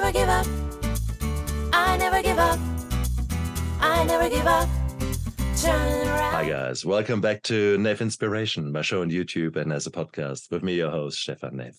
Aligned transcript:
never 0.00 0.12
give 0.12 0.28
up. 0.28 0.46
I 1.72 1.96
never 1.96 2.22
give 2.22 2.38
up. 2.38 2.58
I 3.80 4.04
never 4.04 4.28
give 4.28 4.46
up. 4.46 4.68
Hi, 5.62 6.46
guys. 6.46 6.84
Welcome 6.84 7.22
back 7.22 7.42
to 7.44 7.78
Neff 7.78 8.02
Inspiration, 8.02 8.70
my 8.70 8.82
show 8.82 9.00
on 9.00 9.10
YouTube 9.10 9.56
and 9.56 9.72
as 9.72 9.86
a 9.86 9.90
podcast 9.90 10.50
with 10.50 10.62
me, 10.62 10.74
your 10.74 10.90
host, 10.90 11.20
Stefan 11.20 11.56
Neff. 11.56 11.78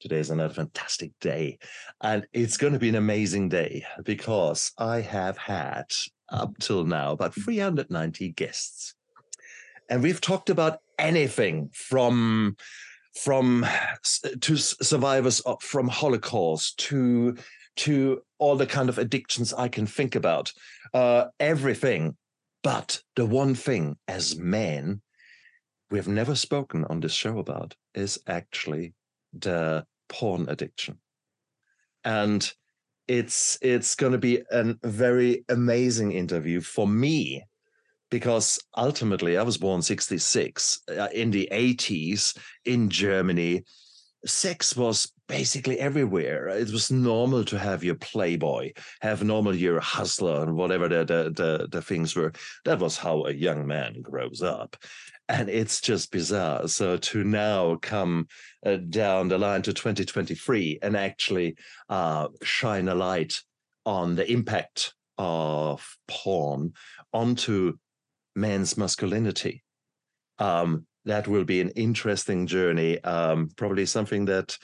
Today 0.00 0.18
is 0.18 0.28
another 0.28 0.52
fantastic 0.52 1.12
day. 1.22 1.58
And 2.02 2.26
it's 2.34 2.58
going 2.58 2.74
to 2.74 2.78
be 2.78 2.90
an 2.90 2.94
amazing 2.94 3.48
day 3.48 3.86
because 4.04 4.72
I 4.76 5.00
have 5.00 5.38
had 5.38 5.86
up 6.28 6.58
till 6.58 6.84
now 6.84 7.12
about 7.12 7.34
390 7.34 8.32
guests. 8.32 8.94
And 9.88 10.02
we've 10.02 10.20
talked 10.20 10.50
about 10.50 10.80
anything 10.98 11.70
from 11.72 12.58
from 13.16 13.66
to 14.40 14.56
survivors 14.56 15.40
of, 15.40 15.62
from 15.62 15.88
Holocaust 15.88 16.78
to 16.78 17.36
to 17.76 18.22
all 18.38 18.56
the 18.56 18.66
kind 18.66 18.88
of 18.88 18.98
addictions 18.98 19.52
I 19.52 19.68
can 19.68 19.86
think 19.86 20.14
about, 20.14 20.52
uh, 20.94 21.26
everything. 21.38 22.16
But 22.62 23.02
the 23.16 23.26
one 23.26 23.54
thing 23.54 23.96
as 24.08 24.36
men 24.36 25.02
we've 25.90 26.08
never 26.08 26.34
spoken 26.34 26.84
on 26.86 27.00
this 27.00 27.12
show 27.12 27.38
about 27.38 27.74
is 27.94 28.18
actually 28.26 28.94
the 29.32 29.84
porn 30.08 30.46
addiction. 30.48 30.98
And 32.04 32.50
it's 33.08 33.56
it's 33.62 33.94
going 33.94 34.12
to 34.12 34.18
be 34.18 34.42
a 34.50 34.74
very 34.82 35.44
amazing 35.48 36.12
interview 36.12 36.60
for 36.60 36.88
me 36.88 37.44
because 38.16 38.58
ultimately 38.78 39.36
I 39.36 39.42
was 39.42 39.58
born 39.58 39.82
66 39.82 40.80
uh, 40.88 41.08
in 41.12 41.30
the 41.30 41.46
80s 41.52 42.34
in 42.64 42.88
Germany. 42.88 43.62
Sex 44.24 44.74
was 44.74 45.12
basically 45.28 45.78
everywhere. 45.78 46.48
It 46.48 46.70
was 46.70 46.90
normal 46.90 47.44
to 47.44 47.58
have 47.58 47.84
your 47.84 47.96
playboy 47.96 48.72
have 49.02 49.22
normal 49.22 49.54
your 49.54 49.80
hustler 49.80 50.42
and 50.42 50.54
whatever 50.54 50.88
the, 50.88 51.04
the 51.04 51.30
the 51.40 51.68
the 51.70 51.82
things 51.82 52.16
were. 52.16 52.32
That 52.64 52.78
was 52.78 52.96
how 52.96 53.26
a 53.26 53.32
young 53.32 53.66
man 53.66 54.00
grows 54.00 54.40
up. 54.40 54.78
And 55.28 55.50
it's 55.50 55.82
just 55.82 56.10
bizarre. 56.10 56.68
So 56.68 56.96
to 56.96 57.22
now 57.22 57.76
come 57.82 58.28
uh, 58.64 58.76
down 58.76 59.28
the 59.28 59.36
line 59.36 59.60
to 59.62 59.74
2023 59.74 60.78
and 60.80 60.96
actually 60.96 61.56
uh, 61.90 62.28
shine 62.42 62.88
a 62.88 62.94
light 62.94 63.34
on 63.84 64.14
the 64.14 64.30
impact 64.32 64.94
of 65.18 65.96
porn 66.08 66.72
onto 67.12 67.76
man's 68.36 68.76
masculinity. 68.76 69.62
Um, 70.38 70.86
that 71.06 71.28
will 71.28 71.44
be 71.44 71.60
an 71.60 71.70
interesting 71.70 72.46
journey. 72.46 73.02
Um, 73.02 73.48
probably 73.56 73.86
something 73.86 74.26
that 74.26 74.58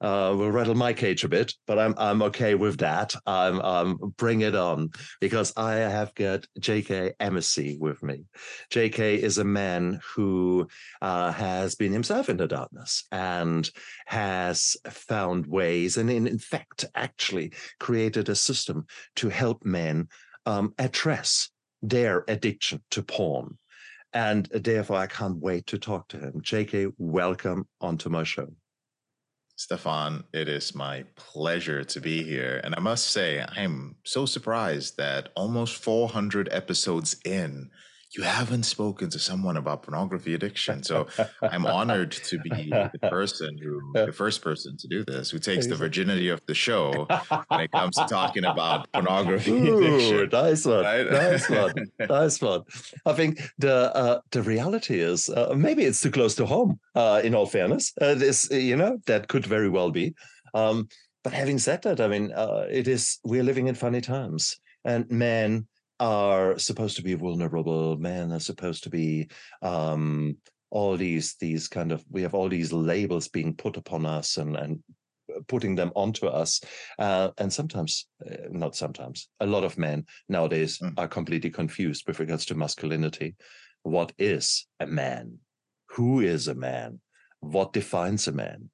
uh, 0.00 0.34
will 0.36 0.50
rattle 0.50 0.74
my 0.74 0.92
cage 0.92 1.24
a 1.24 1.28
bit, 1.28 1.54
but 1.66 1.78
I'm 1.78 1.94
I'm 1.96 2.22
okay 2.22 2.54
with 2.54 2.78
that. 2.78 3.14
I'm 3.26 3.60
um, 3.60 4.14
bring 4.16 4.42
it 4.42 4.54
on 4.54 4.90
because 5.20 5.52
I 5.56 5.74
have 5.74 6.14
got 6.14 6.46
J.K. 6.58 7.14
Emezi 7.20 7.78
with 7.78 8.02
me. 8.02 8.24
J.K. 8.70 9.22
is 9.22 9.38
a 9.38 9.44
man 9.44 10.00
who 10.14 10.68
uh, 11.00 11.32
has 11.32 11.74
been 11.74 11.92
himself 11.92 12.28
in 12.28 12.36
the 12.36 12.46
darkness 12.46 13.04
and 13.10 13.68
has 14.06 14.76
found 14.86 15.46
ways, 15.46 15.96
and 15.96 16.10
in, 16.10 16.26
in 16.26 16.38
fact, 16.38 16.84
actually 16.94 17.52
created 17.80 18.28
a 18.28 18.34
system 18.34 18.86
to 19.16 19.28
help 19.28 19.64
men 19.64 20.08
um, 20.44 20.74
address 20.78 21.48
their 21.82 22.24
addiction 22.28 22.82
to 22.90 23.02
porn. 23.02 23.58
And 24.12 24.50
uh, 24.54 24.58
therefore, 24.62 24.96
I 24.96 25.06
can't 25.06 25.38
wait 25.38 25.66
to 25.66 25.78
talk 25.78 26.08
to 26.08 26.18
him. 26.18 26.40
JK, 26.40 26.92
welcome 26.98 27.66
onto 27.80 28.08
my 28.08 28.24
show. 28.24 28.48
Stefan, 29.56 30.24
it 30.34 30.48
is 30.48 30.74
my 30.74 31.04
pleasure 31.16 31.82
to 31.82 32.00
be 32.00 32.22
here. 32.22 32.60
And 32.62 32.74
I 32.74 32.80
must 32.80 33.08
say, 33.08 33.44
I'm 33.56 33.96
so 34.04 34.26
surprised 34.26 34.98
that 34.98 35.30
almost 35.34 35.82
400 35.82 36.50
episodes 36.52 37.16
in, 37.24 37.70
you 38.16 38.22
haven't 38.24 38.62
spoken 38.64 39.10
to 39.10 39.18
someone 39.18 39.56
about 39.56 39.82
pornography 39.82 40.34
addiction. 40.34 40.82
So 40.82 41.06
I'm 41.42 41.66
honored 41.66 42.12
to 42.12 42.38
be 42.38 42.70
the 42.70 42.98
person 43.10 43.58
who, 43.58 43.92
the 44.06 44.12
first 44.12 44.42
person 44.42 44.76
to 44.78 44.88
do 44.88 45.04
this, 45.04 45.30
who 45.30 45.38
takes 45.38 45.66
the 45.66 45.74
virginity 45.76 46.28
of 46.28 46.40
the 46.46 46.54
show 46.54 47.06
when 47.48 47.60
it 47.60 47.72
comes 47.72 47.96
to 47.96 48.06
talking 48.06 48.44
about 48.44 48.90
pornography 48.92 49.50
Ooh, 49.58 49.76
addiction. 49.76 50.28
nice 50.32 50.64
one, 50.64 50.84
Right? 50.84 51.10
nice 51.10 51.50
one, 51.50 51.72
nice 52.08 52.40
one. 52.40 52.62
I 53.04 53.12
think 53.12 53.40
the 53.58 53.94
uh, 53.94 54.20
the 54.30 54.42
reality 54.42 55.00
is 55.00 55.28
uh, 55.28 55.54
maybe 55.56 55.84
it's 55.84 56.00
too 56.00 56.10
close 56.10 56.34
to 56.36 56.46
home. 56.46 56.78
Uh, 56.94 57.20
in 57.22 57.34
all 57.34 57.46
fairness, 57.46 57.92
uh, 58.00 58.14
this 58.14 58.50
you 58.50 58.76
know 58.76 58.98
that 59.06 59.28
could 59.28 59.44
very 59.46 59.68
well 59.68 59.90
be. 59.90 60.14
Um, 60.54 60.88
but 61.22 61.32
having 61.32 61.58
said 61.58 61.82
that, 61.82 62.00
I 62.00 62.08
mean, 62.08 62.32
uh, 62.32 62.66
it 62.70 62.88
is 62.88 63.18
we're 63.24 63.42
living 63.42 63.66
in 63.66 63.74
funny 63.74 64.00
times, 64.00 64.58
and 64.84 65.10
men 65.10 65.66
are 66.00 66.58
supposed 66.58 66.96
to 66.96 67.02
be 67.02 67.14
vulnerable. 67.14 67.96
Men 67.96 68.32
are 68.32 68.40
supposed 68.40 68.84
to 68.84 68.90
be 68.90 69.28
um, 69.62 70.36
all 70.70 70.96
these 70.96 71.36
these 71.40 71.68
kind 71.68 71.92
of 71.92 72.04
we 72.10 72.22
have 72.22 72.34
all 72.34 72.48
these 72.48 72.72
labels 72.72 73.28
being 73.28 73.54
put 73.54 73.76
upon 73.76 74.04
us 74.04 74.36
and 74.36 74.56
and 74.56 74.82
putting 75.48 75.74
them 75.74 75.92
onto 75.94 76.26
us 76.26 76.60
uh, 76.98 77.30
and 77.38 77.52
sometimes 77.52 78.06
uh, 78.30 78.34
not 78.50 78.74
sometimes 78.76 79.28
a 79.40 79.46
lot 79.46 79.64
of 79.64 79.76
men 79.78 80.04
nowadays 80.28 80.78
Mm. 80.78 80.94
are 80.98 81.08
completely 81.08 81.50
confused 81.50 82.04
with 82.06 82.20
regards 82.20 82.46
to 82.46 82.54
masculinity 82.54 83.34
what 83.82 84.12
is 84.18 84.66
a 84.80 84.86
man 84.86 85.38
who 85.90 86.20
is 86.20 86.48
a 86.48 86.54
man 86.54 87.00
what 87.40 87.72
defines 87.72 88.28
a 88.28 88.32
man 88.32 88.70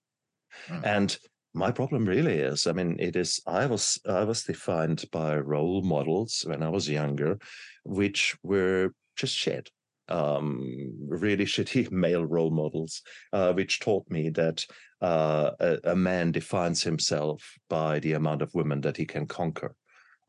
Mm. 0.69 0.83
and 0.85 1.19
my 1.55 1.71
problem 1.71 2.05
really 2.05 2.39
is 2.39 2.67
i 2.67 2.73
mean 2.73 2.97
it 2.99 3.17
is 3.17 3.41
i 3.47 3.67
was 3.67 4.01
i 4.09 4.25
was 4.25 4.43
defined 4.43 5.05
by 5.13 5.37
role 5.37 5.83
models 5.83 6.45
when 6.47 6.63
i 6.63 6.69
was 6.69 6.89
younger 6.89 7.39
which 7.85 8.37
were 8.43 8.93
just 9.17 9.35
shit 9.35 9.71
um 10.09 10.67
really 11.09 11.45
shitty 11.55 11.91
male 11.91 12.25
role 12.25 12.51
models 12.51 13.03
uh, 13.33 13.53
which 13.53 13.81
taught 13.81 14.09
me 14.11 14.31
that 14.31 14.65
uh, 15.01 15.51
a, 15.61 15.79
a 15.85 15.97
man 15.97 16.31
defines 16.31 16.83
himself 16.83 17.43
by 17.69 17.99
the 17.99 18.13
amount 18.13 18.41
of 18.43 18.55
women 18.55 18.81
that 18.81 18.97
he 18.97 19.05
can 19.05 19.27
conquer 19.27 19.75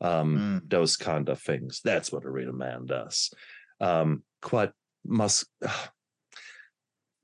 um 0.00 0.36
Mm. 0.36 0.70
those 0.70 0.96
kind 0.96 1.28
of 1.28 1.40
things 1.40 1.80
that's 1.84 2.10
what 2.12 2.24
a 2.24 2.30
real 2.30 2.52
man 2.52 2.84
does 2.86 3.30
um 3.80 4.22
quite 4.42 4.72
mus 5.04 5.44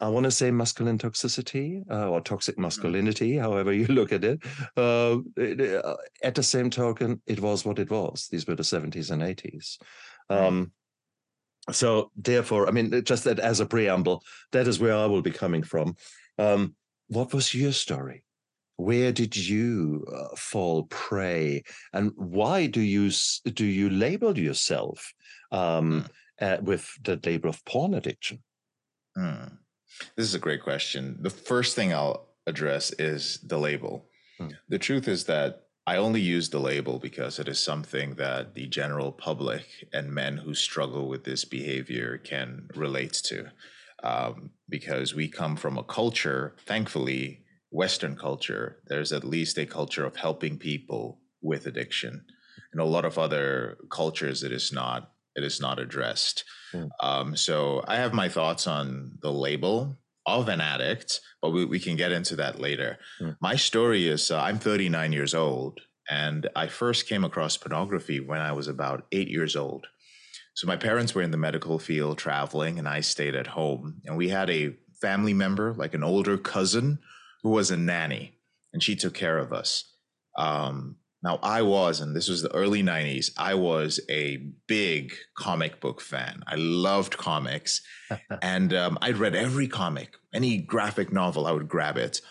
I 0.01 0.09
want 0.09 0.25
to 0.25 0.31
say 0.31 0.51
masculine 0.51 0.99
toxicity 0.99 1.83
uh, 1.91 2.09
or 2.09 2.21
toxic 2.21 2.59
masculinity, 2.59 3.37
however 3.37 3.73
you 3.73 3.87
look 3.89 4.13
at 4.13 4.25
it. 4.25 4.41
Uh, 4.77 5.19
it- 5.37 5.61
uh, 5.85 5.97
at 6.23 6.35
the 6.35 6.43
same 6.43 6.71
token, 6.71 7.21
it 7.27 7.41
was 7.41 7.65
what 7.65 7.79
it 7.79 7.91
was. 7.91 8.29
These 8.31 8.47
were 8.47 8.55
the 8.57 8.63
70s 8.63 9.11
and 9.11 9.23
80s. 9.23 9.79
Um, 10.31 10.73
so, 11.71 12.11
therefore, 12.17 12.67
I 12.69 12.71
mean, 12.73 13.05
just 13.05 13.25
that 13.25 13.39
as 13.39 13.61
a 13.61 13.67
preamble, 13.67 14.25
that 14.53 14.67
is 14.67 14.81
where 14.81 14.97
I 14.97 15.07
will 15.07 15.23
be 15.23 15.31
coming 15.31 15.63
from. 15.63 15.97
Um, 16.39 16.75
what 17.09 17.35
was 17.35 17.55
your 17.55 17.73
story? 17.73 18.25
Where 18.77 19.13
did 19.13 19.37
you 19.37 20.07
uh, 20.11 20.35
fall 20.37 20.85
prey, 20.85 21.65
and 21.93 22.13
why 22.17 22.67
do 22.67 22.81
you 22.81 23.11
do 23.45 23.67
you 23.67 23.91
label 23.91 24.39
yourself 24.39 25.13
um, 25.53 26.07
uh, 26.41 26.57
with 26.63 26.89
the 27.03 27.21
label 27.23 27.51
of 27.51 27.63
porn 27.67 27.93
addiction? 27.93 28.43
Hmm. 29.15 29.45
This 30.17 30.27
is 30.27 30.35
a 30.35 30.39
great 30.39 30.63
question. 30.63 31.19
The 31.21 31.31
first 31.31 31.75
thing 31.77 31.93
I'll 31.93 32.29
address 32.47 32.93
is 32.99 33.39
the 33.43 33.59
label. 33.59 34.07
Hmm. 34.39 34.49
The 34.69 34.79
truth 34.79 35.09
is 35.09 35.25
that 35.25 35.67
I 35.87 35.97
only 35.97 36.21
use 36.21 36.51
the 36.51 36.61
label 36.61 36.99
because 36.99 37.39
it 37.39 37.49
is 37.49 37.59
something 37.59 38.15
that 38.15 38.55
the 38.55 38.67
general 38.67 39.13
public 39.13 39.67
and 39.93 40.13
men 40.13 40.37
who 40.37 40.55
struggle 40.55 41.09
with 41.09 41.25
this 41.25 41.45
behavior 41.45 42.19
can 42.19 42.69
relate 42.75 43.15
to. 43.25 43.51
Um, 44.03 44.51
because 44.69 45.15
we 45.15 45.29
come 45.29 45.57
from 45.57 45.77
a 45.77 45.83
culture, 45.83 46.55
thankfully, 46.67 47.45
Western 47.71 48.17
culture, 48.17 48.79
there's 48.87 49.13
at 49.13 49.25
least 49.25 49.59
a 49.59 49.67
culture 49.67 50.05
of 50.05 50.17
helping 50.17 50.59
people 50.59 51.21
with 51.43 51.67
addiction. 51.67 52.25
In 52.73 52.81
a 52.81 52.85
lot 52.85 53.05
of 53.05 53.19
other 53.19 53.79
cultures, 53.91 54.43
it 54.43 54.53
is 54.53 54.73
not. 54.73 55.13
It 55.37 55.45
is 55.45 55.61
not 55.61 55.79
addressed. 55.79 56.45
Um, 57.01 57.37
so 57.37 57.83
I 57.87 57.97
have 57.97 58.13
my 58.13 58.29
thoughts 58.29 58.67
on 58.67 59.13
the 59.23 59.33
label 59.33 59.99
of 60.27 60.49
an 60.49 60.61
addict, 60.61 61.21
but 61.43 61.51
we, 61.51 61.65
we 61.65 61.81
can 61.81 61.97
get 61.97 62.13
into 62.13 62.37
that 62.37 62.61
later. 62.61 62.99
Mm. 63.21 63.37
My 63.41 63.57
story 63.57 64.07
is 64.07 64.31
uh, 64.31 64.41
I'm 64.41 64.59
39 64.59 65.13
years 65.13 65.35
old, 65.35 65.81
and 66.09 66.49
I 66.55 66.67
first 66.67 67.09
came 67.09 67.25
across 67.25 67.57
pornography 67.57 68.21
when 68.21 68.41
I 68.41 68.53
was 68.53 68.69
about 68.69 69.07
eight 69.13 69.29
years 69.29 69.57
old. 69.57 69.87
So 70.55 70.67
my 70.67 70.77
parents 70.77 71.15
were 71.15 71.23
in 71.23 71.31
the 71.31 71.37
medical 71.37 71.79
field 71.79 72.19
traveling, 72.19 72.79
and 72.79 72.89
I 72.89 73.01
stayed 73.01 73.35
at 73.35 73.47
home. 73.49 74.01
And 74.05 74.17
we 74.17 74.29
had 74.29 74.51
a 74.51 74.77
family 75.01 75.33
member, 75.33 75.75
like 75.75 75.95
an 75.95 76.05
older 76.05 76.37
cousin, 76.37 76.99
who 77.43 77.51
was 77.51 77.71
a 77.71 77.77
nanny, 77.77 78.35
and 78.73 78.83
she 78.83 78.95
took 78.97 79.15
care 79.15 79.39
of 79.39 79.53
us. 79.53 79.85
Um, 80.37 80.97
now, 81.23 81.39
I 81.43 81.63
was, 81.63 82.01
and 82.01 82.17
this 82.17 82.29
was 82.29 82.43
the 82.43 82.55
early 82.55 82.83
90s, 82.83 83.31
I 83.37 83.55
was 83.55 84.01
a 84.09 84.39
big 84.67 85.13
comic 85.37 85.81
book 85.81 86.01
fan. 86.01 86.43
I 86.47 86.55
loved 86.57 87.19
comics. 87.19 87.83
and 88.43 88.73
um, 88.73 88.99
I'd 89.03 89.19
read 89.19 89.35
every 89.35 89.69
comic, 89.69 90.15
any 90.33 90.57
graphic 90.59 91.13
novel, 91.13 91.47
I 91.47 91.53
would 91.53 91.69
grab 91.69 91.99
it. 91.99 92.23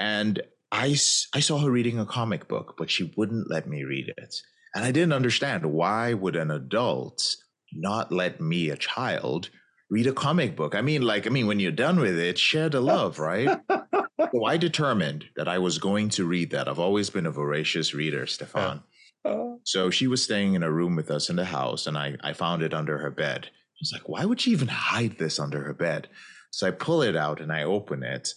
And 0.00 0.42
I, 0.72 0.96
I 1.34 1.40
saw 1.40 1.58
her 1.58 1.70
reading 1.70 2.00
a 2.00 2.06
comic 2.06 2.48
book, 2.48 2.74
but 2.76 2.90
she 2.90 3.12
wouldn't 3.16 3.48
let 3.48 3.68
me 3.68 3.84
read 3.84 4.12
it. 4.16 4.34
And 4.74 4.84
I 4.84 4.90
didn't 4.90 5.12
understand 5.12 5.72
why 5.72 6.12
would 6.12 6.34
an 6.34 6.50
adult 6.50 7.36
not 7.72 8.10
let 8.10 8.40
me, 8.40 8.70
a 8.70 8.76
child, 8.76 9.50
read 9.88 10.08
a 10.08 10.12
comic 10.12 10.56
book? 10.56 10.74
I 10.74 10.80
mean, 10.80 11.02
like, 11.02 11.28
I 11.28 11.30
mean, 11.30 11.46
when 11.46 11.60
you're 11.60 11.70
done 11.70 12.00
with 12.00 12.18
it, 12.18 12.38
share 12.38 12.68
the 12.68 12.80
love, 12.80 13.20
right? 13.20 13.60
so 14.18 14.44
I 14.44 14.56
determined 14.56 15.26
that 15.36 15.48
I 15.48 15.58
was 15.58 15.78
going 15.78 16.08
to 16.10 16.26
read 16.26 16.50
that. 16.50 16.68
I've 16.68 16.78
always 16.78 17.10
been 17.10 17.26
a 17.26 17.30
voracious 17.30 17.94
reader, 17.94 18.26
Stefan. 18.26 18.82
Uh-huh. 19.24 19.56
So 19.64 19.90
she 19.90 20.06
was 20.06 20.22
staying 20.22 20.54
in 20.54 20.62
a 20.62 20.70
room 20.70 20.96
with 20.96 21.10
us 21.10 21.28
in 21.28 21.36
the 21.36 21.44
house, 21.44 21.86
and 21.86 21.98
I, 21.98 22.16
I 22.22 22.32
found 22.32 22.62
it 22.62 22.72
under 22.72 22.98
her 22.98 23.10
bed. 23.10 23.46
I 23.46 23.78
was 23.80 23.92
like, 23.92 24.08
why 24.08 24.24
would 24.24 24.40
she 24.40 24.52
even 24.52 24.68
hide 24.68 25.18
this 25.18 25.38
under 25.38 25.62
her 25.64 25.74
bed? 25.74 26.08
So 26.50 26.66
I 26.66 26.70
pull 26.70 27.02
it 27.02 27.16
out 27.16 27.40
and 27.40 27.52
I 27.52 27.64
open 27.64 28.02
it, 28.02 28.30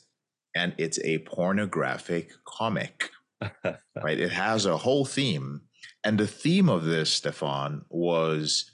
and 0.55 0.73
it's 0.77 0.99
a 0.99 1.19
pornographic 1.19 2.31
comic, 2.45 3.11
right? 3.63 4.19
It 4.19 4.31
has 4.31 4.65
a 4.65 4.77
whole 4.77 5.05
theme. 5.05 5.61
And 6.03 6.17
the 6.17 6.27
theme 6.27 6.69
of 6.69 6.85
this, 6.85 7.11
Stefan, 7.11 7.85
was 7.89 8.71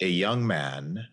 a 0.00 0.08
young 0.08 0.46
man 0.46 1.06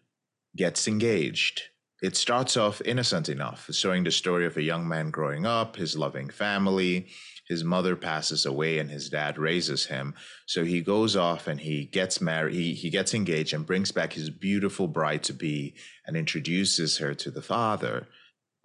gets 0.56 0.88
engaged. 0.88 1.62
It 2.02 2.16
starts 2.16 2.56
off 2.56 2.82
innocent 2.86 3.28
enough, 3.28 3.68
showing 3.74 4.06
the 4.06 4.12
story 4.12 4.46
of 4.46 4.56
a 4.56 4.62
young 4.62 4.88
man 4.88 5.12
growing 5.12 5.46
up, 5.46 5.76
his 5.76 5.98
loving 5.98 6.30
family. 6.30 7.10
His 7.48 7.64
mother 7.64 7.96
passes 7.96 8.46
away 8.46 8.78
and 8.78 8.90
his 8.90 9.10
dad 9.10 9.38
raises 9.38 9.88
him. 9.88 10.14
So 10.46 10.64
he 10.64 10.82
goes 10.82 11.16
off 11.16 11.48
and 11.48 11.60
he 11.60 11.86
gets 11.86 12.22
married, 12.22 12.54
he, 12.54 12.74
he 12.74 12.90
gets 12.90 13.14
engaged 13.14 13.54
and 13.54 13.66
brings 13.66 13.92
back 13.92 14.14
his 14.14 14.30
beautiful 14.30 14.88
bride 14.88 15.24
to 15.24 15.34
be 15.34 15.74
and 16.06 16.16
introduces 16.16 17.00
her 17.00 17.14
to 17.16 17.32
the 17.32 17.42
father. 17.42 18.08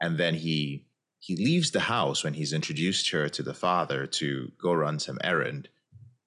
And 0.01 0.19
then 0.19 0.35
he 0.35 0.87
he 1.19 1.37
leaves 1.37 1.71
the 1.71 1.81
house 1.81 2.23
when 2.23 2.35
he's 2.35 2.53
introduced 2.53 3.11
her 3.11 3.31
to 3.31 3.43
the 3.43 3.55
father 3.55 4.07
to 4.07 4.53
go 4.61 4.75
run 4.75 4.99
some 4.99 5.19
errand. 5.25 5.71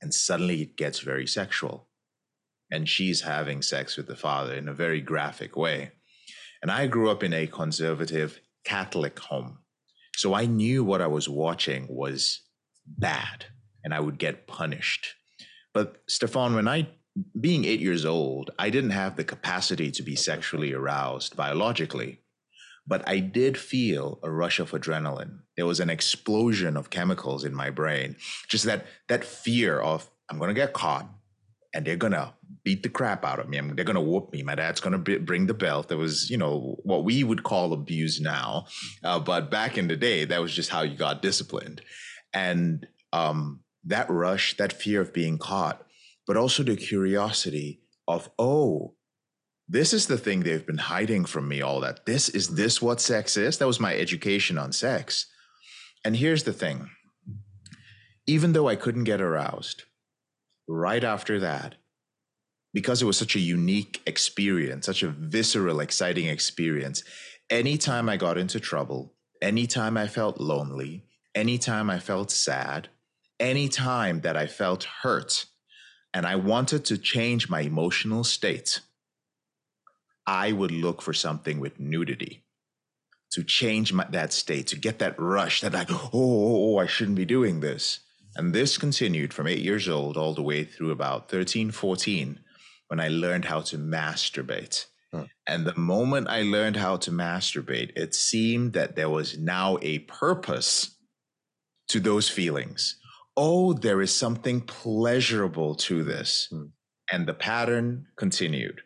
And 0.01 0.11
suddenly 0.11 0.63
it 0.63 0.75
gets 0.75 1.01
very 1.01 1.27
sexual. 1.27 1.87
And 2.71 2.89
she's 2.89 3.21
having 3.21 3.61
sex 3.61 3.95
with 3.95 4.07
the 4.07 4.15
father 4.15 4.55
in 4.55 4.67
a 4.67 4.73
very 4.73 4.99
graphic 4.99 5.55
way. 5.55 5.91
And 6.61 6.71
I 6.71 6.87
grew 6.87 7.09
up 7.09 7.23
in 7.23 7.33
a 7.33 7.47
conservative 7.47 8.39
Catholic 8.63 9.19
home. 9.19 9.59
So 10.15 10.33
I 10.33 10.45
knew 10.45 10.83
what 10.83 11.01
I 11.01 11.07
was 11.07 11.29
watching 11.29 11.87
was 11.89 12.41
bad 12.85 13.45
and 13.83 13.93
I 13.93 13.99
would 13.99 14.17
get 14.17 14.47
punished. 14.47 15.15
But 15.73 16.01
Stefan, 16.07 16.55
when 16.55 16.67
I, 16.67 16.89
being 17.39 17.65
eight 17.65 17.79
years 17.79 18.05
old, 18.05 18.51
I 18.57 18.69
didn't 18.69 18.89
have 18.91 19.15
the 19.15 19.23
capacity 19.23 19.91
to 19.91 20.03
be 20.03 20.15
sexually 20.15 20.73
aroused 20.73 21.35
biologically, 21.35 22.21
but 22.87 23.07
I 23.07 23.19
did 23.19 23.57
feel 23.57 24.19
a 24.23 24.31
rush 24.31 24.59
of 24.59 24.71
adrenaline. 24.71 25.39
There 25.55 25.65
was 25.65 25.79
an 25.79 25.89
explosion 25.89 26.77
of 26.77 26.89
chemicals 26.89 27.43
in 27.43 27.53
my 27.53 27.69
brain, 27.69 28.15
just 28.47 28.65
that 28.65 28.85
that 29.07 29.23
fear 29.23 29.79
of 29.79 30.09
I'm 30.29 30.39
going 30.39 30.49
to 30.49 30.53
get 30.53 30.73
caught 30.73 31.09
and 31.77 31.85
they're 31.85 31.95
to 32.13 32.33
beat 32.63 32.81
the 32.81 32.89
crap 32.89 33.23
out 33.23 33.39
of 33.39 33.47
me. 33.47 33.59
I 33.59 33.61
mean, 33.61 33.75
they're 33.75 33.85
to 33.95 34.01
whoop 34.01 34.33
me. 34.33 34.41
My 34.41 34.55
dad's 34.55 34.79
going 34.79 35.03
to 35.03 35.19
bring 35.19 35.45
the 35.45 35.53
belt. 35.53 35.89
That 35.89 35.97
was, 35.97 36.27
you 36.27 36.37
know, 36.37 36.75
what 36.81 37.03
we 37.03 37.23
would 37.23 37.43
call 37.43 37.71
abuse 37.71 38.19
now. 38.19 38.65
Uh, 39.03 39.19
but 39.19 39.51
back 39.51 39.77
in 39.77 39.87
the 39.87 39.95
day, 39.95 40.25
that 40.25 40.41
was 40.41 40.51
just 40.55 40.71
how 40.71 40.81
you 40.81 40.97
got 40.97 41.21
disciplined. 41.21 41.81
And 42.33 42.87
um, 43.13 43.59
that 43.85 44.09
rush, 44.09 44.57
that 44.57 44.73
fear 44.73 45.01
of 45.01 45.13
being 45.13 45.37
caught, 45.37 45.85
but 46.25 46.35
also 46.35 46.63
the 46.63 46.75
curiosity 46.75 47.79
of, 48.07 48.27
oh, 48.39 48.95
this 49.69 49.93
is 49.93 50.07
the 50.07 50.17
thing 50.17 50.39
they've 50.39 50.65
been 50.65 50.79
hiding 50.79 51.25
from 51.25 51.47
me 51.47 51.61
all 51.61 51.79
that. 51.81 52.07
This 52.07 52.27
is 52.27 52.55
this 52.55 52.81
what 52.81 52.99
sex 52.99 53.37
is? 53.37 53.59
That 53.59 53.67
was 53.67 53.79
my 53.79 53.95
education 53.95 54.57
on 54.57 54.71
sex. 54.71 55.27
And 56.03 56.15
here's 56.15 56.43
the 56.43 56.53
thing 56.53 56.89
even 58.25 58.53
though 58.53 58.67
I 58.67 58.75
couldn't 58.75 59.05
get 59.05 59.21
aroused, 59.21 59.83
right 60.67 61.03
after 61.03 61.39
that, 61.39 61.75
because 62.73 63.01
it 63.01 63.05
was 63.05 63.17
such 63.17 63.35
a 63.35 63.39
unique 63.39 64.01
experience, 64.05 64.85
such 64.85 65.03
a 65.03 65.09
visceral, 65.09 65.79
exciting 65.79 66.27
experience, 66.27 67.03
anytime 67.49 68.09
I 68.09 68.17
got 68.17 68.37
into 68.37 68.59
trouble, 68.59 69.13
anytime 69.41 69.97
I 69.97 70.07
felt 70.07 70.39
lonely, 70.39 71.05
anytime 71.33 71.89
I 71.89 71.99
felt 71.99 72.31
sad, 72.31 72.89
anytime 73.39 74.21
that 74.21 74.35
I 74.35 74.47
felt 74.47 74.83
hurt, 75.01 75.45
and 76.13 76.25
I 76.25 76.35
wanted 76.35 76.85
to 76.85 76.97
change 76.97 77.49
my 77.49 77.61
emotional 77.61 78.23
state, 78.23 78.81
I 80.25 80.51
would 80.51 80.71
look 80.71 81.01
for 81.01 81.13
something 81.13 81.59
with 81.59 81.79
nudity 81.79 82.43
to 83.31 83.43
change 83.43 83.93
my, 83.93 84.05
that 84.09 84.33
state, 84.33 84.67
to 84.67 84.77
get 84.77 84.99
that 84.99 85.19
rush 85.19 85.61
that 85.61 85.73
like, 85.73 85.91
oh, 85.91 86.09
oh, 86.11 86.11
oh, 86.13 86.73
oh 86.73 86.77
I 86.77 86.87
shouldn't 86.87 87.17
be 87.17 87.25
doing 87.25 87.59
this. 87.59 87.99
And 88.37 88.53
this 88.53 88.77
continued 88.77 89.33
from 89.33 89.47
eight 89.47 89.63
years 89.63 89.89
old 89.89 90.15
all 90.15 90.35
the 90.35 90.43
way 90.43 90.63
through 90.63 90.91
about 90.91 91.27
13, 91.29 91.71
14, 91.71 92.39
when 92.87 92.99
I 92.99 93.07
learned 93.07 93.45
how 93.45 93.61
to 93.61 93.77
masturbate. 93.77 94.85
Huh. 95.11 95.25
And 95.47 95.65
the 95.65 95.75
moment 95.75 96.27
I 96.29 96.43
learned 96.43 96.75
how 96.75 96.97
to 96.97 97.11
masturbate, 97.11 97.97
it 97.97 98.13
seemed 98.13 98.73
that 98.73 98.95
there 98.95 99.09
was 99.09 99.39
now 99.39 99.79
a 99.81 99.99
purpose 99.99 100.95
to 101.87 101.99
those 101.99 102.29
feelings. 102.29 102.99
Oh, 103.35 103.73
there 103.73 104.01
is 104.01 104.13
something 104.13 104.61
pleasurable 104.61 105.73
to 105.75 106.03
this. 106.03 106.47
Hmm. 106.51 106.65
And 107.11 107.25
the 107.25 107.33
pattern 107.33 108.05
continued, 108.17 108.81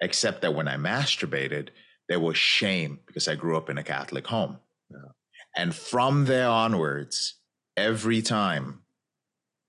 except 0.00 0.42
that 0.42 0.54
when 0.54 0.66
I 0.66 0.76
masturbated, 0.76 1.68
there 2.08 2.18
was 2.18 2.36
shame 2.36 2.98
because 3.06 3.28
I 3.28 3.36
grew 3.36 3.56
up 3.56 3.70
in 3.70 3.78
a 3.78 3.84
Catholic 3.84 4.26
home. 4.26 4.58
Yeah. 4.90 5.12
And 5.56 5.74
from 5.74 6.24
there 6.24 6.48
onwards, 6.48 7.34
every 7.76 8.22
time 8.22 8.80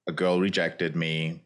a 0.09 0.11
girl 0.11 0.41
rejected 0.41 0.95
me, 0.95 1.39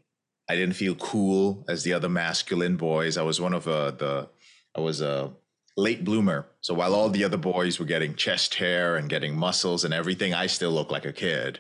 I 0.50 0.56
didn't 0.56 0.76
feel 0.76 0.96
cool 0.96 1.64
as 1.70 1.84
the 1.84 1.94
other 1.94 2.10
masculine 2.10 2.78
boys. 2.78 3.18
I 3.18 3.22
was 3.22 3.40
one 3.40 3.54
of 3.54 3.68
uh, 3.68 3.92
the, 3.92 4.30
I 4.76 4.82
was 4.82 5.02
a 5.02 5.32
late 5.78 6.04
bloomer. 6.04 6.48
So 6.62 6.74
while 6.74 6.96
all 6.96 7.10
the 7.10 7.24
other 7.24 7.38
boys 7.38 7.80
were 7.80 7.86
getting 7.86 8.16
chest 8.16 8.56
hair 8.56 8.96
and 8.96 9.10
getting 9.10 9.36
muscles 9.36 9.84
and 9.84 9.94
everything, 9.94 10.34
I 10.34 10.48
still 10.48 10.72
looked 10.72 10.92
like 10.92 11.06
a 11.06 11.14
kid. 11.14 11.60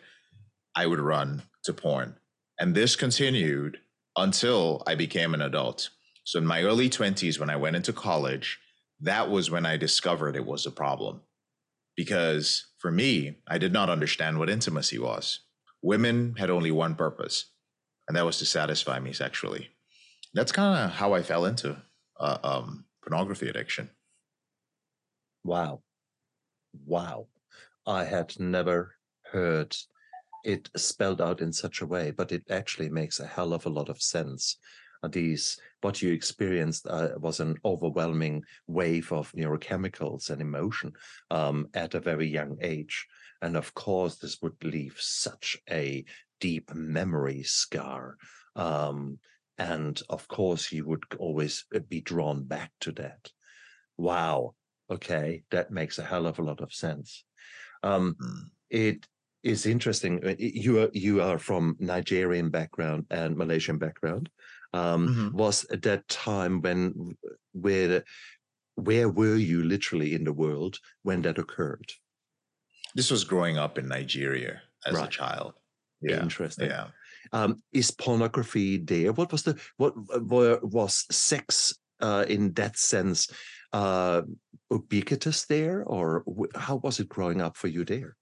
I 0.75 0.87
would 0.87 0.99
run 0.99 1.43
to 1.65 1.73
porn. 1.73 2.15
And 2.59 2.73
this 2.73 2.95
continued 2.95 3.79
until 4.15 4.83
I 4.87 4.95
became 4.95 5.33
an 5.33 5.41
adult. 5.41 5.89
So 6.23 6.39
in 6.39 6.45
my 6.45 6.63
early 6.63 6.89
20s, 6.89 7.39
when 7.39 7.49
I 7.49 7.55
went 7.57 7.75
into 7.75 7.93
college, 7.93 8.59
that 9.01 9.29
was 9.29 9.51
when 9.51 9.65
I 9.65 9.77
discovered 9.77 10.35
it 10.35 10.45
was 10.45 10.65
a 10.65 10.71
problem. 10.71 11.21
Because 11.95 12.67
for 12.79 12.91
me, 12.91 13.37
I 13.47 13.57
did 13.57 13.73
not 13.73 13.89
understand 13.89 14.39
what 14.39 14.49
intimacy 14.49 14.97
was. 14.97 15.39
Women 15.83 16.35
had 16.37 16.49
only 16.49 16.71
one 16.71 16.95
purpose, 16.95 17.51
and 18.07 18.17
that 18.17 18.25
was 18.25 18.39
to 18.39 18.45
satisfy 18.45 18.99
me 18.99 19.13
sexually. 19.13 19.69
That's 20.33 20.51
kind 20.51 20.85
of 20.85 20.91
how 20.91 21.13
I 21.13 21.21
fell 21.21 21.45
into 21.45 21.77
uh, 22.19 22.37
um, 22.43 22.85
pornography 23.03 23.49
addiction. 23.49 23.89
Wow. 25.43 25.83
Wow. 26.85 27.27
I 27.85 28.05
had 28.05 28.39
never 28.39 28.95
heard 29.31 29.75
it 30.45 30.69
spelled 30.77 31.21
out 31.21 31.41
in 31.41 31.51
such 31.51 31.81
a 31.81 31.85
way, 31.85 32.11
but 32.11 32.31
it 32.31 32.43
actually 32.49 32.89
makes 32.89 33.19
a 33.19 33.27
hell 33.27 33.53
of 33.53 33.65
a 33.65 33.69
lot 33.69 33.89
of 33.89 34.01
sense. 34.01 34.57
Uh, 35.03 35.09
These, 35.09 35.59
what 35.81 36.01
you 36.01 36.13
experienced 36.13 36.87
uh, 36.87 37.09
was 37.19 37.41
an 37.41 37.57
overwhelming 37.65 38.43
wave 38.67 39.11
of 39.11 39.33
neurochemicals 39.33 40.29
and 40.29 40.41
emotion 40.41 40.93
um, 41.29 41.67
at 41.73 41.93
a 41.93 41.99
very 41.99 42.27
young 42.27 42.57
age. 42.61 43.05
And 43.43 43.55
of 43.57 43.73
course, 43.75 44.15
this 44.15 44.41
would 44.41 44.63
leave 44.63 44.95
such 44.99 45.57
a 45.69 46.05
deep 46.39 46.73
memory 46.73 47.43
scar. 47.43 48.17
Um, 48.55 49.19
and 49.57 50.01
of 50.09 50.27
course, 50.27 50.71
you 50.71 50.85
would 50.87 51.03
always 51.19 51.65
uh, 51.75 51.79
be 51.79 52.01
drawn 52.01 52.45
back 52.45 52.71
to 52.81 52.91
that. 52.93 53.31
Wow. 53.97 54.55
Okay, 54.89 55.43
that 55.51 55.71
makes 55.71 55.97
a 55.99 56.03
hell 56.03 56.25
of 56.27 56.39
a 56.39 56.43
lot 56.43 56.61
of 56.61 56.73
sense. 56.73 57.25
Um, 57.83 58.15
Mm. 58.21 58.51
it 58.69 59.07
is 59.43 59.65
interesting. 59.65 60.23
uh, 60.25 60.35
You 60.39 60.79
are 60.83 60.89
you 60.93 61.21
are 61.21 61.39
from 61.39 61.75
Nigerian 61.79 62.49
background 62.49 63.07
and 63.11 63.35
Malaysian 63.37 63.77
background. 63.77 64.29
Um, 64.73 65.05
Mhm. 65.07 65.33
Was 65.33 65.65
at 65.65 65.81
that 65.83 66.07
time 66.07 66.61
when 66.61 67.17
where 67.51 68.03
where 68.75 69.09
were 69.09 69.35
you 69.37 69.63
literally 69.63 70.13
in 70.13 70.23
the 70.23 70.33
world 70.33 70.79
when 71.03 71.21
that 71.23 71.37
occurred? 71.39 71.91
This 72.95 73.11
was 73.11 73.23
growing 73.23 73.57
up 73.57 73.77
in 73.77 73.87
Nigeria 73.87 74.61
as 74.85 74.99
a 74.99 75.07
child. 75.07 75.53
Yeah. 76.01 76.21
Interesting. 76.21 76.69
Yeah. 76.69 76.87
Um, 77.31 77.63
is 77.71 77.91
pornography 77.91 78.77
there? 78.77 79.13
What 79.13 79.31
was 79.31 79.43
the 79.43 79.59
what 79.77 79.93
were, 80.21 80.59
was 80.61 81.05
sex 81.09 81.73
uh, 82.01 82.25
in 82.27 82.53
that 82.53 82.77
sense 82.77 83.31
uh, 83.71 84.21
ubiquitous 84.69 85.45
there, 85.45 85.83
or 85.83 86.23
how 86.55 86.75
was 86.77 86.99
it 86.99 87.09
growing 87.09 87.41
up 87.41 87.57
for 87.57 87.67
you 87.67 87.85
there? 87.85 88.15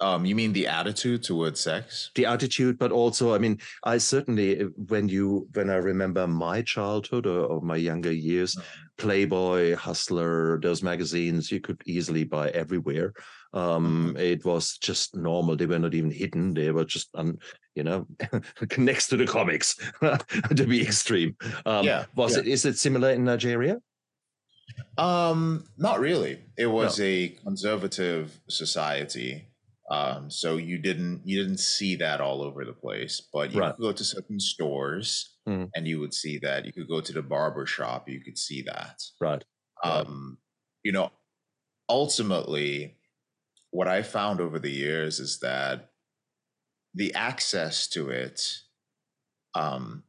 Um, 0.00 0.24
you 0.24 0.34
mean 0.34 0.52
the 0.52 0.66
attitude 0.66 1.22
towards 1.22 1.60
sex? 1.60 2.10
the 2.14 2.24
attitude 2.24 2.78
but 2.78 2.90
also 2.90 3.34
i 3.34 3.38
mean 3.38 3.58
i 3.84 3.98
certainly 3.98 4.62
when 4.88 5.08
you 5.08 5.46
when 5.52 5.68
i 5.68 5.76
remember 5.76 6.26
my 6.26 6.62
childhood 6.62 7.26
or, 7.26 7.44
or 7.44 7.60
my 7.60 7.76
younger 7.76 8.12
years 8.12 8.56
playboy 8.96 9.74
hustler 9.76 10.58
those 10.62 10.82
magazines 10.82 11.52
you 11.52 11.60
could 11.60 11.80
easily 11.86 12.24
buy 12.24 12.48
everywhere 12.50 13.12
um 13.52 14.16
it 14.18 14.44
was 14.44 14.78
just 14.78 15.14
normal 15.16 15.56
they 15.56 15.66
were 15.66 15.78
not 15.78 15.94
even 15.94 16.10
hidden 16.10 16.54
they 16.54 16.70
were 16.70 16.84
just 16.84 17.08
on 17.14 17.36
you 17.74 17.82
know 17.82 18.06
next 18.78 19.08
to 19.08 19.16
the 19.16 19.26
comics 19.26 19.76
to 20.56 20.64
be 20.66 20.80
extreme 20.82 21.36
um 21.66 21.84
Yeah, 21.84 22.04
was 22.14 22.34
yeah. 22.34 22.40
it 22.40 22.46
is 22.48 22.64
it 22.64 22.78
similar 22.78 23.10
in 23.10 23.24
nigeria 23.24 23.76
Um, 24.98 25.64
not 25.76 26.00
really. 26.00 26.40
It 26.56 26.66
was 26.66 27.00
a 27.00 27.28
conservative 27.44 28.38
society. 28.48 29.46
Um, 29.90 30.30
so 30.30 30.56
you 30.56 30.78
didn't 30.78 31.26
you 31.26 31.42
didn't 31.42 31.58
see 31.58 31.96
that 31.96 32.20
all 32.20 32.42
over 32.42 32.64
the 32.64 32.72
place, 32.74 33.20
but 33.32 33.52
you 33.52 33.60
Right. 33.60 33.74
could 33.76 33.80
go 33.80 33.92
to 33.92 34.04
certain 34.04 34.40
stores 34.40 35.36
Mhm. 35.46 35.72
and 35.74 35.88
you 35.88 36.00
would 36.00 36.14
see 36.14 36.38
that. 36.38 36.64
You 36.66 36.72
could 36.72 36.88
go 36.88 37.00
to 37.00 37.12
the 37.12 37.22
barber 37.22 37.66
shop, 37.66 38.08
you 38.08 38.20
could 38.22 38.38
see 38.38 38.62
that. 38.62 39.02
right 39.20 39.44
Right. 39.84 40.06
Um, 40.06 40.38
you 40.84 40.92
know, 40.92 41.12
ultimately, 41.88 42.98
what 43.70 43.88
I 43.88 44.02
found 44.02 44.40
over 44.40 44.58
the 44.60 44.70
years 44.72 45.20
is 45.20 45.40
that 45.40 45.92
the 46.94 47.14
access 47.14 47.86
to 47.88 48.10
it 48.10 48.60
um, 49.54 50.04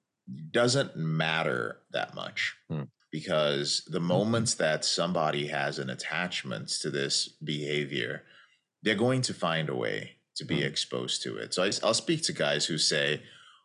doesn't 0.52 0.96
matter 0.98 1.82
that 1.92 2.16
much 2.16 2.56
Hmm. 2.70 2.84
because 3.12 3.84
the 3.88 4.00
moments 4.02 4.56
that 4.56 4.86
somebody 4.86 5.48
has 5.48 5.80
an 5.80 5.90
attachment 5.90 6.70
to 6.70 6.90
this 6.92 7.28
behavior, 7.28 8.26
they're 8.84 8.96
going 8.96 9.22
to 9.24 9.34
find 9.34 9.70
a 9.70 9.76
way 9.76 10.18
to 10.36 10.46
be 10.46 10.62
Hmm. 10.62 10.68
exposed 10.68 11.22
to 11.24 11.38
it. 11.38 11.54
So 11.54 11.64
I, 11.64 11.72
I'll 11.84 11.94
speak 11.94 12.24
to 12.24 12.34
guys 12.34 12.66
who 12.66 12.78
say, 12.78 13.22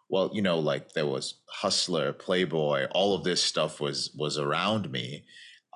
well, 0.09 0.31
you 0.33 0.43
know, 0.43 0.59
like 0.59 0.93
there 0.93 1.07
was 1.07 1.35
hustler, 1.49 2.13
playboy, 2.13 2.87
all 2.93 3.15
of 3.15 3.25
this 3.25 3.43
stuff 3.43 3.81
was 3.81 4.11
was 4.17 4.39
around 4.39 4.91
me 4.91 5.25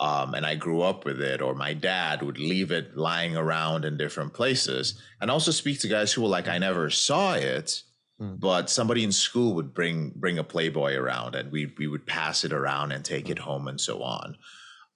um, 0.00 0.34
and 0.34 0.46
I 0.46 0.54
grew 0.54 0.80
up 0.80 1.04
with 1.04 1.20
it, 1.20 1.42
or 1.42 1.54
my 1.54 1.74
dad 1.74 2.22
would 2.22 2.38
leave 2.38 2.70
it 2.70 2.96
lying 2.96 3.36
around 3.36 3.84
in 3.84 3.98
different 3.98 4.32
places. 4.32 4.98
And 5.20 5.30
also 5.30 5.50
speak 5.50 5.78
to 5.80 5.88
guys 5.88 6.10
who 6.12 6.22
were 6.22 6.28
like, 6.28 6.48
I 6.48 6.58
never 6.58 6.88
saw 6.90 7.34
it, 7.34 7.82
Mm. 8.20 8.38
but 8.38 8.68
somebody 8.68 9.02
in 9.02 9.12
school 9.12 9.54
would 9.54 9.72
bring 9.72 10.10
bring 10.14 10.38
a 10.38 10.44
Playboy 10.44 10.94
around, 10.94 11.34
and 11.34 11.50
we 11.50 11.72
we 11.78 11.86
would 11.86 12.06
pass 12.06 12.44
it 12.44 12.52
around 12.52 12.92
and 12.92 13.02
take 13.04 13.30
it 13.30 13.38
home 13.38 13.66
and 13.66 13.80
so 13.80 14.02
on. 14.02 14.36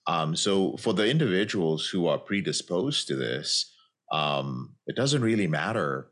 Um, 0.06 0.36
so 0.36 0.76
for 0.76 0.92
the 0.92 1.08
individuals 1.08 1.88
who 1.88 2.06
are 2.06 2.18
predisposed 2.18 3.08
to 3.08 3.16
this, 3.16 3.73
um, 4.12 4.74
it 4.86 4.96
doesn't 4.96 5.22
really 5.22 5.46
matter 5.46 6.08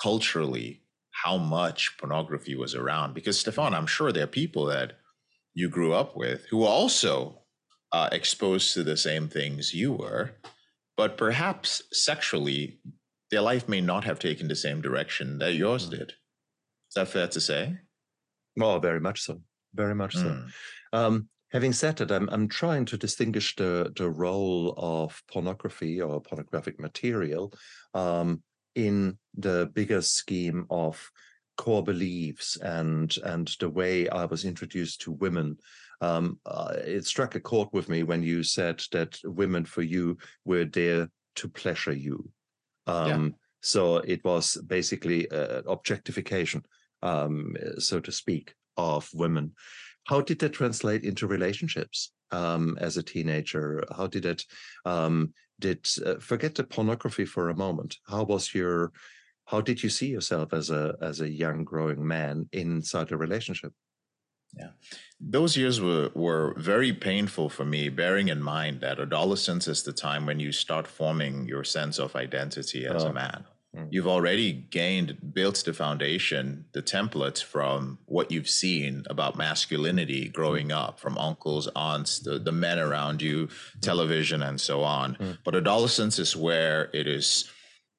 culturally 0.00 0.82
how 1.12 1.36
much 1.36 1.96
pornography 1.98 2.54
was 2.54 2.74
around 2.74 3.14
because 3.14 3.38
Stefan, 3.38 3.74
I'm 3.74 3.86
sure 3.86 4.12
there 4.12 4.24
are 4.24 4.28
people 4.42 4.66
that 4.66 4.92
you 5.54 5.68
grew 5.68 5.92
up 5.92 6.16
with 6.16 6.46
who 6.50 6.58
were 6.58 6.66
also 6.68 7.38
uh, 7.92 8.08
exposed 8.12 8.72
to 8.74 8.82
the 8.84 8.96
same 8.96 9.28
things 9.28 9.74
you 9.74 9.92
were, 9.92 10.32
but 10.96 11.16
perhaps 11.16 11.82
sexually, 11.92 12.78
their 13.30 13.40
life 13.40 13.68
may 13.68 13.80
not 13.80 14.04
have 14.04 14.18
taken 14.18 14.48
the 14.48 14.56
same 14.56 14.80
direction 14.80 15.38
that 15.38 15.54
yours 15.54 15.86
Mm. 15.86 15.90
did. 15.90 16.08
Is 16.88 16.94
that 16.96 17.08
fair 17.08 17.28
to 17.28 17.40
say? 17.40 17.78
oh 18.60 18.78
very 18.80 19.00
much 19.00 19.20
so 19.22 19.40
very 19.74 19.94
much 19.94 20.14
so 20.16 20.26
Mm. 20.26 20.50
Um, 20.92 21.28
having 21.52 21.72
said 21.72 21.96
that, 21.96 22.10
I'm 22.10 22.28
I'm 22.30 22.48
trying 22.48 22.84
to 22.86 22.96
distinguish 22.96 23.56
the 23.56 23.92
the 23.96 24.10
role 24.10 24.74
of 24.76 25.22
pornography 25.32 26.00
or 26.00 26.20
pornographic 26.20 26.80
material 26.80 27.52
um, 27.94 28.42
in 28.74 29.18
the 29.34 29.70
bigger 29.74 30.02
scheme 30.02 30.66
of 30.70 31.10
core 31.56 31.82
beliefs 31.82 32.56
and 32.56 33.16
and 33.24 33.54
the 33.60 33.68
way 33.68 34.08
I 34.08 34.24
was 34.24 34.44
introduced 34.44 35.02
to 35.02 35.12
women. 35.12 35.58
Um, 36.00 36.40
uh, 36.46 36.76
it 36.76 37.04
struck 37.04 37.34
a 37.34 37.40
chord 37.40 37.68
with 37.72 37.88
me 37.88 38.04
when 38.04 38.22
you 38.22 38.42
said 38.42 38.82
that 38.92 39.18
women 39.22 39.66
for 39.66 39.82
you 39.82 40.16
were 40.44 40.64
there 40.64 41.10
to 41.36 41.48
pleasure 41.48 41.92
you. 41.92 42.30
Um, 42.86 43.34
So 43.62 43.98
it 43.98 44.24
was 44.24 44.56
basically 44.66 45.30
uh, 45.30 45.62
objectification, 45.66 46.62
um, 47.02 47.54
so 47.78 48.00
to 48.00 48.10
speak, 48.10 48.54
of 48.76 49.08
women 49.12 49.52
how 50.10 50.20
did 50.20 50.40
that 50.40 50.52
translate 50.52 51.04
into 51.04 51.28
relationships 51.28 52.12
um, 52.32 52.76
as 52.80 52.96
a 52.96 53.02
teenager? 53.02 53.84
How 53.96 54.08
did 54.08 54.24
it? 54.26 54.44
Um, 54.84 55.32
did 55.60 55.86
uh, 56.04 56.16
forget 56.18 56.56
the 56.56 56.64
pornography 56.64 57.24
for 57.24 57.48
a 57.48 57.56
moment? 57.56 57.96
How 58.08 58.24
was 58.24 58.52
your? 58.52 58.92
How 59.44 59.60
did 59.60 59.82
you 59.84 59.88
see 59.88 60.08
yourself 60.08 60.52
as 60.52 60.70
a 60.70 60.96
as 61.00 61.20
a 61.20 61.30
young 61.44 61.64
growing 61.64 62.04
man 62.06 62.48
inside 62.52 63.12
a 63.12 63.16
relationship? 63.16 63.72
Yeah. 64.58 64.72
Those 65.20 65.56
years 65.56 65.80
were, 65.80 66.10
were 66.14 66.54
very 66.58 66.92
painful 66.92 67.48
for 67.48 67.64
me, 67.64 67.88
bearing 67.88 68.28
in 68.28 68.42
mind 68.42 68.80
that 68.80 68.98
adolescence 68.98 69.68
is 69.68 69.84
the 69.84 69.92
time 69.92 70.26
when 70.26 70.40
you 70.40 70.50
start 70.50 70.88
forming 70.88 71.46
your 71.46 71.62
sense 71.62 72.00
of 72.00 72.16
identity 72.16 72.84
as 72.84 73.04
Oh. 73.04 73.10
a 73.10 73.12
man. 73.12 73.44
Mm. 73.76 73.88
You've 73.90 74.08
already 74.08 74.52
gained, 74.52 75.32
built 75.32 75.62
the 75.64 75.72
foundation, 75.72 76.66
the 76.72 76.82
template 76.82 77.42
from 77.42 77.98
what 78.06 78.30
you've 78.30 78.48
seen 78.48 79.04
about 79.08 79.36
masculinity 79.36 80.28
growing 80.28 80.72
up, 80.72 80.98
from 80.98 81.16
uncles, 81.16 81.68
aunts, 81.76 82.18
the, 82.18 82.38
the 82.38 82.52
men 82.52 82.78
around 82.78 83.22
you, 83.22 83.48
television, 83.80 84.42
and 84.42 84.60
so 84.60 84.82
on. 84.82 85.14
Mm. 85.14 85.38
But 85.44 85.54
adolescence 85.54 86.18
is 86.18 86.36
where 86.36 86.90
it 86.92 87.06
is 87.06 87.50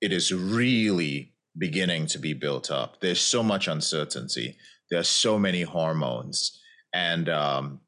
it 0.02 0.12
is 0.12 0.34
really 0.34 1.34
beginning 1.58 2.08
to 2.08 2.18
be 2.18 2.34
built 2.34 2.72
up. 2.72 3.00
There's 3.02 3.22
so 3.22 3.44
much 3.44 3.68
uncertainty. 3.68 4.58
There's 4.90 5.08
so 5.08 5.38
many 5.38 5.62
hormones, 5.62 6.60
and 6.94 7.30
um, 7.30 7.82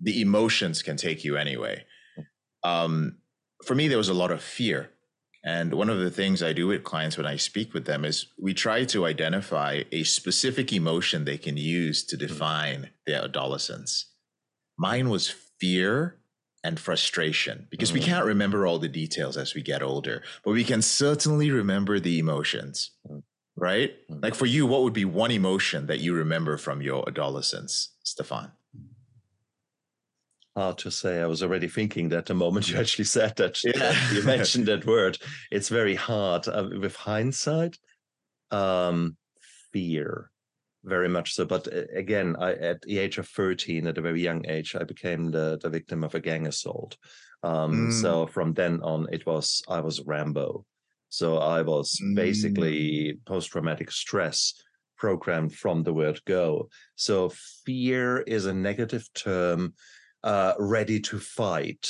the 0.00 0.22
emotions 0.22 0.82
can 0.82 0.96
take 0.96 1.24
you 1.24 1.36
anyway. 1.36 1.84
Um, 2.64 3.18
for 3.64 3.74
me, 3.74 3.88
there 3.88 3.98
was 3.98 4.08
a 4.08 4.14
lot 4.14 4.30
of 4.30 4.42
fear. 4.42 4.90
And 5.48 5.72
one 5.72 5.88
of 5.88 5.98
the 5.98 6.10
things 6.10 6.42
I 6.42 6.52
do 6.52 6.66
with 6.66 6.84
clients 6.84 7.16
when 7.16 7.24
I 7.24 7.36
speak 7.36 7.72
with 7.72 7.86
them 7.86 8.04
is 8.04 8.26
we 8.38 8.52
try 8.52 8.84
to 8.84 9.06
identify 9.06 9.82
a 9.90 10.02
specific 10.04 10.74
emotion 10.74 11.24
they 11.24 11.38
can 11.38 11.56
use 11.56 12.04
to 12.04 12.18
define 12.18 12.90
their 13.06 13.22
adolescence. 13.24 14.12
Mine 14.76 15.08
was 15.08 15.30
fear 15.58 16.18
and 16.62 16.78
frustration 16.78 17.66
because 17.70 17.94
we 17.94 18.00
Mhm. 18.00 18.04
can't 18.10 18.26
remember 18.26 18.66
all 18.66 18.78
the 18.78 18.90
details 18.90 19.38
as 19.38 19.54
we 19.54 19.62
get 19.62 19.82
older, 19.82 20.22
but 20.44 20.50
we 20.50 20.64
can 20.64 20.82
certainly 20.82 21.50
remember 21.50 21.98
the 21.98 22.18
emotions, 22.18 22.90
Mm. 23.08 23.22
right? 23.56 24.06
Mm. 24.10 24.22
Like 24.22 24.34
for 24.34 24.44
you, 24.46 24.66
what 24.66 24.82
would 24.82 24.92
be 24.92 25.06
one 25.06 25.30
emotion 25.30 25.86
that 25.86 26.00
you 26.00 26.12
remember 26.12 26.58
from 26.58 26.82
your 26.82 27.08
adolescence, 27.08 27.94
Stefan? 28.02 28.52
Hard 30.58 30.78
to 30.78 30.90
say. 30.90 31.20
I 31.20 31.26
was 31.26 31.44
already 31.44 31.68
thinking 31.68 32.08
that 32.08 32.26
the 32.26 32.34
moment 32.34 32.68
you 32.68 32.78
actually 32.78 33.04
said 33.04 33.36
that, 33.36 33.62
Yeah. 33.62 33.94
you 34.12 34.24
mentioned 34.24 34.66
that 34.66 34.84
word. 34.94 35.16
It's 35.52 35.68
very 35.68 35.94
hard 35.94 36.48
uh, 36.48 36.68
with 36.80 36.96
hindsight. 36.96 37.78
Um, 38.50 39.16
fear, 39.72 40.32
very 40.82 41.08
much 41.08 41.34
so. 41.34 41.44
But 41.44 41.72
uh, 41.72 41.82
again, 41.94 42.34
I, 42.40 42.54
at 42.54 42.82
the 42.82 42.98
age 42.98 43.18
of 43.18 43.28
thirteen, 43.28 43.86
at 43.86 43.98
a 43.98 44.02
very 44.02 44.20
young 44.20 44.44
age, 44.48 44.74
I 44.74 44.82
became 44.82 45.30
the 45.30 45.60
the 45.62 45.70
victim 45.70 46.02
of 46.02 46.16
a 46.16 46.20
gang 46.20 46.48
assault. 46.48 46.96
Um, 47.44 47.90
Mm. 47.90 47.92
So 47.92 48.26
from 48.26 48.52
then 48.52 48.80
on, 48.82 49.06
it 49.12 49.24
was 49.26 49.62
I 49.68 49.78
was 49.78 50.00
Rambo. 50.00 50.64
So 51.08 51.38
I 51.38 51.62
was 51.62 51.96
basically 52.16 53.20
post 53.26 53.50
traumatic 53.50 53.92
stress 53.92 54.54
programmed 54.96 55.54
from 55.54 55.84
the 55.84 55.92
word 55.94 56.20
go. 56.26 56.68
So 56.96 57.30
fear 57.64 58.22
is 58.26 58.46
a 58.46 58.52
negative 58.52 59.06
term 59.14 59.74
uh, 60.24 60.54
ready 60.58 61.00
to 61.00 61.18
fight, 61.18 61.88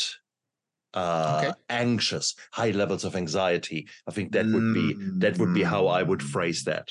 uh, 0.94 1.42
Okay. 1.44 1.52
anxious, 1.68 2.34
high 2.52 2.70
levels 2.70 3.04
of 3.04 3.14
anxiety. 3.16 3.88
I 4.06 4.10
think 4.12 4.32
that 4.32 4.46
would 4.46 4.74
be 4.74 4.94
that 5.18 5.38
would 5.38 5.54
be 5.54 5.62
how 5.62 5.86
I 5.86 6.02
would 6.02 6.22
phrase 6.22 6.64
that. 6.64 6.88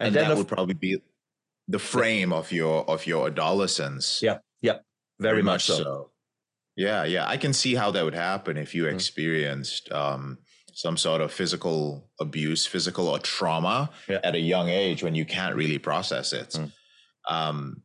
and, 0.00 0.08
And, 0.08 0.16
that 0.16 0.30
of, 0.32 0.38
would 0.38 0.48
probably 0.48 0.74
be 0.74 0.98
the 1.68 1.78
frame 1.78 2.32
of 2.32 2.52
your 2.52 2.84
of 2.90 3.06
your 3.06 3.28
adolescence. 3.28 4.20
Yeah, 4.22 4.38
yeah, 4.62 4.78
very 5.20 5.42
much 5.42 5.64
so. 5.64 6.10
Yeah, 6.76 7.04
yeah, 7.04 7.28
I 7.28 7.36
can 7.36 7.52
see 7.52 7.74
how 7.76 7.92
that 7.92 8.04
would 8.04 8.14
happen 8.16 8.56
if 8.56 8.74
you 8.74 8.84
Mm. 8.84 8.94
experienced 8.94 9.92
um, 9.92 10.38
some 10.72 10.96
sort 10.96 11.20
of 11.20 11.32
physical 11.32 12.10
abuse, 12.20 12.66
physical 12.66 13.06
or 13.08 13.20
trauma 13.20 13.90
Yeah. 14.08 14.18
at 14.24 14.34
a 14.34 14.40
young 14.40 14.68
age 14.68 15.04
when 15.04 15.14
you 15.14 15.24
can't 15.24 15.54
really 15.54 15.78
process 15.78 16.32
it. 16.32 16.50
Mm. 16.50 16.72
Um, 17.30 17.82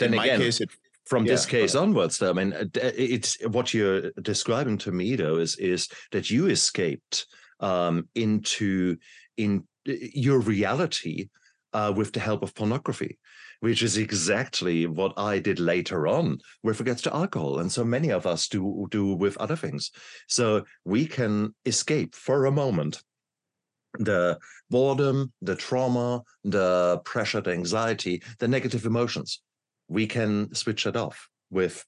in 0.00 0.14
my 0.16 0.24
again, 0.24 0.40
case, 0.40 0.60
it, 0.60 0.70
from 1.06 1.24
this 1.24 1.44
Yeah, 1.46 1.52
go 1.52 1.58
case 1.58 1.74
onwards, 1.74 2.18
though, 2.18 2.30
I 2.30 2.32
mean, 2.32 2.52
uh, 2.52 2.64
it's 2.74 3.36
what 3.46 3.74
you're 3.74 4.10
describing 4.22 4.78
to 4.78 4.92
me, 4.92 5.16
though, 5.16 5.38
is 5.38 5.56
is 5.56 5.88
that 6.12 6.30
you 6.30 6.46
escaped 6.46 7.26
um, 7.60 8.08
into 8.14 8.96
in 9.36 9.64
uh, 9.88 9.92
your 10.14 10.40
reality 10.40 11.28
uh, 11.72 11.92
with 11.94 12.12
the 12.12 12.20
help 12.20 12.42
of 12.42 12.54
pornography, 12.54 13.18
which 13.60 13.82
is 13.82 13.96
exactly 13.96 14.86
what 14.86 15.12
I 15.16 15.38
did 15.38 15.58
later 15.58 16.06
on 16.06 16.38
with 16.62 16.78
regards 16.80 17.02
to 17.02 17.14
alcohol, 17.14 17.58
and 17.58 17.70
so 17.70 17.84
many 17.84 18.10
of 18.10 18.26
us 18.26 18.48
do 18.48 18.86
do 18.90 19.14
with 19.14 19.36
other 19.38 19.56
things. 19.56 19.90
So 20.28 20.64
we 20.84 21.06
can 21.06 21.54
escape 21.66 22.14
for 22.14 22.46
a 22.46 22.52
moment 22.52 23.02
the 23.98 24.38
boredom, 24.70 25.32
the 25.42 25.56
trauma, 25.56 26.22
the 26.44 27.00
pressure, 27.04 27.40
the 27.40 27.52
anxiety, 27.52 28.22
the 28.38 28.48
negative 28.48 28.86
emotions. 28.86 29.42
We 29.88 30.06
can 30.06 30.54
switch 30.54 30.86
it 30.86 30.96
off 30.96 31.28
with 31.50 31.84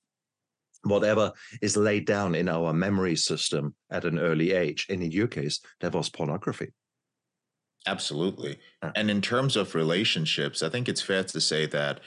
whatever 0.83 1.33
is 1.63 1.77
laid 1.77 2.07
down 2.07 2.35
in 2.35 2.49
our 2.49 2.73
memory 2.73 3.17
system 3.17 3.75
at 3.91 4.05
an 4.05 4.19
early 4.19 4.53
age. 4.53 4.87
And 4.89 5.03
in 5.03 5.11
your 5.11 5.29
case, 5.29 5.61
that 5.81 5.95
was 5.95 6.11
pornography. 6.11 6.73
Absolutely. 7.87 8.59
And 8.95 9.11
in 9.11 9.21
terms 9.21 9.57
of 9.57 9.75
relationships, 9.75 10.63
I 10.63 10.69
think 10.69 10.89
it's 10.89 11.03
fair 11.03 11.25
to 11.25 11.41
say 11.41 11.67
that 11.67 12.01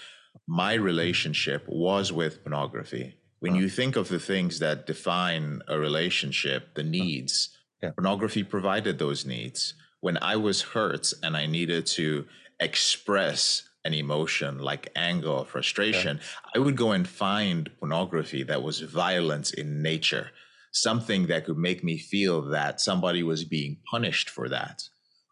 my 0.48 0.74
relationship 0.74 1.65
was 1.67 2.12
with 2.12 2.44
pornography. 2.44 3.15
When 3.39 3.53
uh. 3.53 3.58
you 3.58 3.70
think 3.70 3.96
of 3.96 4.10
the 4.10 4.20
things 4.20 4.60
that 4.60 4.88
define 4.88 5.62
a 5.67 5.77
relationship, 5.77 6.74
the 6.75 6.82
uh. 6.82 6.86
needs, 6.86 7.50
Yeah. 7.82 7.91
pornography 7.91 8.44
provided 8.44 8.98
those 8.98 9.25
needs. 9.25 9.75
When 10.01 10.17
I 10.17 10.36
was 10.36 10.62
hurt 10.62 11.13
and 11.24 11.36
I 11.38 11.46
needed 11.46 11.86
to 11.98 12.25
express 12.60 13.66
an 13.86 13.93
emotion 13.93 14.60
like 14.60 14.91
anger 14.96 15.29
or 15.29 15.46
frustration, 15.46 16.19
I 16.55 16.60
would 16.60 16.75
go 16.75 16.91
and 16.91 17.07
find 17.07 17.69
pornography 17.79 18.43
that 18.43 18.63
was 18.63 18.81
violence 18.81 19.51
in 19.51 19.81
nature, 19.81 20.31
something 20.72 21.27
that 21.27 21.46
could 21.46 21.57
make 21.57 21.84
me 21.84 21.98
feel 21.98 22.41
that 22.50 22.81
somebody 22.81 23.24
was 23.24 23.43
being 23.46 23.77
punished 23.89 24.29
for 24.29 24.50
that. 24.50 24.84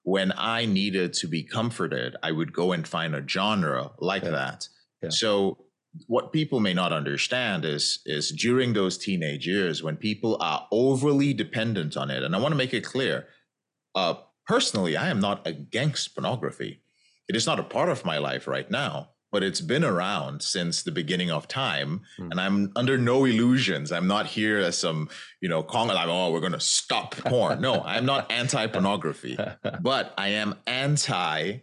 When 0.04 0.32
I 0.38 0.66
needed 0.66 1.14
to 1.14 1.28
be 1.28 1.44
comforted, 1.44 2.16
I 2.24 2.32
would 2.32 2.54
go 2.54 2.72
and 2.72 2.88
find 2.88 3.16
a 3.16 3.28
genre 3.28 3.92
like 4.00 4.24
Yeah. 4.24 4.32
that. 4.32 4.70
Yeah. 5.02 5.10
So 5.10 5.66
what 6.08 6.34
people 6.34 6.60
may 6.60 6.74
not 6.74 6.92
understand 6.92 7.64
is 7.64 8.00
is 8.06 8.30
during 8.32 8.74
those 8.74 8.98
teenage 8.98 9.48
years 9.48 9.82
when 9.82 9.96
people 9.96 10.38
are 10.42 10.68
overly 10.72 11.34
dependent 11.34 11.96
on 11.96 12.12
it 12.12 12.22
and 12.22 12.36
i 12.36 12.38
want 12.38 12.52
to 12.52 12.58
make 12.58 12.74
it 12.74 12.84
clear 12.84 13.28
uh 13.96 14.14
personally 14.46 14.98
i 14.98 15.08
am 15.08 15.22
not 15.22 15.48
against 15.48 16.14
pornography 16.14 16.82
it 17.28 17.36
is 17.36 17.46
not 17.46 17.60
a 17.60 17.64
part 17.64 17.90
of 17.90 18.06
my 18.06 18.18
life 18.18 18.48
right 18.48 18.70
now 18.72 19.10
but 19.32 19.44
it's 19.44 19.60
been 19.60 19.84
around 19.84 20.42
since 20.42 20.84
the 20.84 20.92
beginning 20.92 21.30
of 21.32 21.48
time 21.48 22.02
Mm. 22.20 22.32
and 22.32 22.40
i'm 22.40 22.72
under 22.76 22.98
no 22.98 23.26
illusions 23.26 23.92
i'm 23.92 24.08
not 24.08 24.26
here 24.28 24.60
as 24.60 24.78
some 24.78 25.10
you 25.42 25.50
know 25.50 25.62
cong 25.64 25.88
like 25.88 26.08
oh 26.08 26.32
we're 26.32 26.40
going 26.48 26.52
to 26.54 26.60
stop 26.60 27.16
porn 27.18 27.60
no 27.62 27.82
i'm 27.82 28.06
not 28.06 28.32
anti-pornography 28.42 29.38
but 29.82 30.14
I 30.18 30.30
am 30.30 30.56
anti 30.68 31.60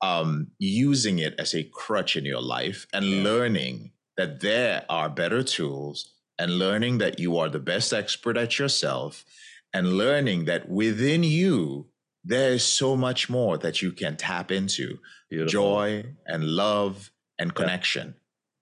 um, 0.00 0.48
using 0.58 1.18
it 1.18 1.34
as 1.38 1.54
a 1.54 1.62
crutch 1.64 2.16
in 2.16 2.24
your 2.24 2.42
life 2.42 2.86
and 2.92 3.04
Yeah. 3.04 3.22
learning 3.22 3.92
that 4.16 4.40
there 4.40 4.84
are 4.88 5.08
better 5.08 5.42
tools 5.42 6.12
and 6.38 6.58
learning 6.58 6.98
that 6.98 7.18
you 7.18 7.38
are 7.38 7.48
the 7.48 7.58
best 7.72 7.92
expert 7.92 8.36
at 8.36 8.58
yourself 8.58 9.24
and 9.72 9.96
learning 9.96 10.44
that 10.44 10.68
within 10.68 11.22
you, 11.24 11.88
there 12.24 12.52
is 12.52 12.64
so 12.64 12.96
much 12.96 13.28
more 13.28 13.58
that 13.58 13.82
you 13.82 13.92
can 13.92 14.16
tap 14.16 14.50
into 14.50 14.98
Beautiful. 15.30 15.50
joy 15.52 16.04
and 16.26 16.44
love 16.44 17.10
and 17.38 17.50
Yeah. 17.50 17.54
connection. 17.54 18.14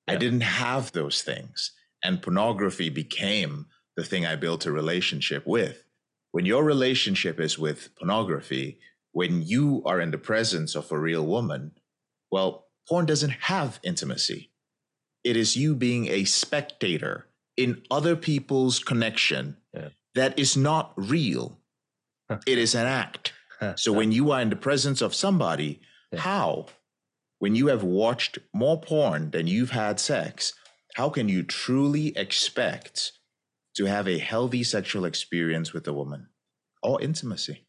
I 0.08 0.16
didn't 0.16 0.40
have 0.42 0.92
those 0.92 1.22
things. 1.22 1.72
And 2.02 2.20
pornography 2.20 2.88
became 2.90 3.66
the 3.96 4.02
thing 4.04 4.26
I 4.26 4.34
built 4.36 4.66
a 4.66 4.72
relationship 4.72 5.46
with. 5.46 5.84
When 6.32 6.44
your 6.46 6.64
relationship 6.64 7.38
is 7.38 7.58
with 7.58 7.94
pornography, 7.94 8.80
when 9.12 9.42
you 9.42 9.82
are 9.86 10.00
in 10.00 10.10
the 10.10 10.18
presence 10.18 10.74
of 10.74 10.90
a 10.90 10.98
real 10.98 11.24
woman, 11.24 11.72
well, 12.30 12.66
porn 12.88 13.06
doesn't 13.06 13.30
have 13.52 13.78
intimacy. 13.84 14.50
It 15.22 15.36
is 15.36 15.56
you 15.56 15.76
being 15.76 16.08
a 16.08 16.24
spectator 16.24 17.28
in 17.56 17.82
other 17.90 18.16
people's 18.16 18.80
connection 18.80 19.58
Yeah. 19.72 19.90
that 20.14 20.36
is 20.38 20.56
not 20.56 20.92
real. 20.96 21.58
it 22.46 22.56
is 22.56 22.74
an 22.74 22.86
act. 22.86 23.34
So 23.76 23.92
when 23.92 24.12
you 24.12 24.30
are 24.32 24.40
in 24.40 24.50
the 24.50 24.56
presence 24.56 25.00
of 25.02 25.14
somebody, 25.14 25.80
Yeah. 26.12 26.22
how? 26.22 26.66
When 27.38 27.54
you 27.54 27.68
have 27.68 27.84
watched 27.84 28.38
more 28.54 28.80
porn 28.80 29.30
than 29.32 29.46
you've 29.46 29.70
had 29.70 30.00
sex, 30.00 30.54
how 30.94 31.10
can 31.10 31.28
you 31.28 31.42
truly 31.42 32.16
expect 32.16 33.12
to 33.76 33.86
have 33.86 34.08
a 34.08 34.18
healthy 34.18 34.64
sexual 34.64 35.04
experience 35.06 35.72
with 35.72 35.88
a 35.88 35.92
woman 35.94 36.28
or 36.82 37.00
intimacy? 37.02 37.66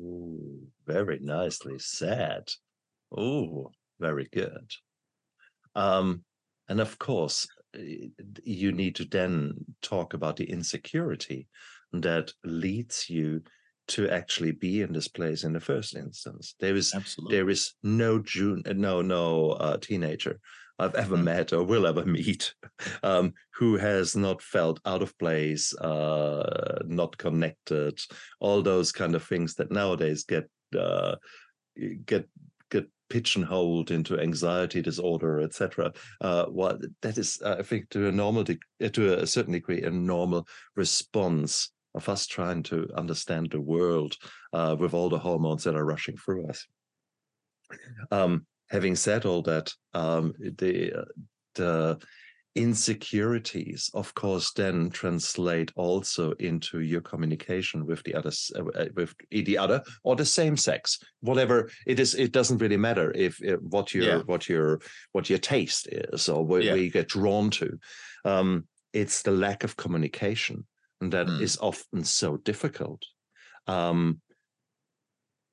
Ooh, 0.00 0.72
very 0.86 1.18
nicely 1.18 1.78
said. 1.78 2.50
Ooh, 3.18 3.70
very 3.98 4.26
good. 4.26 4.72
Um, 5.74 6.24
and 6.68 6.80
of 6.80 6.98
course, 6.98 7.46
eh, 7.74 8.08
you 8.44 8.72
need 8.72 8.96
to 8.96 9.04
then 9.04 9.64
talk 9.82 10.14
about 10.14 10.36
the 10.36 10.50
insecurity 10.50 11.48
that 11.92 12.32
leads 12.44 13.08
you 13.08 13.42
to 13.88 14.08
actually 14.08 14.52
be 14.52 14.82
in 14.82 14.92
this 14.92 15.08
place 15.08 15.44
in 15.44 15.52
the 15.52 15.60
first 15.60 15.94
instance. 15.96 16.54
There 16.60 16.74
is 16.76 16.94
Absolutely. 16.94 17.36
there 17.36 17.50
is 17.50 17.74
no 17.82 18.18
June, 18.18 18.62
no 18.66 19.02
no 19.02 19.50
uh, 19.50 19.76
teenager 19.78 20.40
I've 20.78 20.94
ever 20.94 21.16
Mm. 21.16 21.24
met 21.24 21.52
or 21.52 21.62
will 21.64 21.86
ever 21.86 22.04
meet 22.04 22.54
um, 23.02 23.32
who 23.54 23.76
has 23.76 24.14
not 24.14 24.42
felt 24.42 24.80
out 24.84 25.02
of 25.02 25.16
place, 25.18 25.74
uh, 25.76 26.82
not 26.86 27.16
connected, 27.16 28.00
all 28.40 28.62
those 28.62 28.92
kind 28.92 29.14
of 29.14 29.22
things 29.24 29.54
that 29.54 29.70
nowadays 29.70 30.24
get 30.24 30.48
uh, 30.78 31.16
get 32.04 32.28
get 32.70 32.86
pigeonholed 33.08 33.90
into 33.90 34.18
anxiety 34.20 34.82
disorder, 34.82 35.40
etc. 35.40 35.92
Uh, 36.20 36.46
what 36.46 36.80
that 37.02 37.16
is, 37.18 37.40
I 37.40 37.62
think, 37.62 37.88
to 37.90 38.08
a 38.08 38.12
normal, 38.12 38.42
de- 38.44 38.90
to 38.90 39.22
a 39.22 39.26
certain 39.26 39.52
degree, 39.52 39.82
a 39.82 39.90
normal 39.90 40.46
response 40.74 41.70
of 41.96 42.08
us 42.08 42.26
trying 42.26 42.62
to 42.62 42.88
understand 42.94 43.50
the 43.50 43.60
world 43.60 44.16
uh, 44.52 44.76
with 44.78 44.94
all 44.94 45.08
the 45.08 45.18
hormones 45.18 45.64
that 45.64 45.74
are 45.74 45.84
rushing 45.84 46.16
through 46.16 46.48
us. 46.48 46.66
Um, 48.12 48.46
having 48.70 48.94
said 48.94 49.24
all 49.24 49.42
that, 49.42 49.72
um, 49.94 50.34
the 50.58 51.00
uh, 51.00 51.04
the 51.54 51.98
insecurities, 52.54 53.90
of 53.92 54.14
course, 54.14 54.52
then 54.52 54.90
translate 54.90 55.70
also 55.76 56.32
into 56.32 56.80
your 56.80 57.02
communication 57.02 57.84
with 57.86 58.02
the 58.04 58.14
other, 58.14 58.30
uh, 58.54 58.64
uh, 58.80 58.86
with 58.94 59.14
the 59.30 59.58
other 59.58 59.82
or 60.04 60.16
the 60.16 60.24
same 60.24 60.56
sex, 60.56 60.98
whatever 61.20 61.70
it 61.86 62.00
is. 62.00 62.14
It 62.14 62.32
doesn't 62.32 62.58
really 62.58 62.78
matter 62.78 63.12
if 63.14 63.38
uh, 63.42 63.56
what 63.60 63.94
your 63.94 64.04
Yeah. 64.04 64.22
what 64.26 64.48
your 64.48 64.80
what 65.12 65.28
your 65.30 65.38
taste 65.38 65.88
is 65.90 66.28
or 66.28 66.44
where, 66.44 66.62
Yeah. 66.62 66.72
where 66.72 66.82
you 66.82 66.90
get 66.90 67.08
drawn 67.08 67.50
to. 67.50 67.78
Um, 68.24 68.66
it's 68.92 69.22
the 69.22 69.32
lack 69.32 69.64
of 69.64 69.76
communication 69.76 70.66
that 71.00 71.28
is 71.40 71.56
Mm. 71.56 71.62
often 71.62 72.04
so 72.04 72.36
difficult. 72.36 73.02
Um, 73.66 74.20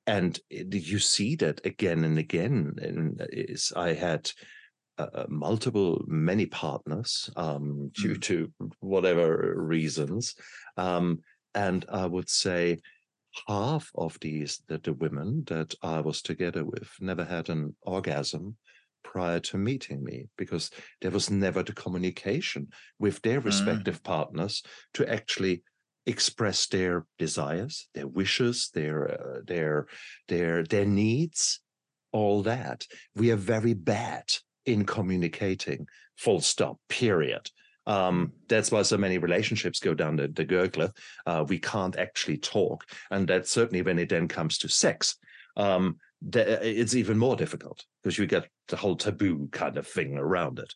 and 0.06 0.38
you 0.50 0.98
see 0.98 1.36
that 1.36 1.64
again 1.64 2.04
and 2.04 2.18
again. 2.18 2.74
And 2.80 3.26
is 3.30 3.72
I 3.74 3.94
had 3.94 4.30
uh, 4.98 5.26
multiple, 5.28 6.04
many 6.06 6.46
partners 6.46 7.30
um, 7.36 7.90
due 7.94 8.14
Mm. 8.14 8.22
to 8.22 8.52
whatever 8.80 9.54
reasons, 9.56 10.34
um, 10.76 11.20
and 11.54 11.84
I 11.88 12.06
would 12.06 12.28
say 12.28 12.78
half 13.48 13.90
of 13.96 14.18
these 14.20 14.62
that 14.68 14.84
the 14.84 14.92
women 14.92 15.44
that 15.46 15.74
I 15.82 16.00
was 16.00 16.22
together 16.22 16.64
with 16.64 16.88
never 17.00 17.24
had 17.24 17.48
an 17.48 17.74
orgasm 17.82 18.56
prior 19.04 19.38
to 19.40 19.56
meeting 19.56 20.02
me 20.02 20.26
because 20.36 20.70
there 21.00 21.12
was 21.12 21.30
never 21.30 21.62
the 21.62 21.72
communication 21.72 22.68
with 22.98 23.22
their 23.22 23.40
Mm. 23.40 23.44
respective 23.44 24.02
partners 24.02 24.62
to 24.94 25.08
actually 25.08 25.62
express 26.06 26.66
their 26.66 27.06
desires 27.18 27.88
their 27.94 28.06
wishes 28.06 28.70
their 28.74 28.98
uh, 29.12 29.40
their 29.46 29.86
their 30.28 30.62
their 30.64 30.84
needs 30.84 31.60
all 32.12 32.42
that. 32.44 32.86
We 33.16 33.32
are 33.32 33.36
very 33.56 33.74
bad 33.74 34.24
in 34.66 34.84
communicating 34.84 35.86
full 36.16 36.40
stop 36.40 36.78
period. 36.88 37.50
Um, 37.86 38.32
that's 38.48 38.70
why 38.70 38.82
so 38.82 38.96
many 38.96 39.18
relationships 39.18 39.80
go 39.80 39.94
down 39.94 40.16
the, 40.16 40.28
the 40.28 40.46
gurgler. 40.46 40.90
Uh, 41.26 41.44
we 41.46 41.58
can't 41.58 41.96
actually 41.98 42.38
talk 42.38 42.84
and 43.10 43.26
that 43.28 43.46
certainly 43.48 43.82
when 43.82 43.98
it 43.98 44.08
then 44.10 44.28
comes 44.28 44.58
to 44.58 44.68
sex 44.68 45.16
um, 45.56 45.96
it's 46.32 46.94
even 46.94 47.18
more 47.18 47.36
difficult 47.36 47.84
because 48.02 48.18
you 48.18 48.26
get 48.26 48.48
the 48.68 48.76
whole 48.76 48.96
taboo 48.96 49.48
kind 49.52 49.76
of 49.76 49.86
thing 49.86 50.16
around 50.18 50.58
it 50.58 50.72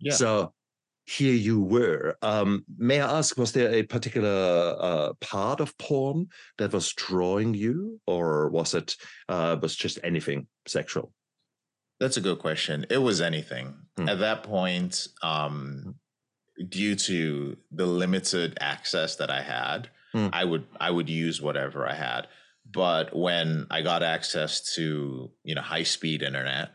Yeah. 0.00 0.14
so 0.14 0.52
here 1.06 1.34
you 1.34 1.60
were. 1.60 2.16
Um, 2.22 2.64
may 2.78 3.00
I 3.00 3.18
ask, 3.18 3.36
was 3.36 3.50
there 3.52 3.72
a 3.72 3.82
particular 3.82 4.76
uh, 4.78 5.12
part 5.20 5.58
of 5.60 5.76
porn 5.76 6.28
that 6.58 6.72
was 6.72 6.92
drawing 6.92 7.52
you, 7.54 8.00
or 8.06 8.48
was 8.50 8.74
it 8.74 8.94
uh, 9.28 9.56
was 9.60 9.74
just 9.74 9.98
anything 10.04 10.46
sexual? 10.68 11.12
That's 11.98 12.16
a 12.16 12.20
good 12.20 12.38
question. 12.38 12.86
It 12.90 12.98
was 12.98 13.20
anything. 13.20 13.74
Hmm. 13.96 14.08
At 14.08 14.20
that 14.20 14.44
point, 14.44 15.08
um, 15.22 15.96
due 16.68 16.94
to 16.94 17.56
the 17.72 17.86
limited 17.86 18.56
access 18.60 19.16
that 19.16 19.30
I 19.30 19.42
had, 19.42 19.88
Hmm. 20.12 20.28
I 20.32 20.44
would 20.44 20.64
I 20.80 20.90
would 20.90 21.08
use 21.08 21.40
whatever 21.40 21.86
I 21.88 21.94
had. 21.94 22.28
But 22.72 23.16
when 23.16 23.66
I 23.70 23.82
got 23.82 24.02
access 24.02 24.74
to 24.74 25.30
you 25.44 25.54
know 25.54 25.62
high 25.62 25.82
speed 25.82 26.22
internet, 26.22 26.70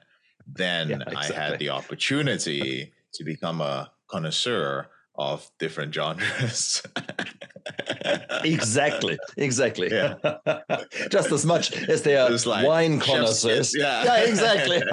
then 0.47 0.89
Yeah, 0.89 1.03
I 1.15 1.25
had 1.25 1.59
the 1.59 1.69
opportunity 1.79 2.91
to 3.13 3.23
become 3.23 3.61
a 3.61 3.91
connoisseur 4.09 4.87
of 5.17 5.49
different 5.59 5.93
genres. 5.93 6.83
exactly, 8.43 9.17
exactly. 9.37 9.89
Yeah. 9.89 10.15
Just 11.09 11.31
as 11.31 11.45
much 11.45 11.71
as 11.87 12.01
they 12.01 12.17
are 12.17 12.29
like 12.29 12.67
wine 12.67 12.99
connoisseurs. 12.99 13.71
kiss, 13.71 13.75
yeah. 13.77 14.03
yeah, 14.03 14.17
exactly. 14.25 14.83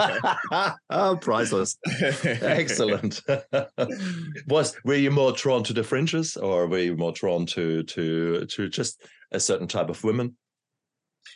oh, 0.90 1.16
priceless. 1.20 1.76
Excellent. 2.24 3.20
Was 4.48 4.76
were 4.84 4.94
you 4.94 5.10
more 5.10 5.32
drawn 5.32 5.64
to 5.64 5.72
the 5.72 5.82
fringes, 5.82 6.36
or 6.36 6.68
were 6.68 6.78
you 6.78 6.96
more 6.96 7.12
drawn 7.12 7.46
to 7.46 7.82
to 7.82 8.46
to 8.46 8.68
just 8.68 9.02
a 9.32 9.40
certain 9.40 9.66
type 9.66 9.88
of 9.88 10.04
women? 10.04 10.36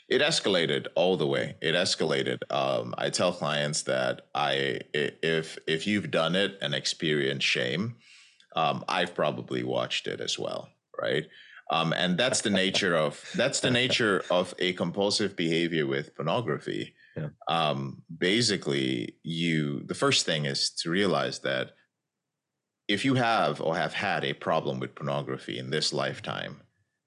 It 0.09 0.22
escalated 0.22 0.87
all 0.94 1.16
the 1.16 1.27
way. 1.27 1.57
It 1.61 1.75
escalated. 1.75 2.38
Um, 2.51 2.94
I 2.96 3.11
tell 3.11 3.33
clients 3.33 3.83
that 3.83 4.22
I 4.35 4.81
if 4.92 5.59
if 5.66 5.87
you've 5.87 6.11
done 6.11 6.37
it 6.37 6.59
and 6.62 6.75
experienced 6.75 7.46
shame, 7.46 7.96
um, 8.55 8.85
I've 8.88 9.14
probably 9.14 9.62
watched 9.64 10.07
it 10.07 10.20
as 10.20 10.38
well, 10.38 10.68
right? 11.01 11.27
Um, 11.70 11.92
and 11.92 12.16
that's 12.16 12.42
the 12.42 12.51
nature 12.51 12.96
of 12.96 13.20
that's 13.35 13.61
the 13.61 13.70
nature 13.70 14.25
of 14.31 14.55
a 14.59 14.72
compulsive 14.75 15.35
behavior 15.35 15.87
with 15.87 16.14
pornography. 16.14 16.94
Yeah. 17.16 17.29
Um, 17.49 18.03
basically, 18.16 19.16
you 19.25 19.83
the 19.85 19.94
first 19.94 20.25
thing 20.25 20.44
is 20.44 20.70
to 20.83 20.90
realize 20.90 21.40
that 21.40 21.72
if 22.87 23.05
you 23.05 23.14
have 23.14 23.61
or 23.61 23.77
have 23.77 23.94
had 23.94 24.25
a 24.25 24.33
problem 24.35 24.79
with 24.79 24.94
pornography 24.94 25.59
in 25.59 25.70
this 25.70 25.92
lifetime, 25.92 26.61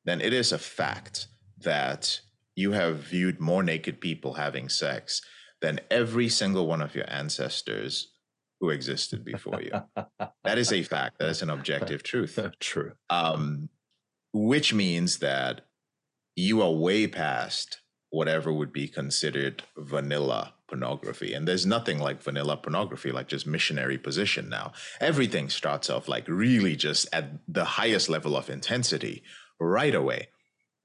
then 0.03 0.19
it 0.19 0.33
is 0.33 0.51
a 0.51 0.57
fact 0.57 1.27
that 1.59 2.19
you 2.60 2.74
have 2.74 2.98
viewed 2.98 3.39
more 3.39 3.63
naked 3.63 4.02
people 4.02 4.34
having 4.34 4.67
sex 4.67 5.22
than 5.62 5.80
every 5.89 6.28
single 6.28 6.67
one 6.67 6.82
of 6.82 6.93
your 6.93 7.10
ancestors 7.10 8.12
who 8.60 8.69
existed 8.69 9.24
before 9.24 9.62
you. 9.62 9.72
that 10.43 10.58
is 10.58 10.74
a 10.74 10.84
fact. 10.84 11.19
That 11.19 11.30
is 11.30 11.41
an 11.41 11.50
objective 11.50 12.04
truth. 12.04 12.38
True. 12.60 12.91
Um, 13.10 13.69
which 14.34 14.74
means 14.74 15.19
that 15.19 15.62
you 16.36 16.62
are 16.62 16.72
way 16.72 17.08
past 17.08 17.80
whatever 18.10 18.52
would 18.52 18.74
be 18.74 18.89
considered 18.89 19.63
vanilla 19.78 20.54
pornography. 20.67 21.34
And 21.34 21.48
there's 21.48 21.65
nothing 21.65 22.00
like 22.00 22.22
vanilla 22.22 22.58
pornography, 22.58 23.13
like 23.13 23.30
just 23.30 23.48
missionary 23.48 23.98
position 23.98 24.50
now. 24.50 24.74
Everything 25.00 25.48
starts 25.48 25.89
off 25.89 26.10
like 26.10 26.28
really 26.28 26.76
just 26.76 27.08
at 27.13 27.32
the 27.48 27.63
highest 27.63 28.10
level 28.10 28.36
of 28.36 28.50
intensity 28.50 29.24
right 29.62 29.95
away. 29.95 30.28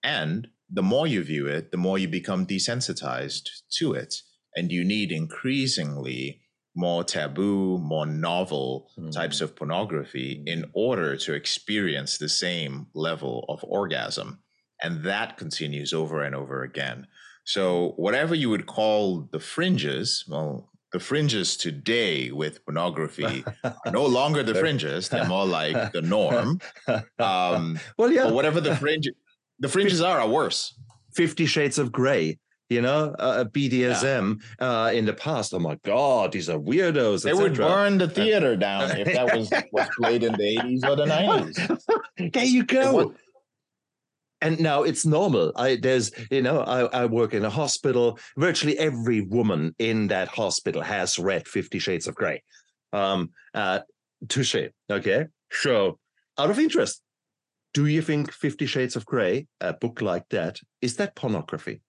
And 0.04 0.48
the 0.70 0.82
more 0.82 1.06
you 1.06 1.22
view 1.22 1.46
it, 1.46 1.70
the 1.70 1.76
more 1.76 1.98
you 1.98 2.08
become 2.08 2.46
desensitized 2.46 3.48
to 3.78 3.92
it. 3.92 4.14
And 4.56 4.70
you 4.72 4.84
need 4.84 5.10
increasingly 5.12 6.40
more 6.76 7.04
taboo, 7.04 7.78
more 7.78 8.06
novel 8.06 8.90
Hmm. 8.96 9.10
types 9.10 9.40
of 9.40 9.54
pornography 9.56 10.42
in 10.46 10.64
order 10.72 11.16
to 11.16 11.32
experience 11.34 12.18
the 12.18 12.28
same 12.28 12.86
level 12.94 13.44
of 13.48 13.62
orgasm. 13.64 14.40
And 14.82 15.02
that 15.04 15.36
continues 15.36 15.92
over 15.92 16.22
and 16.22 16.34
over 16.34 16.62
again. 16.62 17.06
So, 17.44 17.92
whatever 17.96 18.34
you 18.34 18.50
would 18.50 18.66
call 18.66 19.28
the 19.30 19.38
fringes, 19.38 20.24
well, 20.28 20.70
the 20.92 20.98
fringes 21.00 21.56
today 21.56 22.30
with 22.30 22.64
pornography 22.64 23.44
are 23.64 23.92
no 23.92 24.06
longer 24.06 24.42
the 24.42 24.54
fringes, 24.64 25.08
they're 25.08 25.26
more 25.28 25.46
like 25.46 25.92
the 25.92 26.02
norm. 26.16 26.60
Um, 27.18 27.78
well, 27.98 28.10
yeah. 28.10 28.30
whatever 28.30 28.60
the 28.60 28.76
fringe, 28.76 29.08
the 29.58 29.68
fringes 29.68 30.00
are, 30.00 30.20
are 30.20 30.28
worse. 30.28 30.74
Fifty 31.12 31.46
Shades 31.46 31.78
of 31.78 31.92
Grey. 31.92 32.38
You 32.70 32.80
know, 32.80 33.14
uh, 33.18 33.44
BDSM 33.44 34.40
uh, 34.58 34.90
in 34.92 35.04
the 35.04 35.12
past. 35.12 35.52
Oh 35.52 35.58
my 35.58 35.78
God, 35.84 36.32
these 36.32 36.48
are 36.48 36.58
weirdos. 36.58 37.22
They 37.22 37.34
would 37.34 37.56
burn 37.56 37.98
the 37.98 38.08
theater 38.08 38.56
down 38.56 38.90
if 38.96 39.12
that 39.12 39.36
was 39.36 39.50
was 39.70 39.88
played 39.98 40.24
in 40.24 40.32
the 40.32 40.58
eighties 40.58 40.82
or 40.82 40.96
the 40.96 41.04
nineties. 41.06 41.58
there 42.32 42.44
you 42.44 42.64
go. 42.64 43.14
and 44.40 44.58
now 44.60 44.82
it's 44.82 45.04
normal. 45.04 45.52
I 45.56 45.76
there's 45.76 46.10
you 46.30 46.40
know 46.40 46.60
I, 46.60 47.02
I 47.02 47.06
work 47.06 47.34
in 47.34 47.44
a 47.44 47.50
hospital. 47.50 48.18
Virtually 48.38 48.78
every 48.78 49.20
woman 49.20 49.74
in 49.78 50.08
that 50.08 50.28
hospital 50.28 50.80
has 50.80 51.18
read 51.18 51.46
Fifty 51.46 51.78
Shades 51.78 52.06
of 52.06 52.14
Grey. 52.14 52.42
Um, 52.94 53.30
uh, 53.52 53.80
touche. 54.28 54.70
Okay, 54.90 55.26
so 55.50 55.98
out 56.38 56.50
of 56.50 56.58
interest, 56.58 57.02
do 57.74 57.86
you 57.86 58.00
think 58.00 58.32
Fifty 58.32 58.66
Shades 58.66 58.96
of 58.96 59.04
Grey, 59.04 59.46
a 59.60 59.74
book 59.74 60.00
like 60.00 60.28
that, 60.30 60.60
is 60.80 60.96
that 60.96 61.14
pornography? 61.16 61.82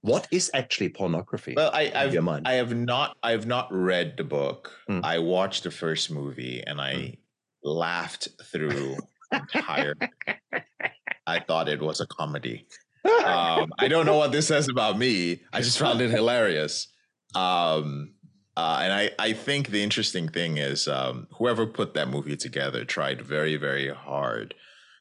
What 0.00 0.26
is 0.30 0.50
actually 0.54 0.88
pornography? 0.90 1.54
Well, 1.56 1.70
I, 1.72 1.92
I've? 1.94 2.16
I 2.44 2.52
have 2.54 2.74
not 2.74 3.16
I 3.22 3.30
have 3.32 3.46
not 3.46 3.68
read 3.70 4.16
the 4.16 4.24
book. 4.24 4.72
Mm. 4.88 5.04
I 5.04 5.18
watched 5.18 5.64
the 5.64 5.70
first 5.70 6.10
movie 6.10 6.62
and 6.66 6.80
I 6.80 6.94
Mm. 6.94 7.18
laughed 7.62 8.28
through 8.50 8.96
the 9.30 9.36
entire. 9.54 9.94
I 11.26 11.40
thought 11.40 11.68
it 11.68 11.80
was 11.80 12.00
a 12.00 12.06
comedy. 12.06 12.66
Um, 13.24 13.72
I 13.78 13.86
don't 13.86 14.04
know 14.04 14.16
what 14.16 14.32
this 14.32 14.48
says 14.48 14.68
about 14.68 14.98
me. 14.98 15.40
I 15.52 15.60
just 15.60 15.78
found 15.78 16.00
it 16.00 16.10
hilarious. 16.10 16.88
Um, 17.36 18.14
uh, 18.56 18.80
and 18.82 18.92
I, 18.92 19.10
I 19.18 19.32
think 19.32 19.68
the 19.70 19.82
interesting 19.82 20.28
thing 20.28 20.56
is 20.58 20.88
um, 20.88 21.28
whoever 21.38 21.66
put 21.66 21.94
that 21.94 22.08
movie 22.08 22.36
together 22.36 22.84
tried 22.84 23.22
very, 23.22 23.56
very 23.56 23.88
hard 23.94 24.54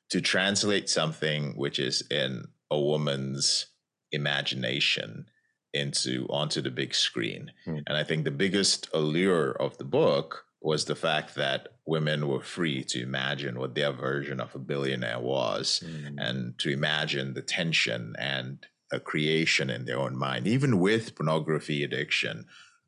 to 0.10 0.22
translate 0.22 0.89
something 0.89 1.54
which 1.58 1.80
is 1.80 2.02
in 2.10 2.46
a 2.72 2.80
woman's 2.80 3.68
imagination 4.12 5.26
into 5.74 6.26
onto 6.30 6.62
the 6.62 6.72
big 6.72 6.96
screen. 6.96 7.52
Hmm. 7.65 7.80
And 7.88 7.98
I 7.98 8.04
think 8.04 8.24
the 8.24 8.32
biggest 8.32 8.88
allure 8.94 9.52
of 9.52 9.78
the 9.78 9.84
book 9.84 10.46
was 10.62 10.86
the 10.86 10.96
fact 10.96 11.36
that 11.36 11.68
women 11.86 12.28
were 12.28 12.41
free 12.41 12.84
to 12.84 13.02
imagine 13.04 13.60
what 13.60 13.76
their 13.76 13.91
version 13.91 14.39
of 14.39 14.56
a 14.56 14.60
billionaire 14.60 15.20
was 15.20 15.84
Mm. 15.86 16.15
and 16.18 16.60
to 16.60 16.70
imagine 16.72 17.34
the 17.34 17.44
tension 17.44 18.15
and 18.18 18.65
a 18.91 19.00
creation 19.00 19.70
in 19.70 19.86
their 19.86 20.00
own 20.00 20.15
mind. 20.18 20.48
Even 20.48 20.80
with 20.80 21.15
pornography 21.15 21.84
addiction, 21.84 22.48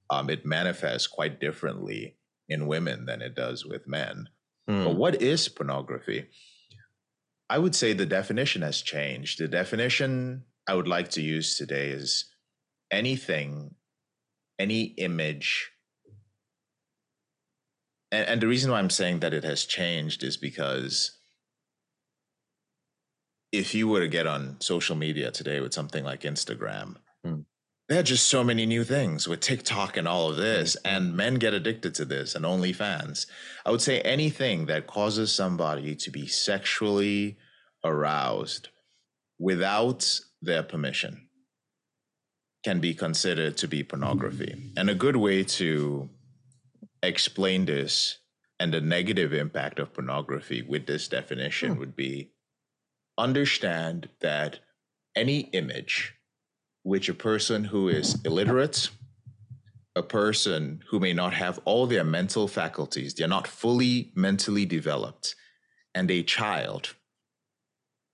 um, 0.09 0.29
it 0.29 0.45
manifests 0.45 1.07
quite 1.07 1.39
differently 1.39 2.15
in 2.49 2.65
women 2.67 3.05
than 3.05 3.21
it 3.21 3.35
does 3.35 3.63
with 3.65 3.87
men. 3.87 4.29
Mm. 4.67 4.85
But 4.85 4.95
what 4.95 5.21
is 5.21 5.47
pornography? 5.49 6.25
I 7.49 7.57
would 7.57 7.75
say 7.75 7.93
the 7.93 8.05
definition 8.05 8.61
has 8.61 8.81
changed. 8.81 9.39
The 9.39 9.47
definition 9.47 10.43
I 10.67 10.73
would 10.73 10.87
like 10.87 11.09
to 11.11 11.21
use 11.21 11.57
today 11.57 11.89
is 11.89 12.25
anything, 12.91 13.75
any 14.59 14.83
image. 14.83 15.71
And, 18.11 18.27
and 18.27 18.41
the 18.41 18.47
reason 18.47 18.71
why 18.71 18.79
I'm 18.79 18.89
saying 18.89 19.19
that 19.19 19.33
it 19.33 19.43
has 19.43 19.65
changed 19.65 20.23
is 20.23 20.37
because 20.37 21.17
if 23.51 23.73
you 23.73 23.87
were 23.87 24.01
to 24.01 24.07
get 24.07 24.27
on 24.27 24.57
social 24.59 24.95
media 24.95 25.31
today 25.31 25.61
with 25.61 25.73
something 25.73 26.03
like 26.03 26.21
Instagram, 26.21 26.97
Hmm. 27.23 27.41
There 27.89 27.99
are 27.99 28.03
just 28.03 28.27
so 28.27 28.43
many 28.43 28.65
new 28.65 28.83
things 28.83 29.27
with 29.27 29.39
TikTok 29.39 29.95
and 29.95 30.07
all 30.07 30.29
of 30.29 30.37
this, 30.37 30.75
and 30.83 31.15
men 31.15 31.35
get 31.35 31.53
addicted 31.53 31.95
to 31.95 32.05
this 32.05 32.35
and 32.35 32.43
OnlyFans. 32.43 33.27
I 33.65 33.71
would 33.71 33.81
say 33.81 34.01
anything 34.01 34.65
that 34.65 34.87
causes 34.87 35.33
somebody 35.33 35.95
to 35.95 36.11
be 36.11 36.27
sexually 36.27 37.37
aroused 37.83 38.69
without 39.39 40.19
their 40.41 40.63
permission 40.63 41.29
can 42.63 42.79
be 42.79 42.93
considered 42.93 43.55
to 43.57 43.67
be 43.67 43.83
pornography. 43.83 44.73
And 44.75 44.89
a 44.89 44.95
good 44.95 45.15
way 45.15 45.43
to 45.43 46.09
explain 47.01 47.65
this 47.65 48.17
and 48.59 48.73
the 48.73 48.81
negative 48.81 49.31
impact 49.33 49.79
of 49.79 49.93
pornography 49.93 50.61
with 50.61 50.87
this 50.87 51.07
definition 51.07 51.73
Hmm. 51.73 51.79
would 51.79 51.95
be 51.95 52.31
understand 53.17 54.09
that 54.19 54.59
any 55.15 55.41
image 55.53 56.13
which 56.87 57.09
a 57.09 57.13
person 57.13 57.65
who 57.65 57.89
is 57.89 58.17
illiterate, 58.23 58.89
a 59.93 60.01
person 60.01 60.81
who 60.89 61.01
may 61.01 61.11
not 61.11 61.33
have 61.33 61.59
all 61.65 61.85
their 61.85 62.05
mental 62.05 62.47
faculties, 62.47 63.13
they're 63.13 63.27
not 63.27 63.45
fully 63.45 64.09
mentally 64.15 64.65
developed, 64.65 65.35
and 65.93 66.09
a 66.09 66.23
child 66.23 66.95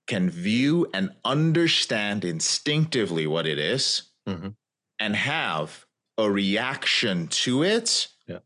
can 0.08 0.28
view 0.28 0.90
and 0.92 1.10
understand 1.24 2.24
instinctively 2.24 3.28
what 3.28 3.46
it 3.46 3.60
is 3.60 4.02
Mhm. 4.26 4.56
and 4.98 5.14
have 5.14 5.86
a 6.18 6.28
reaction 6.28 7.28
to 7.28 7.62
it 7.62 8.08
Yeah. 8.26 8.40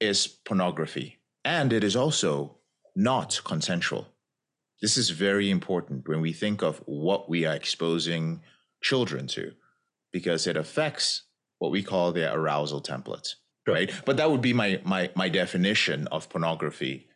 is 0.00 0.26
pornography. 0.26 1.18
And 1.44 1.74
it 1.74 1.84
is 1.84 1.94
also 1.94 2.58
not 2.96 3.42
consensual. 3.44 4.08
This 4.80 4.96
is 4.96 5.10
very 5.10 5.50
important 5.50 6.08
when 6.08 6.22
we 6.22 6.32
think 6.32 6.62
of 6.62 6.78
what 6.86 7.28
we 7.28 7.44
are 7.44 7.54
exposing 7.54 8.42
children 8.90 9.26
to, 9.26 9.44
because 10.12 10.50
it 10.50 10.56
affects 10.56 11.06
what 11.58 11.72
we 11.72 11.82
call 11.82 12.12
their 12.12 12.32
arousal 12.38 12.82
template. 12.82 13.34
Right. 13.66 13.90
But 14.04 14.16
that 14.18 14.30
would 14.30 14.42
be 14.42 14.52
my 14.52 14.70
my 14.84 15.10
my 15.14 15.28
definition 15.30 16.06
of 16.08 16.28
pornography 16.28 17.08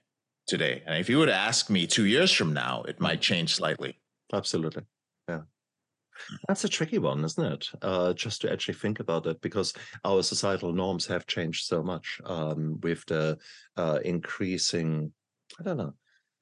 today. 0.47 0.83
And 0.87 0.97
if 1.03 1.09
you 1.11 1.19
were 1.19 1.31
to 1.31 1.45
ask 1.49 1.69
me 1.69 1.87
two 1.87 2.07
years 2.07 2.33
from 2.33 2.55
now, 2.55 2.85
it 2.89 3.01
might 3.01 3.21
change 3.21 3.51
slightly. 3.55 3.93
Absolutely. 4.33 4.85
Yeah. 5.29 5.43
That's 6.49 6.65
a 6.65 6.69
tricky 6.69 6.99
one, 6.99 7.25
isn't 7.25 7.53
it? 7.53 7.71
Uh, 7.83 8.13
just 8.25 8.41
to 8.41 8.51
actually 8.53 8.79
think 8.79 9.01
about 9.01 9.27
it, 9.27 9.41
because 9.41 9.75
our 10.05 10.23
societal 10.23 10.73
norms 10.73 11.07
have 11.07 11.27
changed 11.27 11.67
so 11.67 11.83
much 11.83 12.21
um, 12.25 12.81
with 12.83 13.05
the 13.07 13.39
uh, 13.77 13.99
increasing, 14.05 15.13
I 15.61 15.63
don't 15.65 15.77
know, 15.77 15.95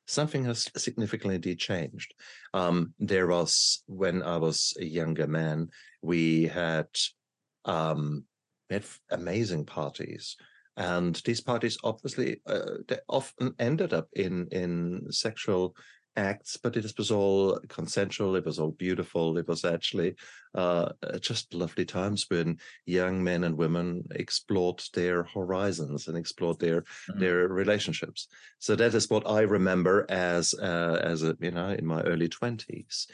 something 0.07 0.45
has 0.45 0.71
significantly 0.77 1.55
changed. 1.57 2.15
Um, 2.55 2.95
there 2.99 3.27
was 3.27 3.83
when 3.87 4.23
I 4.23 4.37
was 4.37 4.75
a 4.81 4.85
younger 4.85 5.27
man, 5.27 5.69
we 6.03 6.47
had 6.47 6.89
um, 7.65 8.25
we 8.71 8.75
had 8.75 8.85
amazing 9.11 9.67
parties, 9.67 10.37
and 10.77 11.21
these 11.25 11.41
parties 11.41 11.79
obviously 11.85 12.41
uh, 12.47 12.79
they 12.89 12.99
often 13.09 13.55
ended 13.59 13.93
up 13.93 14.09
in 14.15 14.49
in 14.53 15.07
sexual 15.11 15.77
acts, 16.17 16.57
but 16.57 16.77
it 16.77 16.93
was 16.97 17.11
all 17.11 17.59
consensual. 17.69 18.37
It 18.37 18.47
was 18.47 18.59
all 18.59 18.73
beautiful. 18.73 19.37
It 19.39 19.47
was 19.47 19.65
actually 19.65 20.15
uh, 20.57 20.93
uh, 21.03 21.19
just 21.19 21.55
lovely 21.55 21.85
times 21.85 22.27
when 22.29 22.59
young 22.87 23.23
men 23.23 23.45
and 23.45 23.57
women 23.57 24.05
explored 24.13 24.83
their 24.95 25.25
horizons 25.25 26.09
and 26.09 26.17
explored 26.17 26.59
their 26.59 26.83
mm-hmm. 26.83 27.21
their 27.21 27.49
relationships. 27.49 28.29
So 28.59 28.75
that 28.77 28.95
is 28.95 29.11
what 29.11 29.29
I 29.29 29.41
remember 29.43 30.07
as 30.09 30.55
uh, 30.55 31.01
as 31.03 31.23
a 31.23 31.37
you 31.41 31.51
know 31.51 31.69
in 31.69 31.87
my 31.87 32.03
early 32.03 32.29
twenties. 32.29 33.07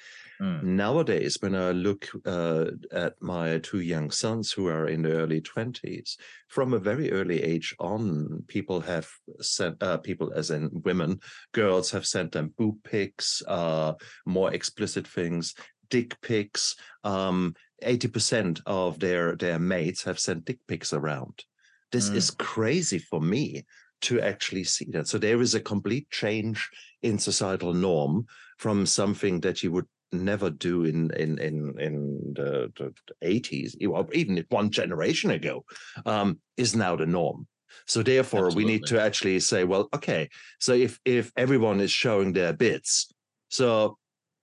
Mm. 0.43 0.63
Nowadays, 0.63 1.39
when 1.41 1.55
I 1.55 1.71
look 1.71 2.09
uh, 2.27 2.67
at 2.91 3.15
my 3.23 3.59
two 3.59 3.79
young 3.79 4.11
sons 4.11 4.51
who 4.51 4.67
are 4.67 4.89
in 4.89 5.03
the 5.03 5.13
early 5.13 5.41
20s, 5.41 6.17
from 6.49 6.75
a 6.75 6.81
very 6.81 7.13
early 7.13 7.41
age 7.41 7.75
on, 7.79 8.43
people 8.49 8.81
have 8.81 9.09
sent, 9.41 9.81
uh, 9.81 9.99
people 9.99 10.33
as 10.35 10.51
in 10.51 10.69
women, 10.73 11.21
girls 11.53 11.93
have 11.93 12.07
sent 12.07 12.33
them 12.33 12.53
boob 12.59 12.83
pics, 12.83 13.41
uh, 13.47 13.93
more 14.27 14.53
explicit 14.53 15.07
things, 15.07 15.55
dick 15.93 16.19
pics. 16.23 16.75
Um, 17.05 17.55
80% 17.85 18.63
of 18.65 18.99
their, 18.99 19.37
their 19.37 19.59
mates 19.59 20.03
have 20.05 20.19
sent 20.19 20.47
dick 20.47 20.59
pics 20.67 20.93
around. 20.95 21.45
This 21.93 22.09
mm. 22.09 22.17
is 22.17 22.31
crazy 22.31 22.99
for 22.99 23.21
me 23.21 23.65
to 24.03 24.21
actually 24.21 24.65
see 24.65 24.87
that. 24.93 25.07
So 25.07 25.19
there 25.19 25.43
is 25.43 25.55
a 25.55 25.61
complete 25.61 26.09
change 26.11 26.71
in 27.03 27.19
societal 27.19 27.75
norm 27.75 28.27
from 28.57 28.87
something 28.87 29.41
that 29.41 29.63
you 29.63 29.71
would 29.73 29.87
never 30.15 30.51
do 30.51 30.85
in 30.85 31.11
in 31.13 31.39
in 31.39 31.75
in 31.79 32.35
the, 32.37 32.71
the 32.77 32.93
80s 33.27 33.75
even 34.13 34.45
one 34.51 34.71
generation 34.71 35.31
ago 35.31 35.65
um, 36.05 36.39
is 36.59 36.77
now 36.77 36.95
the 36.95 37.07
norm 37.07 37.47
so 37.87 38.03
therefore 38.03 38.49
Absolutely. 38.49 38.65
we 38.65 38.71
need 38.73 38.87
to 38.89 39.01
actually 39.01 39.41
say 39.41 39.65
well 39.65 39.89
okay 39.95 40.29
so 40.61 40.75
if 40.75 41.01
if 41.07 41.33
everyone 41.35 41.81
is 41.81 41.91
showing 41.91 42.35
their 42.35 42.53
bits 42.53 43.11
so 43.49 43.97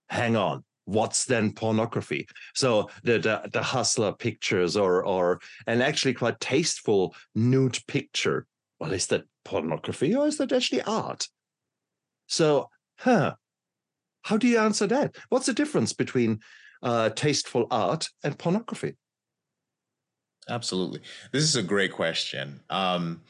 hang 0.09 0.35
on 0.35 0.63
what's 0.89 1.25
then 1.25 1.51
pornography 1.51 2.27
so 2.53 2.89
the, 3.03 3.19
the 3.19 3.49
the 3.53 3.61
hustler 3.61 4.11
pictures 4.11 4.75
or 4.75 5.05
or 5.05 5.39
an 5.67 5.81
actually 5.81 6.13
quite 6.13 6.39
tasteful 6.39 7.15
nude 7.35 7.79
picture 7.87 8.45
well 8.79 8.91
is 8.91 9.07
that 9.07 9.23
pornography 9.45 10.15
or 10.15 10.27
is 10.27 10.37
that 10.37 10.51
actually 10.51 10.81
art 10.83 11.27
so 12.27 12.69
huh 12.99 13.33
how 14.23 14.37
do 14.37 14.47
you 14.47 14.59
answer 14.59 14.87
that? 14.87 15.15
What's 15.29 15.45
the 15.45 15.53
difference 15.53 15.93
between 15.93 16.39
uh, 16.83 17.09
tasteful 17.09 17.67
art 17.71 18.09
and 18.23 18.37
pornography? 18.37 18.95
Absolutely. 20.47 21.01
This 21.31 21.43
is 21.43 21.55
a 21.55 21.63
great 21.63 21.91
question. 21.91 22.61
Um, 22.69 23.21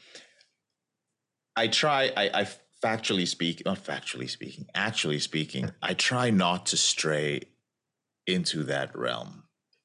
I 1.56 1.68
try, 1.68 2.12
I, 2.16 2.30
I 2.42 2.48
factually 2.82 3.28
speaking, 3.28 3.64
not 3.66 3.84
factually 3.84 4.28
speaking, 4.28 4.66
actually 4.74 5.18
speaking, 5.18 5.70
I 5.82 5.94
try 5.94 6.30
not 6.30 6.66
to 6.66 6.76
stray 6.76 7.42
into 8.26 8.64
that 8.64 8.96
realm, 8.96 9.44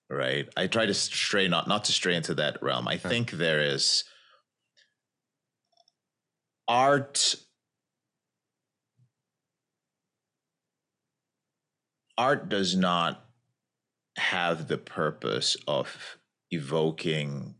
right? 0.09 0.47
I 0.55 0.67
try 0.67 0.85
to 0.85 0.93
stray, 0.93 1.47
not, 1.47 1.67
not 1.67 1.85
to 1.85 1.91
stray 1.91 2.15
into 2.15 2.35
that 2.35 2.61
realm. 2.61 2.87
I 2.87 2.97
think 2.97 3.31
there 3.31 3.61
is 3.61 4.03
art 6.67 7.35
art 12.17 12.47
does 12.49 12.75
not 12.75 13.25
have 14.17 14.67
the 14.67 14.77
purpose 14.77 15.57
of 15.67 16.17
evoking 16.49 17.55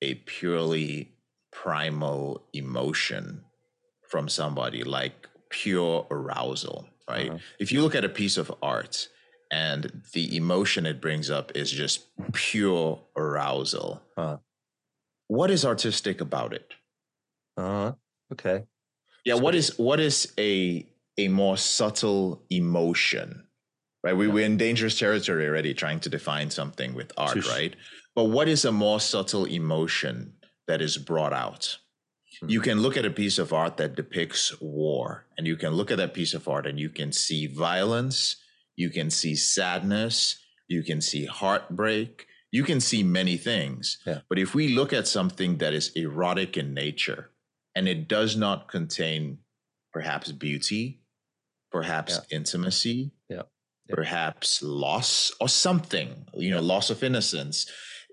a 0.00 0.14
purely 0.14 1.12
primal 1.52 2.46
emotion 2.54 3.44
from 4.08 4.28
somebody 4.28 4.84
like 4.84 5.28
pure 5.50 6.06
arousal 6.10 6.88
right 7.08 7.30
uh-huh. 7.30 7.38
if 7.58 7.72
you 7.72 7.82
look 7.82 7.94
at 7.94 8.04
a 8.04 8.08
piece 8.08 8.36
of 8.36 8.52
art 8.62 9.08
and 9.50 10.02
the 10.12 10.36
emotion 10.36 10.84
it 10.84 11.00
brings 11.00 11.30
up 11.30 11.52
is 11.54 11.70
just 11.70 12.06
pure 12.32 13.00
arousal 13.16 14.02
uh-huh. 14.16 14.36
what 15.28 15.50
is 15.50 15.64
artistic 15.64 16.20
about 16.20 16.52
it 16.52 16.74
uh-huh 17.56 17.92
okay 18.32 18.64
yeah 19.24 19.34
so 19.34 19.40
what 19.40 19.54
is 19.54 19.78
what 19.78 20.00
is 20.00 20.32
a 20.38 20.86
a 21.16 21.28
more 21.28 21.56
subtle 21.56 22.42
emotion 22.50 23.48
right? 24.02 24.16
We, 24.16 24.26
yeah. 24.26 24.32
We're 24.32 24.46
in 24.46 24.56
dangerous 24.56 24.98
territory 24.98 25.46
already 25.46 25.74
trying 25.74 26.00
to 26.00 26.08
define 26.08 26.50
something 26.50 26.94
with 26.94 27.12
art, 27.16 27.46
right? 27.48 27.74
But 28.14 28.24
what 28.24 28.48
is 28.48 28.64
a 28.64 28.72
more 28.72 29.00
subtle 29.00 29.44
emotion 29.44 30.34
that 30.66 30.80
is 30.82 30.98
brought 30.98 31.32
out? 31.32 31.78
Hmm. 32.40 32.48
You 32.48 32.60
can 32.60 32.80
look 32.80 32.96
at 32.96 33.04
a 33.04 33.10
piece 33.10 33.38
of 33.38 33.52
art 33.52 33.76
that 33.76 33.94
depicts 33.94 34.58
war, 34.60 35.24
and 35.36 35.46
you 35.46 35.56
can 35.56 35.72
look 35.72 35.90
at 35.90 35.98
that 35.98 36.14
piece 36.14 36.34
of 36.34 36.48
art 36.48 36.66
and 36.66 36.78
you 36.78 36.88
can 36.88 37.12
see 37.12 37.46
violence, 37.46 38.36
you 38.76 38.90
can 38.90 39.10
see 39.10 39.34
sadness, 39.34 40.38
you 40.68 40.82
can 40.82 41.00
see 41.00 41.26
heartbreak, 41.26 42.26
you 42.50 42.64
can 42.64 42.80
see 42.80 43.02
many 43.02 43.36
things. 43.36 43.98
Yeah. 44.06 44.20
But 44.28 44.38
if 44.38 44.54
we 44.54 44.68
look 44.68 44.92
at 44.92 45.06
something 45.06 45.58
that 45.58 45.74
is 45.74 45.90
erotic 45.90 46.56
in 46.56 46.74
nature 46.74 47.30
and 47.74 47.88
it 47.88 48.08
does 48.08 48.36
not 48.36 48.68
contain 48.68 49.38
perhaps 49.92 50.32
beauty, 50.32 51.00
perhaps 51.70 52.20
yeah. 52.30 52.36
intimacy, 52.36 53.12
yeah 53.28 53.42
perhaps 53.88 54.62
loss 54.62 55.32
or 55.40 55.48
something, 55.48 56.26
you 56.34 56.50
know, 56.50 56.60
loss 56.60 56.90
of 56.90 57.02
innocence. 57.02 57.70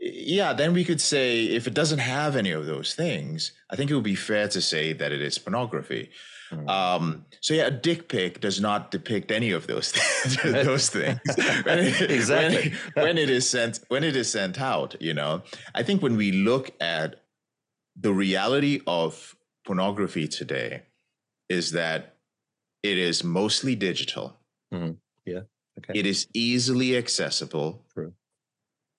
Yeah, 0.07 0.53
then 0.53 0.73
we 0.73 0.83
could 0.83 1.01
say 1.01 1.45
if 1.45 1.65
it 1.65 1.73
doesn't 1.73 1.99
have 1.99 2.35
any 2.35 2.51
of 2.51 2.67
those 2.67 2.93
things, 2.93 3.53
I 3.71 3.75
think 3.75 3.89
it 3.89 3.95
would 3.95 4.03
be 4.03 4.13
fair 4.15 4.47
to 4.49 4.61
say 4.61 4.93
that 4.93 5.11
it 5.11 5.19
is 5.19 5.39
pornography. 5.39 6.11
Mm. 6.51 6.69
Um, 6.69 7.25
so 7.41 7.55
yeah, 7.55 7.67
a 7.67 7.71
dick 7.71 8.07
pic 8.07 8.39
does 8.39 8.61
not 8.61 8.91
depict 8.91 9.31
any 9.31 9.49
of 9.49 9.65
those 9.65 9.91
things, 9.91 10.37
those 10.43 10.89
things. 10.89 11.19
when 11.63 11.79
it, 11.79 12.11
exactly. 12.11 12.73
When, 12.93 13.05
when 13.05 13.17
it 13.17 13.31
is 13.31 13.49
sent 13.49 13.79
when 13.87 14.03
it 14.03 14.15
is 14.15 14.31
sent 14.31 14.61
out, 14.61 14.95
you 14.99 15.15
know, 15.15 15.41
I 15.73 15.81
think 15.81 16.03
when 16.03 16.17
we 16.17 16.31
look 16.31 16.69
at 16.79 17.23
the 17.99 18.13
reality 18.13 18.81
of 18.85 19.35
pornography 19.65 20.27
today, 20.27 20.83
is 21.49 21.71
that 21.71 22.15
it 22.83 22.99
is 22.99 23.23
mostly 23.23 23.75
digital. 23.75 24.37
Mm. 24.71 24.97
Yeah. 25.25 25.41
Okay. 25.79 25.99
It 25.99 26.05
is 26.05 26.27
easily 26.33 26.95
accessible. 26.95 27.81
True. 27.93 28.13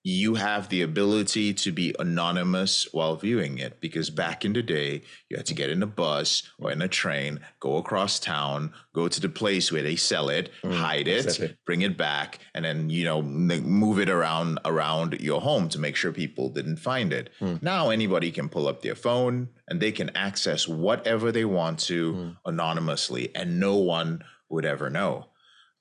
You 0.09 0.35
have 0.35 0.69
the 0.69 0.83
ability 0.83 1.53
to 1.55 1.71
be 1.73 1.93
anonymous 1.99 2.87
while 2.93 3.17
viewing 3.17 3.57
it 3.57 3.81
because 3.81 4.09
back 4.09 4.45
in 4.45 4.53
the 4.53 4.63
day, 4.63 5.01
you 5.27 5.35
had 5.35 5.45
to 5.47 5.53
get 5.53 5.69
in 5.69 5.83
a 5.83 5.85
bus 5.85 6.43
or 6.57 6.71
in 6.71 6.81
a 6.81 6.87
train, 6.87 7.41
go 7.59 7.75
across 7.75 8.17
town, 8.17 8.71
go 8.93 9.09
to 9.09 9.19
the 9.19 9.27
place 9.27 9.69
where 9.69 9.81
they 9.81 9.97
sell 9.97 10.29
it, 10.29 10.49
mm, 10.63 10.73
hide 10.73 11.09
it, 11.09 11.25
exactly. 11.25 11.57
bring 11.65 11.81
it 11.81 11.97
back, 11.97 12.39
and 12.53 12.63
then 12.63 12.89
you 12.89 13.03
know 13.03 13.21
move 13.21 13.99
it 13.99 14.07
around 14.09 14.59
around 14.63 15.19
your 15.19 15.41
home 15.41 15.67
to 15.67 15.77
make 15.77 15.97
sure 15.97 16.13
people 16.13 16.47
didn't 16.47 16.77
find 16.77 17.11
it. 17.11 17.29
Mm. 17.41 17.61
Now 17.61 17.89
anybody 17.89 18.31
can 18.31 18.47
pull 18.47 18.69
up 18.69 18.81
their 18.83 18.95
phone 18.95 19.49
and 19.67 19.81
they 19.81 19.91
can 19.91 20.15
access 20.15 20.69
whatever 20.69 21.33
they 21.33 21.43
want 21.43 21.79
to 21.79 22.13
mm. 22.13 22.37
anonymously, 22.45 23.35
and 23.35 23.59
no 23.59 23.75
one 23.75 24.23
would 24.47 24.63
ever 24.63 24.89
know. 24.89 25.25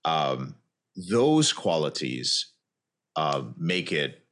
Um, 0.04 0.56
those 0.96 1.52
qualities 1.52 2.54
uh, 3.16 3.42
make 3.56 3.92
it. 3.92 4.24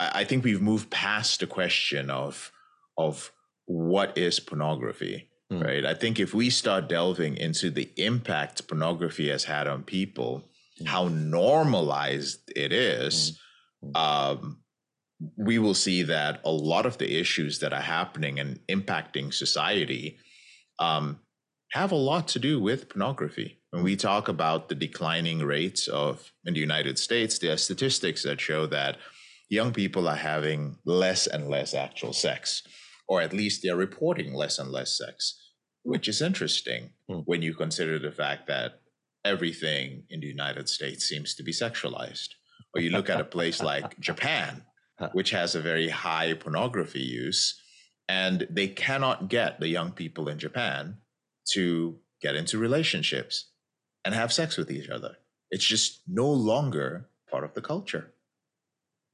I, 0.00 0.20
I 0.20 0.24
think 0.24 0.44
we've 0.44 0.62
moved 0.62 0.90
past 0.90 1.40
the 1.40 1.46
question 1.46 2.10
of 2.10 2.52
of 2.96 3.32
what 3.66 4.16
is 4.18 4.40
pornography, 4.40 5.28
mm. 5.52 5.62
right? 5.62 5.84
I 5.84 5.94
think 5.94 6.18
if 6.18 6.34
we 6.34 6.50
start 6.50 6.88
delving 6.88 7.36
into 7.36 7.70
the 7.70 7.90
impact 7.96 8.66
pornography 8.66 9.28
has 9.28 9.44
had 9.44 9.68
on 9.68 9.82
people, 9.82 10.44
mm. 10.80 10.86
how 10.86 11.08
normalized 11.08 12.50
it 12.56 12.72
is, 12.72 13.38
mm. 13.84 13.96
um, 13.96 14.62
we 15.36 15.58
will 15.58 15.74
see 15.74 16.02
that 16.04 16.40
a 16.44 16.50
lot 16.50 16.86
of 16.86 16.98
the 16.98 17.18
issues 17.20 17.58
that 17.58 17.72
are 17.72 17.80
happening 17.80 18.38
and 18.38 18.60
impacting 18.68 19.34
society 19.34 20.18
um, 20.78 21.18
have 21.72 21.92
a 21.92 21.96
lot 21.96 22.28
to 22.28 22.38
do 22.38 22.60
with 22.60 22.88
pornography. 22.88 23.57
When 23.70 23.82
we 23.82 23.96
talk 23.96 24.28
about 24.28 24.68
the 24.68 24.74
declining 24.74 25.40
rates 25.40 25.88
of 25.88 26.32
in 26.44 26.54
the 26.54 26.60
United 26.60 26.98
States, 26.98 27.38
there 27.38 27.52
are 27.52 27.58
statistics 27.58 28.22
that 28.22 28.40
show 28.40 28.66
that 28.66 28.96
young 29.50 29.72
people 29.72 30.08
are 30.08 30.16
having 30.16 30.78
less 30.86 31.26
and 31.26 31.48
less 31.48 31.74
actual 31.74 32.14
sex, 32.14 32.62
or 33.08 33.20
at 33.20 33.34
least 33.34 33.60
they're 33.62 33.76
reporting 33.76 34.32
less 34.32 34.58
and 34.58 34.70
less 34.70 34.96
sex, 34.96 35.38
which 35.82 36.08
is 36.08 36.22
interesting 36.22 36.92
mm. 37.10 37.22
when 37.26 37.42
you 37.42 37.52
consider 37.52 37.98
the 37.98 38.10
fact 38.10 38.46
that 38.46 38.80
everything 39.22 40.04
in 40.08 40.20
the 40.20 40.26
United 40.26 40.66
States 40.68 41.06
seems 41.06 41.34
to 41.34 41.42
be 41.42 41.52
sexualized. 41.52 42.28
Or 42.74 42.80
you 42.80 42.88
look 42.88 43.10
at 43.10 43.20
a 43.20 43.24
place 43.24 43.62
like 43.62 44.00
Japan, 44.00 44.64
which 45.12 45.30
has 45.30 45.54
a 45.54 45.60
very 45.60 45.90
high 45.90 46.32
pornography 46.32 47.02
use, 47.02 47.60
and 48.08 48.46
they 48.48 48.68
cannot 48.68 49.28
get 49.28 49.60
the 49.60 49.68
young 49.68 49.92
people 49.92 50.28
in 50.28 50.38
Japan 50.38 50.96
to 51.52 51.98
get 52.22 52.34
into 52.34 52.56
relationships 52.56 53.50
and 54.04 54.14
have 54.14 54.32
sex 54.32 54.56
with 54.56 54.70
each 54.70 54.88
other. 54.88 55.16
It's 55.50 55.64
just 55.64 56.02
no 56.06 56.30
longer 56.30 57.08
part 57.30 57.44
of 57.44 57.54
the 57.54 57.60
culture. 57.60 58.12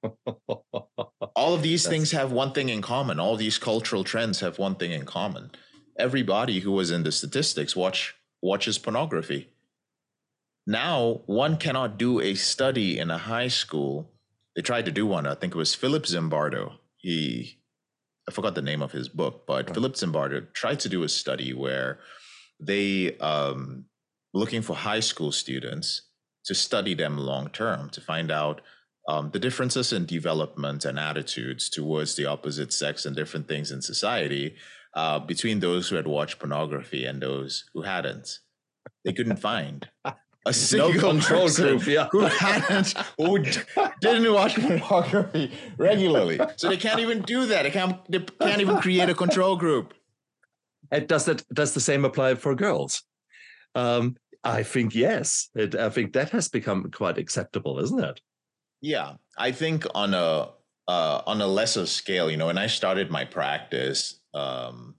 All 1.37 1.55
of 1.55 1.62
these 1.62 1.87
things 1.87 2.11
have 2.12 2.33
one 2.33 2.53
thing 2.53 2.68
in 2.68 2.83
common. 2.83 3.18
All 3.18 3.37
these 3.37 3.59
cultural 3.59 4.05
trends 4.05 4.40
have 4.40 4.59
one 4.59 4.75
thing 4.75 4.92
in 4.92 5.05
common. 5.05 5.51
Everybody 5.99 6.61
who 6.61 6.73
was 6.73 6.90
in 6.90 7.03
the 7.03 7.12
statistics 7.12 7.75
watch 7.75 8.14
watches 8.42 8.79
pornography. 8.79 9.49
Now, 10.66 11.23
one 11.27 11.57
cannot 11.57 11.99
do 11.99 12.20
a 12.20 12.35
study 12.35 12.99
in 12.99 13.11
a 13.11 13.18
high 13.18 13.49
school. 13.49 14.11
They 14.57 14.62
tried 14.62 14.87
to 14.87 14.92
do 14.92 15.07
one. 15.07 15.27
I 15.27 15.35
think 15.35 15.55
it 15.55 15.59
was 15.59 15.75
Philip 15.75 16.05
Zimbardo. 16.05 16.75
He, 16.97 17.59
I 18.29 18.33
forgot 18.33 18.55
the 18.55 18.62
name 18.62 18.83
of 18.83 18.92
his 18.92 19.09
book, 19.09 19.44
but. 19.47 19.73
Philip 19.75 19.94
Zimbardo 19.94 20.53
tried 20.53 20.81
to 20.81 20.88
do 20.88 21.03
a 21.03 21.09
study 21.09 21.53
where 21.53 21.99
they 22.61 23.16
um, 23.18 23.87
looking 24.35 24.61
for 24.61 24.77
high 24.77 25.01
school 25.01 25.33
students 25.33 26.03
to 26.44 26.55
study 26.55 26.92
them 26.92 27.16
long 27.16 27.49
term 27.49 27.88
to 27.90 28.01
find 28.01 28.31
out 28.31 28.61
um, 29.09 29.31
the 29.31 29.38
differences 29.38 29.92
in 29.92 30.07
development 30.07 30.85
and 30.85 30.99
attitudes 30.99 31.70
towards 31.70 32.16
the 32.16 32.27
opposite 32.27 32.73
sex 32.73 33.07
and 33.07 33.14
different 33.14 33.49
things 33.49 33.70
in 33.70 33.81
society 33.81 34.57
uh, 34.94 35.18
between 35.18 35.61
those 35.61 35.88
who 35.88 35.97
had 35.97 36.07
watched 36.07 36.38
pornography 36.38 37.05
and 37.05 37.20
those 37.20 37.64
who 37.75 37.83
hadn't. 37.83 38.38
They 39.05 39.12
couldn't 39.12 39.37
find 39.37 39.88
a 40.47 40.53
single 40.53 40.92
control 40.94 41.49
group, 41.49 41.87
yeah. 41.87 42.09
who 42.11 42.20
hadn't 42.20 42.94
who 43.18 43.38
didn't 44.01 44.33
watch 44.33 44.55
pornography 44.57 45.53
regularly. 45.77 46.40
So 46.57 46.68
they 46.68 46.77
can't 46.77 47.01
even 47.01 47.23
do 47.23 47.47
that. 47.47 47.62
They 47.62 47.70
can't. 47.70 47.99
They 48.11 48.20
can't 48.40 48.61
even 48.61 48.79
create 48.79 49.09
a 49.09 49.14
control 49.14 49.57
group. 49.57 49.94
And 50.90 51.07
does 51.09 51.25
that 51.27 51.44
does 51.53 51.75
the 51.75 51.81
same 51.81 52.05
apply 52.05 52.37
for 52.37 52.55
girls? 52.55 53.03
Um, 53.75 54.16
I 54.44 54.62
think 54.62 54.94
yes. 54.94 55.48
It, 55.54 55.74
I 55.74 55.88
think 55.88 56.12
that 56.12 56.30
has 56.30 56.48
become 56.48 56.90
quite 56.90 57.18
acceptable, 57.18 57.78
isn't 57.80 58.04
it? 58.04 58.20
Yeah, 58.80 59.14
I 59.38 59.52
think 59.52 59.87
on 59.94 60.12
a 60.12 60.50
uh, 60.87 61.22
on 61.26 61.40
a 61.40 61.46
lesser 61.46 61.87
scale, 61.87 62.30
you 62.30 62.37
know, 62.37 62.46
when 62.46 62.59
I 62.59 62.66
started 62.66 63.11
my 63.11 63.24
practice, 63.24 64.20
um, 64.35 64.96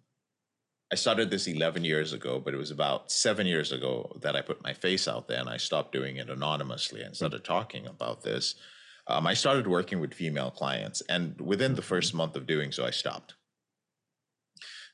I 0.91 0.95
started 0.95 1.29
this 1.29 1.47
eleven 1.47 1.83
years 1.83 2.11
ago, 2.11 2.39
but 2.43 2.55
it 2.55 2.57
was 2.57 2.71
about 2.71 3.11
seven 3.11 3.45
years 3.45 3.71
ago 3.71 4.17
that 4.21 4.35
I 4.35 4.41
put 4.41 4.63
my 4.63 4.73
face 4.73 5.07
out 5.07 5.27
there 5.27 5.39
and 5.39 5.49
I 5.49 5.57
stopped 5.57 5.91
doing 5.91 6.17
it 6.17 6.29
anonymously 6.29 7.01
and 7.03 7.15
started 7.15 7.43
talking 7.43 7.85
about 7.85 8.23
this. 8.23 8.55
Um, 9.07 9.27
I 9.27 9.35
started 9.35 9.67
working 9.67 9.99
with 9.99 10.15
female 10.15 10.49
clients, 10.49 11.01
and 11.07 11.39
within 11.39 11.75
the 11.75 11.83
first 11.83 12.15
month 12.15 12.35
of 12.35 12.47
doing 12.47 12.71
so, 12.71 12.83
I 12.83 12.91
stopped 12.91 13.35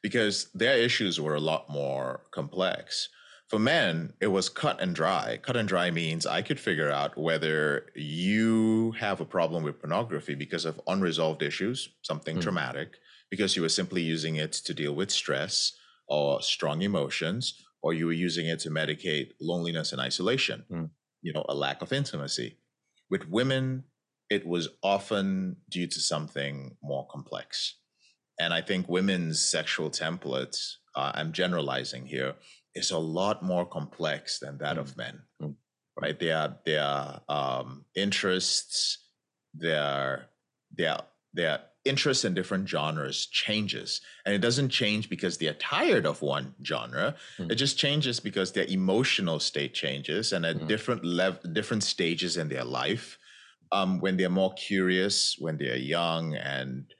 because 0.04 0.50
their 0.54 0.78
issues 0.78 1.22
were 1.22 1.36
a 1.36 1.40
lot 1.40 1.70
more 1.70 2.24
complex. 2.32 3.08
For 3.52 3.60
men, 3.60 4.14
it 4.22 4.28
was 4.28 4.48
cut 4.48 4.80
and 4.82 4.96
dry. 4.96 5.36
Cut 5.36 5.58
and 5.58 5.68
dry 5.68 5.92
means 5.92 6.26
I 6.26 6.42
could 6.42 6.58
figure 6.58 6.90
out 6.90 7.18
whether 7.18 7.92
you 7.96 8.94
have 8.94 9.20
a 9.20 9.26
problem 9.26 9.62
with 9.64 9.82
pornography 9.82 10.36
because 10.36 10.64
of 10.64 10.80
unresolved 10.88 11.44
issues, 11.44 11.90
something 12.02 12.38
Mm. 12.38 12.42
traumatic, 12.44 12.98
because 13.30 13.58
you 13.58 13.62
were 13.62 13.68
simply 13.82 14.04
using 14.04 14.38
it 14.38 14.54
to 14.54 14.74
deal 14.74 14.96
with 14.96 15.12
stress 15.12 15.74
or 16.08 16.42
strong 16.42 16.82
emotions, 16.82 17.62
or 17.82 17.94
you 17.94 18.06
were 18.06 18.14
using 18.14 18.46
it 18.46 18.62
to 18.62 18.70
medicate 18.70 19.34
loneliness 19.42 19.92
and 19.92 20.00
isolation, 20.00 20.64
Mm. 20.72 20.92
you 21.22 21.34
know, 21.34 21.46
a 21.50 21.54
lack 21.54 21.82
of 21.82 21.92
intimacy. 21.92 22.58
With 23.10 23.28
women, 23.28 23.84
it 24.30 24.48
was 24.48 24.70
often 24.82 25.58
due 25.68 25.88
to 25.88 26.00
something 26.00 26.78
more 26.82 27.06
complex. 27.08 27.76
And 28.40 28.54
I 28.54 28.62
think 28.62 28.88
women's 28.88 29.42
sexual 29.42 29.90
templates, 29.92 30.76
uh, 30.96 31.12
I'm 31.16 31.34
generalizing 31.34 32.06
here, 32.06 32.36
is 32.76 32.92
a 32.92 32.98
lot 32.98 33.44
more 33.44 33.66
complex 33.66 34.40
than 34.40 34.58
that 34.60 34.78
of 34.78 34.96
men. 34.98 35.22
Mm. 35.42 35.56
Right? 36.00 36.20
Their 36.20 36.56
their 36.66 37.20
um, 37.28 37.86
interests, 37.96 38.98
their 39.54 40.28
their 40.76 40.98
their 41.34 41.60
interest 41.84 42.26
in 42.26 42.34
different 42.34 42.70
genres 42.70 43.26
changes, 43.26 44.02
and 44.26 44.34
it 44.36 44.40
doesn't 44.40 44.70
change 44.70 45.10
because 45.10 45.38
they're 45.38 45.56
tired 45.56 46.06
of 46.06 46.22
one 46.22 46.54
genre. 46.64 47.16
Mm. 47.38 47.52
It 47.52 47.56
just 47.56 47.78
changes 47.78 48.20
because 48.20 48.52
their 48.52 48.66
emotional 48.66 49.40
state 49.40 49.74
changes, 49.74 50.32
and 50.34 50.46
at 50.46 50.58
Mm. 50.58 50.68
different 50.68 51.04
level, 51.04 51.50
different 51.52 51.84
stages 51.84 52.38
in 52.38 52.48
their 52.50 52.64
life. 52.66 53.18
Um, 53.74 54.00
when 54.00 54.18
they're 54.18 54.30
more 54.30 54.54
curious, 54.54 55.38
when 55.40 55.58
they're 55.58 55.78
young 55.78 56.36
and 56.36 56.94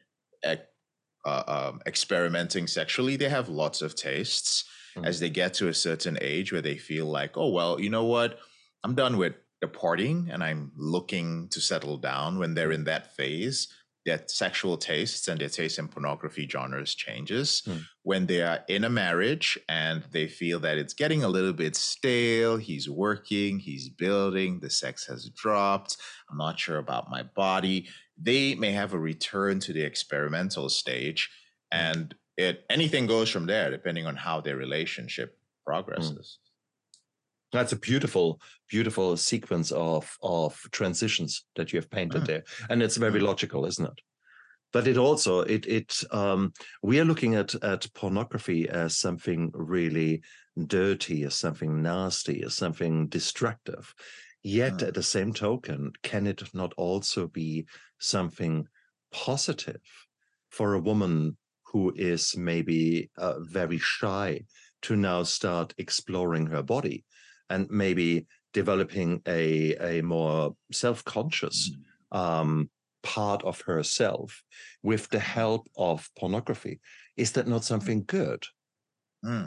uh, 1.26 1.44
um, 1.48 1.82
experimenting 1.86 2.68
sexually, 2.68 3.16
they 3.16 3.30
have 3.30 3.50
lots 3.50 3.82
of 3.82 3.96
tastes. 3.96 4.66
Mm. 4.96 5.06
As 5.06 5.20
they 5.20 5.30
get 5.30 5.54
to 5.56 5.68
a 5.68 5.74
certain 5.74 6.18
age 6.22 6.52
where 6.52 6.62
they 6.62 6.78
feel 6.78 7.06
like, 7.06 7.38
oh, 7.38 7.50
well, 7.50 7.80
you 7.80 7.90
know 7.90 8.06
what? 8.06 8.40
I'm 8.84 8.96
done 8.96 9.18
with 9.18 9.34
the 9.62 9.68
partying 9.68 10.34
and 10.34 10.44
I'm 10.44 10.72
looking 10.76 11.48
to 11.50 11.62
settle 11.62 11.98
down. 11.98 12.40
When 12.40 12.54
they're 12.54 12.72
in 12.72 12.86
that 12.86 13.16
phase, 13.16 13.68
their 14.06 14.24
sexual 14.28 14.78
tastes 14.78 15.28
and 15.28 15.40
their 15.40 15.50
taste 15.50 15.78
in 15.78 15.88
pornography 15.88 16.48
genres 16.48 16.96
changes. 16.96 17.62
Mm. 17.68 17.86
When 18.04 18.26
they 18.26 18.42
are 18.42 18.64
in 18.68 18.84
a 18.84 18.90
marriage 18.90 19.60
and 19.70 20.04
they 20.12 20.28
feel 20.28 20.60
that 20.62 20.78
it's 20.78 20.96
getting 20.96 21.24
a 21.24 21.30
little 21.30 21.54
bit 21.54 21.76
stale, 21.76 22.58
he's 22.58 22.90
working, 22.90 23.60
he's 23.60 23.90
building, 23.90 24.60
the 24.60 24.72
sex 24.72 25.06
has 25.08 25.30
dropped, 25.30 25.98
I'm 26.30 26.38
not 26.38 26.60
sure 26.60 26.78
about 26.78 27.12
my 27.12 27.22
body, 27.24 27.88
they 28.18 28.56
may 28.56 28.72
have 28.72 28.94
a 28.94 29.00
return 29.00 29.60
to 29.62 29.74
the 29.74 29.84
experimental 29.84 30.70
stage 30.70 31.30
and 31.72 32.16
it 32.38 32.66
anything 32.70 33.08
goes 33.08 33.30
from 33.30 33.46
there 33.46 33.70
depending 33.72 34.06
on 34.06 34.16
how 34.16 34.42
their 34.42 34.58
relationship 34.58 35.38
progresses 35.66 36.40
That's 37.54 37.74
a 37.74 37.80
beautiful, 37.80 38.40
beautiful 38.70 39.18
sequence 39.18 39.72
of 39.74 40.18
of 40.22 40.58
transitions 40.72 41.46
that 41.56 41.74
you 41.74 41.80
have 41.80 41.90
painted 41.90 42.24
Mm. 42.24 42.28
there, 42.28 42.44
and 42.70 42.82
it's 42.82 42.96
very 42.98 43.20
Mm. 43.20 43.26
logical, 43.26 43.66
isn't 43.66 43.86
it? 43.86 44.00
But 44.72 44.88
it 44.88 44.98
also 44.98 45.42
it 45.42 45.66
it 45.68 46.04
um, 46.12 46.54
we 46.82 47.00
are 47.02 47.06
looking 47.06 47.36
at 47.36 47.56
at 47.56 47.94
pornography 47.94 48.70
as 48.70 48.98
something 48.98 49.52
really 49.54 50.22
dirty, 50.68 51.26
as 51.26 51.36
something 51.36 51.82
nasty, 51.82 52.42
as 52.46 52.56
something 52.56 53.10
destructive. 53.10 53.94
Yet 54.44 54.78
Mm. 54.78 54.88
at 54.88 54.94
the 54.94 55.04
same 55.04 55.34
token, 55.34 55.92
can 56.04 56.28
it 56.28 56.42
not 56.54 56.74
also 56.78 57.28
be 57.28 57.66
something 58.00 58.68
positive 59.12 59.82
for 60.50 60.74
a 60.74 60.80
woman 60.82 61.38
who 61.72 61.94
is 61.96 62.36
maybe 62.38 63.10
uh, 63.18 63.40
very 63.40 63.78
shy 63.78 64.42
to 64.84 64.96
now 64.96 65.24
start 65.24 65.74
exploring 65.78 66.48
her 66.48 66.64
body 66.64 67.06
and 67.50 67.70
maybe 67.70 68.26
developing 68.54 69.22
a 69.28 69.76
a 69.76 70.02
more 70.02 70.56
self-conscious 70.72 71.72
um, 72.12 72.70
part 73.04 73.44
of 73.44 73.62
herself 73.62 74.44
with 74.84 75.10
the 75.10 75.20
help 75.20 75.68
of 75.78 76.10
pornography. 76.18 76.80
Is 77.18 77.32
that 77.34 77.48
not 77.48 77.64
something 77.64 78.04
good? 78.06 78.46
Hmm. 79.24 79.46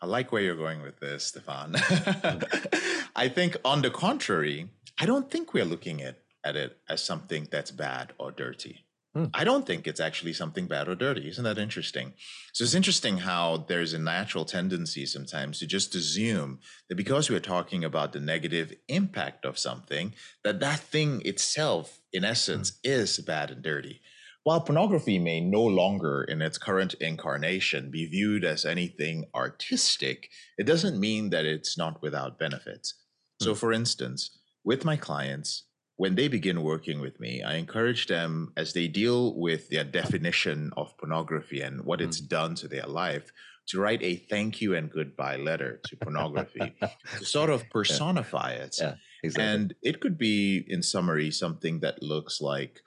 I 0.00 0.06
like 0.06 0.32
where 0.32 0.42
you're 0.42 0.56
going 0.56 0.82
with 0.82 0.98
this, 0.98 1.26
Stefan. 1.26 1.76
I 3.14 3.28
think, 3.28 3.56
on 3.64 3.82
the 3.82 3.90
contrary, 3.90 4.68
I 4.98 5.06
don't 5.06 5.30
think 5.30 5.54
we're 5.54 5.64
looking 5.64 6.02
at, 6.02 6.18
at 6.42 6.56
it 6.56 6.78
as 6.88 7.04
something 7.04 7.46
that's 7.52 7.70
bad 7.70 8.12
or 8.18 8.32
dirty. 8.32 8.84
Hmm. 9.14 9.26
I 9.34 9.44
don't 9.44 9.66
think 9.66 9.86
it's 9.86 10.00
actually 10.00 10.32
something 10.32 10.66
bad 10.66 10.88
or 10.88 10.94
dirty. 10.94 11.28
Isn't 11.28 11.44
that 11.44 11.58
interesting? 11.58 12.14
So 12.54 12.64
it's 12.64 12.74
interesting 12.74 13.18
how 13.18 13.66
there's 13.68 13.92
a 13.92 13.98
natural 13.98 14.46
tendency 14.46 15.04
sometimes 15.04 15.58
to 15.58 15.66
just 15.66 15.94
assume 15.94 16.60
that 16.88 16.94
because 16.94 17.28
we're 17.28 17.40
talking 17.40 17.84
about 17.84 18.12
the 18.12 18.20
negative 18.20 18.72
impact 18.88 19.44
of 19.44 19.58
something, 19.58 20.14
that 20.44 20.60
that 20.60 20.80
thing 20.80 21.20
itself, 21.26 22.00
in 22.10 22.24
essence, 22.24 22.78
is 22.82 23.18
bad 23.18 23.50
and 23.50 23.62
dirty. 23.62 24.00
While 24.44 24.62
pornography 24.62 25.18
may 25.18 25.40
no 25.40 25.62
longer, 25.62 26.24
in 26.24 26.40
its 26.40 26.58
current 26.58 26.94
incarnation, 26.94 27.90
be 27.90 28.06
viewed 28.06 28.44
as 28.44 28.64
anything 28.64 29.26
artistic, 29.34 30.30
it 30.56 30.64
doesn't 30.64 30.98
mean 30.98 31.30
that 31.30 31.44
it's 31.44 31.76
not 31.76 32.02
without 32.02 32.38
benefits. 32.38 32.94
So, 33.40 33.54
for 33.54 33.72
instance, 33.72 34.38
with 34.64 34.84
my 34.84 34.96
clients, 34.96 35.64
when 36.02 36.16
they 36.16 36.26
begin 36.26 36.64
working 36.64 36.98
with 37.00 37.20
me, 37.20 37.44
I 37.44 37.54
encourage 37.54 38.08
them 38.08 38.52
as 38.56 38.72
they 38.72 38.88
deal 38.88 39.38
with 39.38 39.68
their 39.68 39.84
definition 39.84 40.72
of 40.76 40.98
pornography 40.98 41.60
and 41.60 41.84
what 41.84 42.00
it's 42.00 42.20
mm. 42.20 42.26
done 42.26 42.56
to 42.56 42.66
their 42.66 42.88
life 42.88 43.30
to 43.68 43.78
write 43.78 44.02
a 44.02 44.16
thank 44.16 44.60
you 44.60 44.74
and 44.74 44.90
goodbye 44.90 45.36
letter 45.36 45.80
to 45.86 45.96
pornography 45.96 46.74
to 47.18 47.24
sort 47.24 47.50
of 47.50 47.70
personify 47.70 48.50
it. 48.50 48.78
Yeah, 48.80 48.94
Exactly. 49.22 49.44
And 49.44 49.74
it 49.80 50.00
could 50.00 50.18
be, 50.18 50.64
in 50.66 50.82
summary, 50.82 51.30
something 51.30 51.78
that 51.80 52.02
looks 52.02 52.40
like 52.40 52.80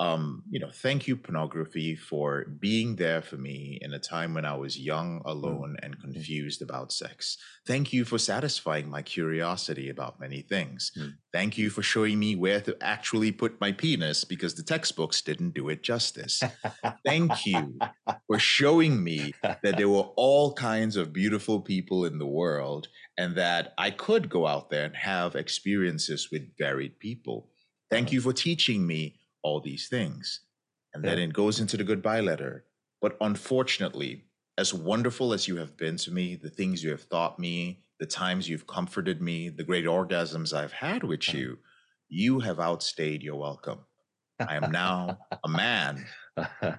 um, 0.00 0.44
you 0.48 0.60
know, 0.60 0.70
thank 0.72 1.08
you, 1.08 1.16
pornography, 1.16 1.96
for 1.96 2.44
being 2.60 2.94
there 2.94 3.20
for 3.20 3.36
me 3.36 3.78
in 3.82 3.92
a 3.92 3.98
time 3.98 4.32
when 4.32 4.44
I 4.44 4.54
was 4.54 4.78
young, 4.78 5.22
alone, 5.24 5.76
and 5.82 6.00
confused 6.00 6.62
about 6.62 6.92
sex. 6.92 7.36
Thank 7.66 7.92
you 7.92 8.04
for 8.04 8.16
satisfying 8.16 8.88
my 8.88 9.02
curiosity 9.02 9.90
about 9.90 10.20
many 10.20 10.42
things. 10.42 10.92
Mm. 10.96 11.14
Thank 11.32 11.58
you 11.58 11.68
for 11.68 11.82
showing 11.82 12.16
me 12.16 12.36
where 12.36 12.60
to 12.60 12.76
actually 12.80 13.32
put 13.32 13.60
my 13.60 13.72
penis 13.72 14.22
because 14.22 14.54
the 14.54 14.62
textbooks 14.62 15.20
didn't 15.20 15.54
do 15.54 15.68
it 15.68 15.82
justice. 15.82 16.44
thank 17.04 17.44
you 17.44 17.76
for 18.28 18.38
showing 18.38 19.02
me 19.02 19.34
that 19.42 19.76
there 19.76 19.88
were 19.88 20.10
all 20.16 20.52
kinds 20.54 20.94
of 20.94 21.12
beautiful 21.12 21.60
people 21.60 22.04
in 22.04 22.18
the 22.18 22.26
world 22.26 22.86
and 23.18 23.34
that 23.34 23.74
I 23.76 23.90
could 23.90 24.28
go 24.28 24.46
out 24.46 24.70
there 24.70 24.84
and 24.84 24.96
have 24.96 25.34
experiences 25.34 26.28
with 26.30 26.56
varied 26.56 27.00
people. 27.00 27.48
Thank 27.90 28.12
you 28.12 28.20
for 28.20 28.32
teaching 28.32 28.86
me 28.86 29.17
all 29.42 29.60
these 29.60 29.88
things. 29.88 30.40
And 30.94 31.04
then 31.04 31.18
it 31.18 31.32
goes 31.32 31.60
into 31.60 31.76
the 31.76 31.84
goodbye 31.84 32.20
letter. 32.20 32.64
But 33.00 33.16
unfortunately, 33.20 34.24
as 34.56 34.74
wonderful 34.74 35.32
as 35.32 35.46
you 35.46 35.56
have 35.56 35.76
been 35.76 35.96
to 35.98 36.10
me, 36.10 36.34
the 36.36 36.50
things 36.50 36.82
you 36.82 36.90
have 36.90 37.08
taught 37.08 37.38
me, 37.38 37.84
the 38.00 38.06
times 38.06 38.48
you've 38.48 38.66
comforted 38.66 39.20
me, 39.22 39.48
the 39.48 39.64
great 39.64 39.84
orgasms 39.84 40.52
I've 40.52 40.72
had 40.72 41.02
with 41.04 41.28
Uh-huh. 41.28 41.38
you, 41.38 41.58
you 42.08 42.40
have 42.40 42.58
outstayed 42.58 43.22
your 43.22 43.36
welcome. 43.36 43.80
I 44.40 44.56
am 44.56 44.70
now 44.72 45.18
a 45.44 45.48
man. 45.48 46.06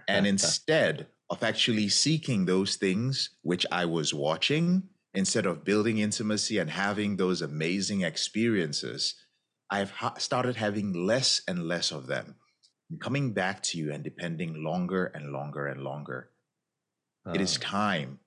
And 0.07 0.25
instead 0.35 1.07
of 1.29 1.43
actually 1.43 1.89
seeking 1.89 2.45
those 2.45 2.75
things 2.77 3.29
which 3.43 3.65
I 3.71 3.85
was 3.85 4.13
watching, 4.13 4.89
instead 5.13 5.45
of 5.45 5.63
building 5.63 5.99
intimacy 5.99 6.57
and 6.57 6.69
having 6.69 7.17
those 7.17 7.41
amazing 7.41 8.01
experiences, 8.01 9.15
I've 9.69 9.91
ha- 9.91 10.15
started 10.17 10.55
having 10.55 10.93
less 10.93 11.41
and 11.47 11.67
less 11.67 11.91
of 11.91 12.07
them, 12.07 12.35
coming 12.99 13.33
back 13.33 13.61
to 13.63 13.77
you 13.77 13.91
and 13.93 14.03
depending 14.03 14.63
longer 14.63 15.05
and 15.07 15.31
longer 15.31 15.67
and 15.67 15.81
longer. 15.83 16.31
It 17.33 17.41
is 17.41 17.57
Ah, 17.57 17.61
time 17.61 18.19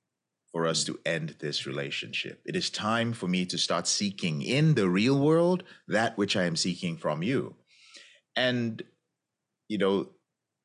for 0.52 0.66
us 0.66 0.84
to 0.84 1.00
end 1.06 1.36
this 1.40 1.66
relationship. 1.66 2.42
It 2.44 2.56
is 2.56 2.70
time 2.70 3.12
for 3.12 3.28
me 3.28 3.46
to 3.46 3.58
start 3.58 3.86
seeking 3.86 4.42
in 4.42 4.74
the 4.74 4.88
real 4.88 5.18
world 5.18 5.64
that 5.88 6.16
which 6.18 6.36
I 6.36 6.44
am 6.44 6.56
seeking 6.56 6.96
from 6.98 7.22
you. 7.22 7.56
And, 8.36 8.82
you 9.68 9.78
know, 9.78 10.10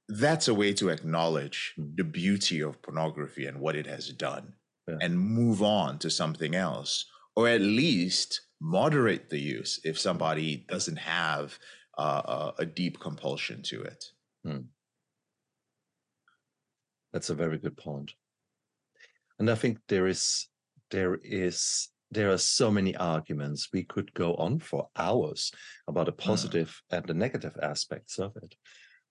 that's 0.09 0.47
a 0.47 0.53
way 0.53 0.73
to 0.75 0.89
acknowledge 0.89 1.73
Mm. 1.79 1.97
the 1.97 2.03
beauty 2.03 2.61
of 2.61 2.81
pornography 2.81 3.45
and 3.45 3.59
what 3.59 3.75
it 3.75 3.87
has 3.87 4.09
done 4.13 4.55
Yeah. 4.87 4.97
and 5.01 5.19
move 5.19 5.61
on 5.63 5.99
to 5.99 6.09
something 6.09 6.55
else, 6.55 7.05
or 7.35 7.47
at 7.49 7.61
least 7.61 8.41
moderate 8.61 9.29
the 9.29 9.39
use 9.39 9.79
if 9.83 9.99
somebody 9.99 10.57
doesn't 10.69 10.97
have 10.97 11.59
uh, 11.97 12.51
a, 12.57 12.61
a 12.61 12.65
deep 12.65 12.99
compulsion 12.99 13.61
to 13.63 13.81
it. 13.81 14.05
That's 17.13 17.29
a 17.29 17.35
very 17.35 17.57
good 17.57 17.77
point. 17.77 18.13
And 19.39 19.49
I 19.49 19.55
think 19.55 19.79
there 19.87 20.07
is 20.07 20.47
there 20.91 21.17
is 21.23 21.89
there 22.11 22.31
are 22.31 22.37
so 22.37 22.71
many 22.71 22.95
arguments 22.95 23.69
we 23.73 23.83
could 23.83 24.13
go 24.13 24.33
on 24.35 24.59
for 24.59 24.87
hours 24.95 25.51
about 25.87 26.05
the 26.05 26.13
positive 26.13 26.81
and 26.89 27.05
the 27.05 27.13
negative 27.13 27.57
aspects 27.61 28.17
of 28.17 28.35
it. 28.37 28.55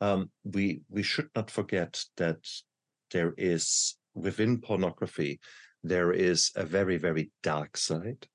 Um, 0.01 0.31
we 0.45 0.83
we 0.89 1.03
should 1.03 1.29
not 1.35 1.51
forget 1.51 2.03
that 2.17 2.39
there 3.11 3.35
is 3.37 3.97
within 4.15 4.61
pornography 4.61 5.41
there 5.85 6.13
is 6.13 6.51
a 6.57 6.65
very 6.65 6.97
very 6.97 7.31
dark 7.43 7.77
side. 7.77 8.27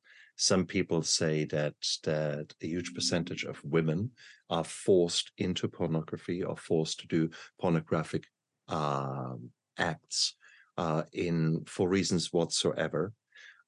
Some 0.41 0.65
people 0.65 1.03
say 1.03 1.45
that 1.45 1.75
that 2.03 2.55
a 2.63 2.65
huge 2.65 2.95
percentage 2.95 3.43
of 3.43 3.63
women 3.63 4.09
are 4.49 4.63
forced 4.63 5.31
into 5.37 5.67
pornography 5.67 6.41
or 6.41 6.57
forced 6.57 7.01
to 7.01 7.07
do 7.07 7.29
pornographic 7.59 8.23
um, 8.67 9.51
acts 9.77 10.33
uh, 10.79 11.03
in 11.13 11.63
for 11.67 11.87
reasons 11.87 12.33
whatsoever. 12.33 13.13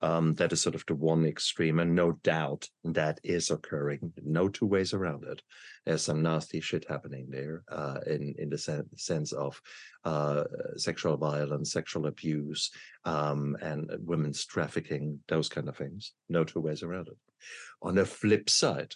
Um, 0.03 0.35
that 0.35 0.51
is 0.51 0.61
sort 0.61 0.75
of 0.75 0.83
the 0.85 0.95
one 0.95 1.25
extreme, 1.25 1.79
and 1.79 1.95
no 1.95 2.11
doubt 2.23 2.67
that 2.83 3.19
is 3.23 3.51
occurring. 3.51 4.11
No 4.23 4.49
two 4.49 4.65
ways 4.65 4.93
around 4.93 5.23
it. 5.23 5.41
There's 5.85 6.03
some 6.03 6.21
nasty 6.21 6.59
shit 6.59 6.85
happening 6.89 7.27
there, 7.29 7.63
uh, 7.79 7.99
in 8.05 8.35
in 8.37 8.49
the 8.49 8.57
sen- 8.57 8.97
sense 8.97 9.31
of 9.31 9.61
uh, 10.03 10.43
sexual 10.75 11.15
violence, 11.17 11.71
sexual 11.71 12.05
abuse, 12.07 12.71
um, 13.05 13.55
and 13.61 13.89
women's 13.99 14.45
trafficking, 14.45 15.19
those 15.27 15.49
kind 15.49 15.69
of 15.69 15.77
things. 15.77 16.13
No 16.27 16.43
two 16.43 16.59
ways 16.59 16.83
around 16.83 17.07
it. 17.07 17.17
On 17.81 17.95
the 17.95 18.05
flip 18.05 18.49
side, 18.49 18.93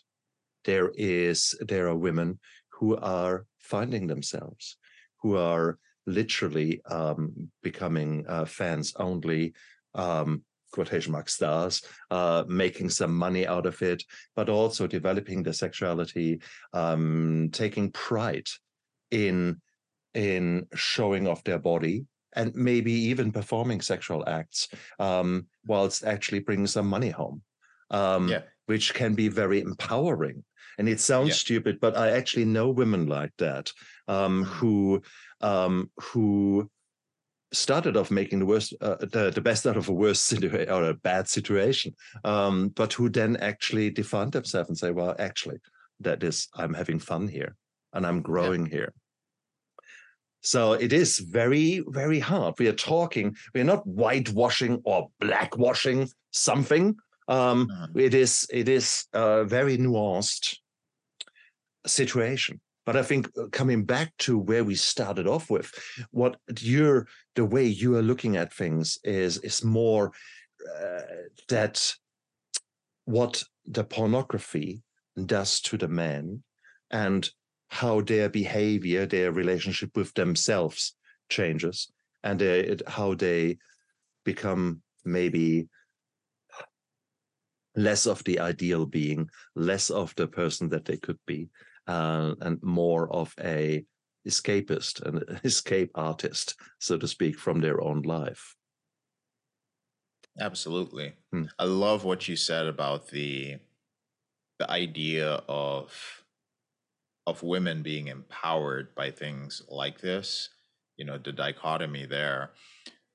there 0.66 0.92
is 0.96 1.56
there 1.62 1.88
are 1.88 1.96
women 2.10 2.40
who 2.80 2.98
are 2.98 3.46
finding 3.60 4.08
themselves, 4.08 4.78
who 5.22 5.38
are 5.38 5.80
literally 6.06 6.82
um, 6.86 7.52
becoming 7.64 8.26
uh, 8.28 8.46
fans 8.46 8.94
only, 8.98 9.54
um, 9.94 10.44
quotation 10.72 11.12
mark 11.12 11.30
stars, 11.30 11.82
uh, 12.12 12.44
making 12.48 12.90
some 12.90 13.14
money 13.16 13.48
out 13.48 13.66
of 13.66 13.82
it, 13.82 14.04
but 14.36 14.50
also 14.50 14.88
developing 14.88 15.44
their 15.44 15.54
sexuality, 15.54 16.42
um, 16.74 17.50
taking 17.52 17.92
pride 17.92 18.48
in 19.12 19.62
in 20.14 20.66
showing 20.74 21.28
off 21.28 21.44
their 21.44 21.60
body 21.60 22.06
and 22.34 22.54
maybe 22.56 22.92
even 22.92 23.32
performing 23.32 23.82
sexual 23.82 24.28
acts 24.28 24.70
um, 25.00 25.48
whilst 25.66 26.04
actually 26.04 26.40
bringing 26.40 26.68
some 26.68 26.88
money 26.88 27.10
home, 27.10 27.42
um, 27.92 28.30
Yeah. 28.30 28.42
which 28.66 28.94
can 28.94 29.14
be 29.14 29.28
very 29.28 29.62
empowering. 29.62 30.44
And 30.80 30.90
it 30.90 31.00
sounds 31.00 31.30
Yeah. 31.30 31.36
stupid, 31.36 31.80
but 31.80 31.98
I 31.98 32.12
actually 32.12 32.46
know 32.46 32.70
women 32.70 33.08
like 33.08 33.32
that 33.38 33.72
um, 34.08 34.44
Mhm. 34.44 34.48
who 34.48 35.02
um, 35.42 35.92
who 35.98 36.70
started 37.54 37.96
off 37.96 38.12
making 38.12 38.40
the 38.40 38.46
worst, 38.46 38.74
uh, 38.82 38.96
the, 39.00 39.32
the 39.34 39.42
best 39.42 39.66
out 39.66 39.78
of 39.78 39.90
a 39.90 39.94
worst 39.94 40.26
situation 40.26 40.70
or 40.70 40.84
a 40.90 40.94
bad 40.94 41.28
situation, 41.28 41.96
um, 42.24 42.70
but 42.70 42.94
who 42.94 43.10
then 43.10 43.38
actually 43.38 43.90
define 43.90 44.30
themselves 44.30 44.70
and 44.70 44.78
say, 44.78 44.92
"Well, 44.92 45.16
actually, 45.20 45.58
that 46.02 46.24
is, 46.24 46.48
I'm 46.56 46.74
having 46.74 47.00
fun 47.00 47.28
here 47.28 47.56
and 47.94 48.06
I'm 48.06 48.22
growing 48.22 48.66
here." 48.66 48.94
So 50.42 50.74
it 50.74 50.94
is 50.94 51.20
very, 51.20 51.84
very 51.88 52.20
hard. 52.20 52.56
We 52.60 52.68
are 52.68 52.74
talking. 52.74 53.36
We 53.54 53.62
are 53.62 53.66
not 53.66 53.86
whitewashing 53.86 54.82
or 54.86 55.10
blackwashing 55.22 56.10
something. 56.32 56.96
Um, 57.28 57.68
Mhm. 57.68 58.00
it 58.00 58.14
is. 58.14 58.48
It 58.50 58.70
is 58.70 59.06
a 59.14 59.44
very 59.44 59.78
nuanced 59.78 60.58
situation. 61.86 62.62
But 62.88 62.96
I 62.96 63.04
think 63.04 63.30
uh, 63.38 63.48
coming 63.52 63.84
back 63.84 64.14
to 64.20 64.38
where 64.38 64.64
we 64.64 64.76
started 64.76 65.28
off 65.28 65.50
with, 65.50 65.70
what 66.12 66.38
you're 66.62 67.06
the 67.36 67.44
way 67.44 67.66
you 67.66 67.98
are 67.98 68.02
looking 68.02 68.38
at 68.38 68.54
things 68.54 68.98
is 69.04 69.40
is 69.40 69.62
more 69.62 70.14
uh, 70.82 71.02
that 71.50 71.94
what 73.04 73.44
the 73.66 73.84
pornography 73.84 74.82
does 75.26 75.60
to 75.62 75.78
the 75.78 75.90
men 75.90 76.44
and 76.90 77.30
how 77.68 78.00
their 78.00 78.30
behavior, 78.30 79.06
their 79.06 79.34
relationship 79.34 79.92
with 79.98 80.14
themselves 80.14 80.96
changes, 81.30 81.92
and 82.24 82.40
their, 82.40 82.78
how 82.88 83.14
they 83.16 83.58
become 84.24 84.82
maybe 85.04 85.68
less 87.76 88.08
of 88.08 88.24
the 88.24 88.40
ideal 88.40 88.86
being, 88.86 89.30
less 89.56 89.90
of 89.90 90.16
the 90.16 90.28
person 90.28 90.70
that 90.70 90.86
they 90.86 90.96
could 90.98 91.20
be, 91.26 91.50
uh, 91.88 92.36
and 92.42 92.62
more 92.64 93.12
of 93.14 93.34
a 93.40 93.86
escapist, 94.28 95.02
an 95.02 95.40
escape 95.44 95.92
artist, 95.96 96.56
so 96.80 96.98
to 96.98 97.08
speak, 97.08 97.38
from 97.40 97.62
their 97.62 97.82
own 97.82 98.02
life. 98.02 98.56
Absolutely. 100.40 101.14
Hmm. 101.32 101.46
I 101.58 101.66
love 101.66 102.04
what 102.04 102.28
you 102.28 102.36
said 102.36 102.68
about 102.68 103.08
the 103.10 103.60
the 104.60 104.70
idea 104.72 105.44
of 105.48 106.24
of 107.26 107.44
women 107.44 107.84
being 107.84 108.08
empowered 108.08 108.96
by 108.96 109.12
things 109.12 109.62
like 109.68 110.00
this, 110.00 110.50
you 110.96 111.06
know, 111.06 111.18
the 111.18 111.32
dichotomy 111.34 112.06
there. 112.06 112.52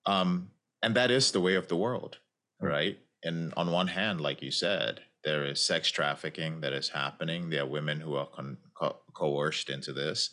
Um, 0.07 0.51
and 0.83 0.95
that 0.97 1.11
is 1.11 1.33
the 1.33 1.41
way 1.41 1.55
of 1.55 1.69
the 1.69 1.77
world, 1.77 2.19
Hmm. 2.61 2.67
right? 2.67 2.99
And 3.25 3.55
on 3.55 3.71
one 3.71 3.89
hand, 3.89 4.21
like 4.21 4.43
you 4.43 4.51
said, 4.51 5.03
there 5.25 5.45
is 5.47 5.61
sex 5.61 5.91
trafficking 5.91 6.61
that 6.61 6.73
is 6.73 6.89
happening. 6.89 7.49
There 7.51 7.63
are 7.63 7.67
women 7.67 8.01
who 8.01 8.17
are 8.17 8.27
con- 8.27 8.59
co- 8.79 9.01
coerced 9.15 9.71
into 9.71 9.93
this. 9.93 10.31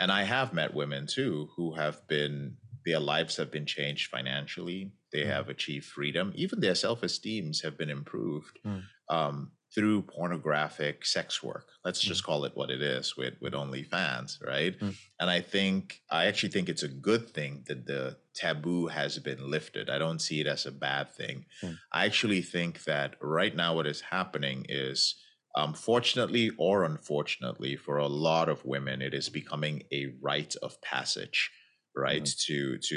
And 0.00 0.12
I 0.12 0.22
have 0.24 0.52
met 0.52 0.74
women 0.74 1.06
too 1.06 1.48
who 1.56 1.74
have 1.74 2.06
been, 2.08 2.56
their 2.84 3.00
lives 3.00 3.36
have 3.36 3.50
been 3.50 3.66
changed 3.66 4.10
financially. 4.10 4.92
They 5.12 5.22
Mm. 5.24 5.26
have 5.26 5.48
achieved 5.48 5.86
freedom. 5.86 6.32
Even 6.36 6.60
their 6.60 6.74
self 6.74 7.02
esteems 7.02 7.62
have 7.62 7.76
been 7.78 7.90
improved 7.90 8.58
Mm. 8.64 8.84
um, 9.08 9.52
through 9.74 10.02
pornographic 10.02 11.04
sex 11.04 11.42
work. 11.42 11.66
Let's 11.84 12.00
just 12.00 12.24
call 12.24 12.44
it 12.44 12.56
what 12.56 12.70
it 12.70 12.82
is 12.82 13.16
with, 13.16 13.34
with 13.40 13.52
OnlyFans, 13.52 14.44
right? 14.44 14.78
Mm. 14.78 14.94
And 15.20 15.30
I 15.30 15.40
think, 15.40 16.00
I 16.10 16.26
actually 16.26 16.50
think 16.52 16.68
it's 16.68 16.82
a 16.82 16.88
good 16.88 17.30
thing 17.30 17.64
that 17.68 17.86
the 17.86 18.16
taboo 18.34 18.88
has 18.88 19.18
been 19.18 19.50
lifted. 19.50 19.90
I 19.90 19.98
don't 19.98 20.20
see 20.20 20.40
it 20.40 20.46
as 20.46 20.66
a 20.66 20.72
bad 20.72 21.10
thing. 21.14 21.46
Mm. 21.62 21.78
I 21.92 22.06
actually 22.06 22.42
think 22.42 22.84
that 22.84 23.16
right 23.20 23.54
now 23.54 23.74
what 23.74 23.86
is 23.86 24.00
happening 24.00 24.66
is 24.68 25.16
Um, 25.56 25.74
fortunately 25.74 26.52
or 26.56 26.84
unfortunately, 26.84 27.76
for 27.76 27.98
a 27.98 28.12
lot 28.28 28.48
of 28.48 28.64
women, 28.64 29.02
it 29.02 29.14
is 29.14 29.30
becoming 29.30 29.82
a 29.90 30.14
rite 30.20 30.56
of 30.62 30.80
passage, 30.82 31.50
right? 31.96 32.28
Mm. 32.28 32.36
To 32.46 32.56
to 32.88 32.94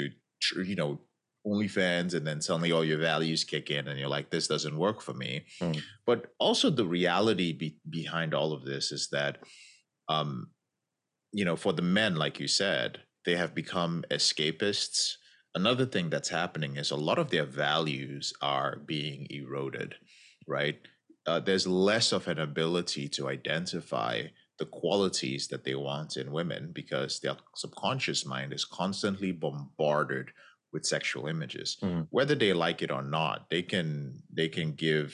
you 0.70 0.76
know 0.76 1.00
OnlyFans, 1.46 2.14
and 2.14 2.26
then 2.26 2.40
suddenly 2.40 2.72
all 2.72 2.84
your 2.84 2.98
values 2.98 3.44
kick 3.44 3.70
in, 3.70 3.88
and 3.88 3.98
you're 3.98 4.08
like, 4.08 4.30
this 4.30 4.46
doesn't 4.46 4.78
work 4.78 5.00
for 5.00 5.14
me. 5.14 5.44
Mm. 5.60 5.82
But 6.06 6.32
also 6.38 6.70
the 6.70 6.86
reality 6.86 7.52
be- 7.52 7.78
behind 7.88 8.34
all 8.34 8.52
of 8.52 8.64
this 8.64 8.92
is 8.92 9.08
that, 9.10 9.38
um, 10.08 10.50
you 11.32 11.44
know, 11.44 11.56
for 11.56 11.72
the 11.72 11.82
men, 11.82 12.16
like 12.16 12.38
you 12.38 12.48
said, 12.48 13.00
they 13.24 13.36
have 13.36 13.54
become 13.54 14.04
escapists. 14.10 15.14
Another 15.54 15.86
thing 15.86 16.10
that's 16.10 16.28
happening 16.28 16.76
is 16.76 16.90
a 16.90 16.96
lot 16.96 17.18
of 17.18 17.30
their 17.30 17.44
values 17.44 18.32
are 18.40 18.76
being 18.86 19.26
eroded, 19.30 19.94
right? 20.46 20.78
Uh, 21.26 21.40
there's 21.40 21.66
less 21.66 22.12
of 22.12 22.26
an 22.28 22.38
ability 22.38 23.08
to 23.08 23.28
identify 23.28 24.22
the 24.58 24.66
qualities 24.66 25.48
that 25.48 25.64
they 25.64 25.74
want 25.74 26.16
in 26.16 26.30
women 26.30 26.70
because 26.72 27.20
their 27.20 27.36
subconscious 27.54 28.24
mind 28.26 28.52
is 28.52 28.64
constantly 28.64 29.32
bombarded 29.32 30.30
with 30.72 30.84
sexual 30.86 31.26
images. 31.28 31.76
Mm. 31.82 32.06
whether 32.10 32.34
they 32.34 32.52
like 32.52 32.80
it 32.82 32.90
or 32.90 33.02
not 33.02 33.48
they 33.50 33.62
can 33.62 34.22
they 34.32 34.48
can 34.48 34.72
give 34.72 35.10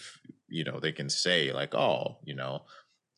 you 0.48 0.64
know 0.64 0.78
they 0.80 0.92
can 0.92 1.08
say 1.10 1.52
like 1.52 1.74
oh 1.74 2.18
you 2.24 2.34
know 2.34 2.62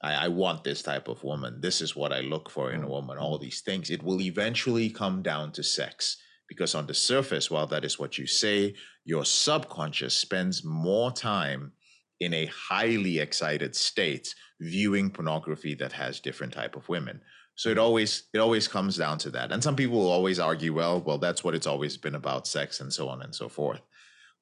I, 0.02 0.12
I 0.26 0.28
want 0.28 0.64
this 0.64 0.80
type 0.82 1.08
of 1.08 1.22
woman. 1.22 1.60
This 1.60 1.82
is 1.82 1.94
what 1.94 2.12
i 2.12 2.20
look 2.20 2.48
for 2.50 2.72
in 2.72 2.82
a 2.82 2.86
Mm. 2.86 2.90
woman 2.96 3.18
all 3.18 3.38
these 3.38 3.60
things. 3.60 3.90
It 3.90 4.02
will 4.02 4.20
eventually 4.22 4.88
come 5.02 5.22
down 5.22 5.52
to 5.52 5.62
sex 5.62 6.16
because 6.48 6.74
on 6.74 6.86
the 6.86 6.94
surface 6.94 7.50
while 7.50 7.66
that 7.68 7.84
is 7.84 7.98
what 7.98 8.16
you 8.18 8.26
say 8.26 8.74
your 9.04 9.24
subconscious 9.24 10.14
spends 10.16 10.64
more 10.64 11.10
time 11.12 11.72
in 12.20 12.32
a 12.34 12.46
highly 12.46 13.18
excited 13.18 13.74
state 13.76 14.34
viewing 14.60 15.10
pornography 15.10 15.74
that 15.74 15.92
has 15.92 16.20
different 16.20 16.52
type 16.52 16.74
of 16.76 16.88
women 16.88 17.20
so 17.54 17.68
it 17.68 17.78
always 17.78 18.24
it 18.32 18.38
always 18.38 18.68
comes 18.68 18.96
down 18.96 19.18
to 19.18 19.30
that. 19.30 19.52
And 19.52 19.62
some 19.62 19.76
people 19.76 19.98
will 19.98 20.10
always 20.10 20.38
argue 20.38 20.74
well 20.74 21.00
well 21.00 21.18
that's 21.18 21.44
what 21.44 21.54
it's 21.54 21.66
always 21.66 21.96
been 21.96 22.14
about 22.14 22.46
sex 22.46 22.80
and 22.80 22.92
so 22.92 23.08
on 23.08 23.22
and 23.22 23.34
so 23.34 23.48
forth. 23.48 23.80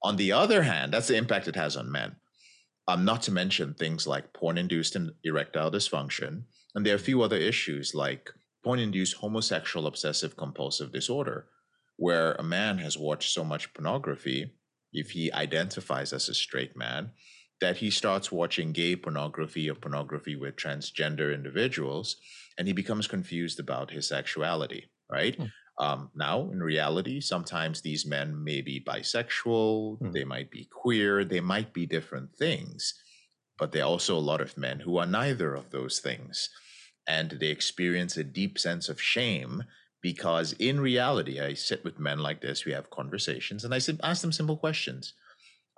On 0.02 0.16
the 0.16 0.32
other 0.32 0.62
hand 0.62 0.92
that's 0.92 1.08
the 1.08 1.16
impact 1.16 1.48
it 1.48 1.56
has 1.56 1.76
on 1.76 1.90
men. 1.90 2.16
Um, 2.86 3.04
not 3.04 3.20
to 3.22 3.32
mention 3.32 3.74
things 3.74 4.06
like 4.06 4.32
porn-induced 4.32 4.96
and 4.96 5.12
erectile 5.22 5.70
dysfunction 5.70 6.44
and 6.74 6.86
there 6.86 6.94
are 6.94 6.96
a 6.96 7.10
few 7.10 7.22
other 7.22 7.36
issues 7.36 7.94
like 7.94 8.30
porn-induced 8.64 9.16
homosexual 9.16 9.86
obsessive 9.86 10.36
compulsive 10.36 10.92
disorder 10.92 11.46
where 11.96 12.32
a 12.34 12.42
man 12.42 12.78
has 12.78 12.96
watched 12.96 13.32
so 13.32 13.44
much 13.44 13.74
pornography 13.74 14.52
if 14.92 15.10
he 15.10 15.32
identifies 15.32 16.12
as 16.12 16.28
a 16.28 16.34
straight 16.34 16.76
man 16.76 17.10
that 17.60 17.78
he 17.78 17.90
starts 17.90 18.30
watching 18.30 18.72
gay 18.72 18.94
pornography 18.96 19.68
or 19.68 19.74
pornography 19.74 20.36
with 20.36 20.56
transgender 20.56 21.34
individuals 21.34 22.16
and 22.56 22.66
he 22.66 22.72
becomes 22.72 23.06
confused 23.06 23.60
about 23.60 23.90
his 23.90 24.08
sexuality, 24.08 24.90
right? 25.10 25.36
Hmm. 25.36 25.46
Um, 25.80 26.10
now, 26.16 26.50
in 26.50 26.60
reality, 26.60 27.20
sometimes 27.20 27.80
these 27.80 28.04
men 28.04 28.42
may 28.42 28.62
be 28.62 28.80
bisexual, 28.80 29.98
Hmm. 29.98 30.12
they 30.12 30.24
might 30.24 30.50
be 30.50 30.68
queer, 30.70 31.24
they 31.24 31.40
might 31.40 31.72
be 31.72 31.86
different 31.86 32.34
things, 32.36 32.94
but 33.58 33.72
there 33.72 33.82
are 33.82 33.88
also 33.88 34.16
a 34.16 34.28
lot 34.30 34.40
of 34.40 34.56
men 34.58 34.80
who 34.80 34.96
are 34.98 35.06
neither 35.06 35.54
of 35.54 35.70
those 35.70 36.00
things. 36.00 36.50
And 37.06 37.30
they 37.30 37.46
experience 37.48 38.16
a 38.16 38.24
deep 38.24 38.58
sense 38.58 38.88
of 38.88 39.00
shame 39.00 39.64
because, 40.02 40.52
in 40.54 40.80
reality, 40.80 41.40
I 41.40 41.54
sit 41.54 41.82
with 41.84 41.98
men 41.98 42.18
like 42.18 42.40
this, 42.40 42.64
we 42.64 42.72
have 42.72 42.90
conversations, 42.90 43.64
and 43.64 43.72
I 43.72 43.80
ask 44.02 44.20
them 44.20 44.32
simple 44.32 44.56
questions. 44.56 45.14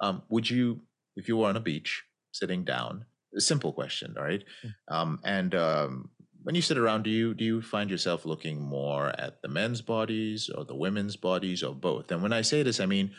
Um, 0.00 0.22
would 0.28 0.48
you, 0.48 0.82
if 1.16 1.28
you 1.28 1.36
were 1.36 1.48
on 1.48 1.56
a 1.56 1.60
beach 1.60 2.04
sitting 2.32 2.64
down, 2.64 3.04
a 3.36 3.40
simple 3.40 3.72
question, 3.72 4.14
all 4.16 4.24
right? 4.24 4.44
Um, 4.88 5.20
and 5.24 5.54
um, 5.54 6.10
when 6.42 6.54
you 6.54 6.62
sit 6.62 6.78
around, 6.78 7.02
do 7.04 7.10
you 7.10 7.34
do 7.34 7.44
you 7.44 7.62
find 7.62 7.90
yourself 7.90 8.24
looking 8.24 8.60
more 8.60 9.08
at 9.20 9.42
the 9.42 9.48
men's 9.48 9.82
bodies 9.82 10.48
or 10.54 10.64
the 10.64 10.74
women's 10.76 11.16
bodies 11.16 11.62
or 11.62 11.74
both? 11.74 12.10
And 12.10 12.22
when 12.22 12.32
I 12.32 12.42
say 12.42 12.62
this, 12.62 12.80
I 12.80 12.86
mean 12.86 13.12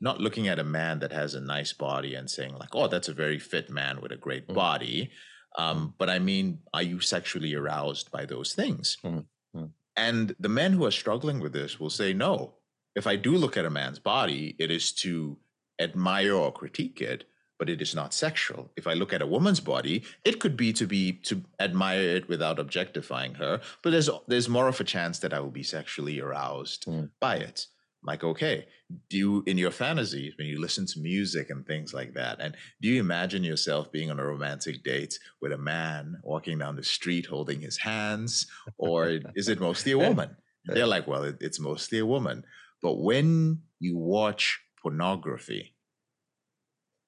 not 0.00 0.20
looking 0.20 0.46
at 0.46 0.58
a 0.58 0.64
man 0.64 0.98
that 0.98 1.10
has 1.12 1.34
a 1.34 1.40
nice 1.40 1.72
body 1.72 2.14
and 2.14 2.30
saying 2.30 2.54
like, 2.58 2.74
"Oh, 2.74 2.86
that's 2.86 3.08
a 3.08 3.14
very 3.14 3.38
fit 3.38 3.70
man 3.70 4.00
with 4.02 4.12
a 4.12 4.16
great 4.16 4.46
Mm. 4.46 4.54
body," 4.54 5.10
um, 5.56 5.94
but 5.98 6.10
I 6.10 6.18
mean, 6.18 6.60
are 6.74 6.82
you 6.82 7.00
sexually 7.00 7.54
aroused 7.54 8.10
by 8.10 8.26
those 8.26 8.52
things? 8.54 8.98
Mm. 9.02 9.24
Mm. 9.56 9.70
And 9.96 10.36
the 10.38 10.50
men 10.50 10.72
who 10.74 10.84
are 10.84 10.90
struggling 10.90 11.40
with 11.40 11.54
this 11.54 11.80
will 11.80 11.90
say, 11.90 12.12
"No. 12.12 12.58
If 12.94 13.06
I 13.06 13.16
do 13.16 13.36
look 13.36 13.56
at 13.56 13.64
a 13.64 13.70
man's 13.70 13.98
body, 13.98 14.54
it 14.58 14.70
is 14.70 14.92
to 15.04 15.38
admire 15.80 16.34
or 16.34 16.52
critique 16.52 17.00
it." 17.00 17.24
But 17.58 17.68
it 17.70 17.80
is 17.82 17.94
not 17.94 18.12
sexual. 18.14 18.70
If 18.76 18.86
I 18.86 18.94
look 18.94 19.12
at 19.12 19.22
a 19.22 19.26
woman's 19.26 19.60
body, 19.60 20.02
it 20.24 20.40
could 20.40 20.56
be 20.56 20.72
to 20.74 20.86
be 20.86 21.12
to 21.24 21.42
admire 21.60 22.00
it 22.16 22.28
without 22.28 22.58
objectifying 22.58 23.34
her, 23.34 23.60
but 23.82 23.90
there's 23.90 24.10
there's 24.28 24.48
more 24.48 24.68
of 24.68 24.80
a 24.80 24.84
chance 24.84 25.18
that 25.20 25.32
I 25.34 25.40
will 25.40 25.50
be 25.50 25.62
sexually 25.62 26.20
aroused 26.20 26.84
Mm. 26.86 27.10
by 27.20 27.36
it. 27.36 27.66
Like, 28.02 28.22
okay, 28.22 28.66
do 29.10 29.16
you 29.16 29.42
in 29.46 29.58
your 29.58 29.72
fantasies 29.72 30.34
when 30.38 30.46
you 30.46 30.60
listen 30.60 30.86
to 30.86 31.00
music 31.00 31.50
and 31.50 31.66
things 31.66 31.92
like 31.92 32.12
that, 32.14 32.36
and 32.40 32.54
do 32.80 32.88
you 32.88 33.00
imagine 33.00 33.42
yourself 33.42 33.90
being 33.90 34.10
on 34.10 34.20
a 34.20 34.24
romantic 34.26 34.84
date 34.84 35.18
with 35.40 35.52
a 35.52 35.58
man 35.58 36.20
walking 36.22 36.58
down 36.58 36.76
the 36.76 36.84
street 36.84 37.26
holding 37.26 37.60
his 37.62 37.78
hands, 37.78 38.46
or 38.78 39.18
is 39.34 39.48
it 39.48 39.58
mostly 39.60 39.92
a 39.92 39.98
woman? 40.08 40.36
They're 40.66 40.86
like, 40.86 41.06
well, 41.08 41.24
it, 41.24 41.38
it's 41.40 41.58
mostly 41.60 41.98
a 41.98 42.06
woman. 42.06 42.44
But 42.82 42.96
when 42.96 43.62
you 43.80 43.96
watch 43.96 44.60
pornography, 44.82 45.74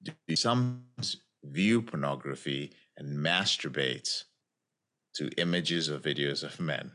do 0.03 0.35
some 0.35 0.85
view 1.43 1.81
pornography 1.81 2.73
and 2.97 3.17
masturbate 3.17 4.23
to 5.15 5.29
images 5.37 5.89
or 5.89 5.99
videos 5.99 6.43
of 6.43 6.59
men? 6.59 6.91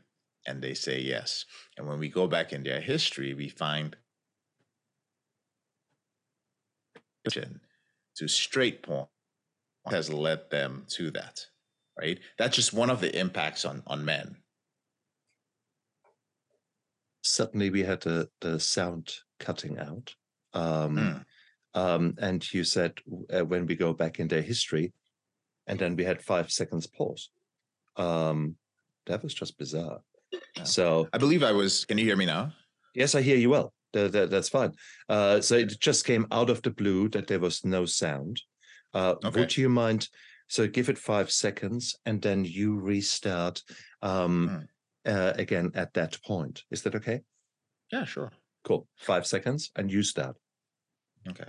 And 0.47 0.63
they 0.63 0.75
say 0.75 1.01
yes. 1.01 1.47
And 1.77 1.89
when 1.89 1.99
we 1.99 2.09
go 2.09 2.27
back 2.27 2.53
in 2.53 2.63
their 2.63 2.81
history, 2.81 3.33
we 3.35 3.49
find 3.49 3.97
to 8.17 8.29
straight 8.29 8.83
porn 8.83 9.07
has 9.91 10.13
led 10.13 10.51
them 10.51 10.85
to 10.89 11.11
that, 11.13 11.47
right? 11.99 12.19
That's 12.39 12.57
just 12.57 12.73
one 12.73 12.91
of 12.91 13.01
the 13.01 13.19
impacts 13.19 13.65
on, 13.65 13.83
on 13.87 14.05
men. 14.05 14.37
Suddenly 17.23 17.71
we 17.71 17.83
had 17.83 18.03
the, 18.03 18.29
the 18.41 18.61
sound 18.61 19.13
cutting 19.41 19.79
out. 19.79 20.15
Um, 20.53 20.97
Mm. 20.97 21.25
Um, 21.75 22.15
and 22.19 22.53
you 22.53 22.65
said 22.65 22.93
uh, 23.33 23.45
when 23.45 23.67
we 23.67 23.75
go 23.75 23.93
back 23.93 24.21
in 24.21 24.29
their 24.29 24.43
history, 24.43 24.93
and 25.67 25.79
then 25.79 25.97
we 25.97 26.05
had 26.05 26.23
five 26.23 26.51
seconds 26.51 26.87
pause. 26.87 27.31
Um, 27.97 28.57
that 29.07 29.23
was 29.23 29.35
just 29.35 29.59
bizarre. 29.59 30.01
Yeah. 30.57 30.65
So 30.65 31.09
I 31.13 31.19
believe 31.19 31.43
I 31.43 31.53
was, 31.53 31.85
can 31.85 31.99
you 31.99 32.05
hear 32.05 32.17
me 32.17 32.27
now? 32.27 32.53
yes, 32.95 33.15
I 33.15 33.23
hear 33.23 33.37
you 33.37 33.51
well. 33.51 33.73
That, 33.93 34.13
that- 34.13 34.31
that's 34.31 34.49
fine. 34.49 34.73
Uh, 35.09 35.41
so 35.41 35.57
it 35.57 35.79
just 35.81 36.05
came 36.05 36.27
out 36.31 36.51
of 36.51 36.63
the 36.63 36.71
blue 36.71 37.09
that 37.11 37.27
there 37.27 37.41
was 37.41 37.65
no 37.65 37.87
sound. 37.87 38.41
Uh, 38.93 39.15
Okay. 39.25 39.41
Would 39.41 39.57
you 39.57 39.69
mind? 39.69 40.09
So 40.49 40.67
give 40.69 40.89
it 40.89 40.99
five 40.99 41.31
seconds, 41.31 41.97
and 42.05 42.21
then 42.21 42.45
you 42.45 42.79
restart 42.79 43.63
um, 44.03 44.67
uh, 45.07 45.33
again 45.37 45.71
at 45.75 45.95
that 45.95 46.19
point. 46.23 46.63
Is 46.71 46.83
that 46.83 46.95
okay? 46.97 47.21
Yeah, 47.93 48.05
sure. 48.05 48.31
Cool. 48.65 48.87
Five 48.97 49.27
seconds, 49.27 49.71
and 49.77 49.91
you 49.91 50.03
start. 50.03 50.37
Okay. 51.29 51.49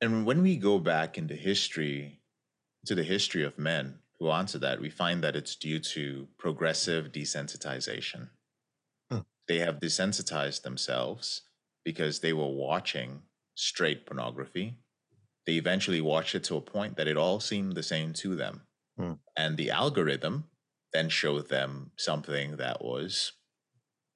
And 0.00 0.24
when 0.24 0.42
we 0.42 0.56
go 0.56 0.78
back 0.78 1.18
into 1.18 1.34
history, 1.34 2.20
to 2.86 2.94
the 2.94 3.02
history 3.02 3.44
of 3.44 3.58
men 3.58 3.98
who 4.18 4.30
answer 4.30 4.58
that, 4.58 4.80
we 4.80 4.90
find 4.90 5.22
that 5.22 5.36
it's 5.36 5.56
due 5.56 5.78
to 5.78 6.28
progressive 6.38 7.12
desensitization. 7.12 8.28
Huh. 9.10 9.22
They 9.48 9.58
have 9.58 9.80
desensitized 9.80 10.62
themselves 10.62 11.42
because 11.84 12.20
they 12.20 12.32
were 12.32 12.48
watching 12.48 13.22
straight 13.54 14.06
pornography. 14.06 14.78
They 15.46 15.54
eventually 15.54 16.00
watched 16.00 16.34
it 16.34 16.44
to 16.44 16.56
a 16.56 16.62
point 16.62 16.96
that 16.96 17.08
it 17.08 17.16
all 17.16 17.40
seemed 17.40 17.74
the 17.74 17.82
same 17.82 18.12
to 18.14 18.36
them. 18.36 18.62
Hmm. 18.96 19.12
And 19.36 19.56
the 19.56 19.70
algorithm 19.70 20.44
then 20.92 21.08
showed 21.08 21.48
them 21.48 21.92
something 21.96 22.56
that 22.56 22.82
was 22.82 23.32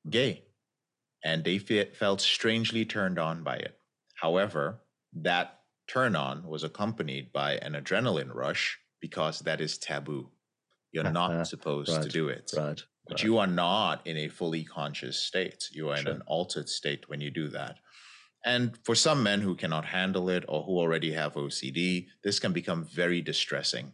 gay. 0.08 0.44
And 1.24 1.44
they 1.44 1.58
fe- 1.58 1.90
felt 1.92 2.20
strangely 2.20 2.84
turned 2.84 3.18
on 3.18 3.42
by 3.42 3.56
it. 3.56 3.78
However, 4.16 4.80
that 5.14 5.60
turn 5.86 6.16
on 6.16 6.46
was 6.46 6.64
accompanied 6.64 7.32
by 7.32 7.54
an 7.54 7.72
adrenaline 7.72 8.34
rush 8.34 8.78
because 9.00 9.40
that 9.40 9.60
is 9.60 9.78
taboo. 9.78 10.30
You're 10.92 11.04
not 11.10 11.32
uh-huh. 11.32 11.44
supposed 11.44 12.02
to 12.02 12.08
do 12.08 12.28
it. 12.28 12.50
Right. 12.56 12.80
But 13.06 13.14
right. 13.18 13.24
you 13.24 13.38
are 13.38 13.46
not 13.46 14.06
in 14.06 14.16
a 14.16 14.28
fully 14.28 14.64
conscious 14.64 15.18
state. 15.18 15.64
You 15.72 15.90
are 15.90 15.96
in 15.96 16.06
an 16.06 16.22
altered 16.26 16.68
state 16.68 17.08
when 17.08 17.20
you 17.20 17.30
do 17.30 17.48
that. 17.48 17.78
And 18.44 18.78
for 18.84 18.94
some 18.94 19.22
men 19.22 19.40
who 19.40 19.54
cannot 19.54 19.86
handle 19.86 20.28
it 20.28 20.44
or 20.48 20.62
who 20.62 20.78
already 20.78 21.12
have 21.12 21.34
OCD, 21.34 22.06
this 22.22 22.38
can 22.38 22.52
become 22.52 22.84
very 22.84 23.20
distressing 23.20 23.92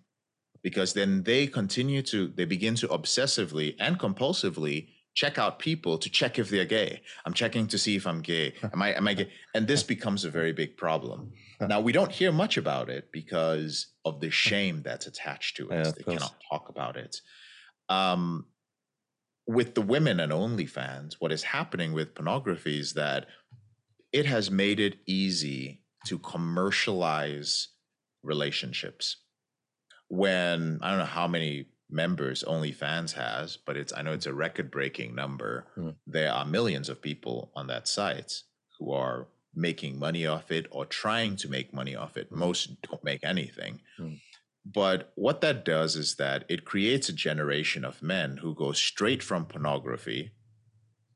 because 0.63 0.93
then 0.93 1.23
they 1.23 1.47
continue 1.47 2.03
to, 2.03 2.29
they 2.29 2.45
begin 2.45 2.75
to 2.77 2.89
obsessively 2.89 3.77
and 3.79 3.99
compulsively 3.99 4.89
check 5.15 5.39
out 5.39 5.59
people 5.59 5.99
to 5.99 6.11
check 6.11 6.39
if 6.39 6.51
they're 6.51 6.65
gay. 6.65 7.01
I'm 7.25 7.33
checking 7.33 7.67
to 7.69 7.79
see 7.79 7.97
if 7.97 8.07
I'm 8.07 8.23
gay. 8.23 8.55
Am 8.73 8.83
I 8.83 8.95
am 8.95 9.09
I 9.09 9.15
gay? 9.15 9.29
And 9.55 9.67
this 9.67 9.83
becomes 9.95 10.25
a 10.25 10.31
very 10.31 10.53
big 10.53 10.77
problem. 10.77 11.33
Now 11.69 11.81
we 11.81 11.93
don't 11.93 12.11
hear 12.13 12.33
much 12.33 12.57
about 12.57 12.89
it 12.89 13.13
because 13.13 13.89
of 14.05 14.21
the 14.21 14.31
shame 14.31 14.83
that's 14.83 15.07
attached 15.07 15.57
to 15.59 15.69
it. 15.69 15.87
Yeah, 15.87 15.93
they 15.97 16.03
cannot 16.05 16.35
talk 16.51 16.69
about 16.69 16.97
it. 16.97 17.21
Um, 17.89 18.47
with 19.47 19.75
the 19.75 19.83
women 19.83 20.21
and 20.21 20.33
OnlyFans, 20.33 21.17
what 21.19 21.33
is 21.33 21.43
happening 21.43 21.93
with 21.93 22.15
pornography 22.15 22.79
is 22.79 22.95
that 22.95 23.27
it 24.13 24.27
has 24.27 24.51
made 24.51 24.81
it 24.81 24.99
easy 25.07 25.83
to 26.07 26.19
commercialize 26.19 27.69
relationships. 28.23 29.17
When 30.09 30.79
I 30.83 30.91
don't 30.91 30.99
know 30.99 31.05
how 31.05 31.29
many 31.29 31.67
members 31.91 32.45
OnlyFans 32.47 33.13
has, 33.13 33.57
but 33.57 33.77
it's 33.77 33.93
I 33.93 34.03
know 34.03 34.13
it's 34.13 34.27
a 34.27 34.35
record-breaking 34.35 35.15
number. 35.15 35.67
Hmm. 35.75 35.91
There 36.07 36.33
are 36.33 36.45
millions 36.45 36.89
of 36.89 37.03
people 37.03 37.53
on 37.55 37.67
that 37.69 37.89
site 37.89 38.43
who 38.79 38.93
are 38.93 39.29
making 39.55 39.99
money 39.99 40.27
off 40.27 40.51
it 40.51 40.67
or 40.71 40.85
trying 40.87 41.37
to 41.37 41.49
make 41.49 41.75
money 41.75 41.97
off 41.97 42.17
it. 42.17 42.31
Most 42.31 42.81
don't 42.83 43.03
make 43.03 43.21
anything. 43.25 43.81
Hmm. 43.97 44.15
But 44.65 45.13
what 45.15 45.41
that 45.41 45.65
does 45.65 45.97
is 45.97 46.17
that 46.17 46.45
it 46.49 46.65
creates 46.65 47.09
a 47.09 47.15
generation 47.15 47.85
of 47.85 48.03
men 48.03 48.37
who 48.37 48.55
go 48.55 48.73
straight 48.73 49.23
from 49.23 49.47
pornography 49.47 50.33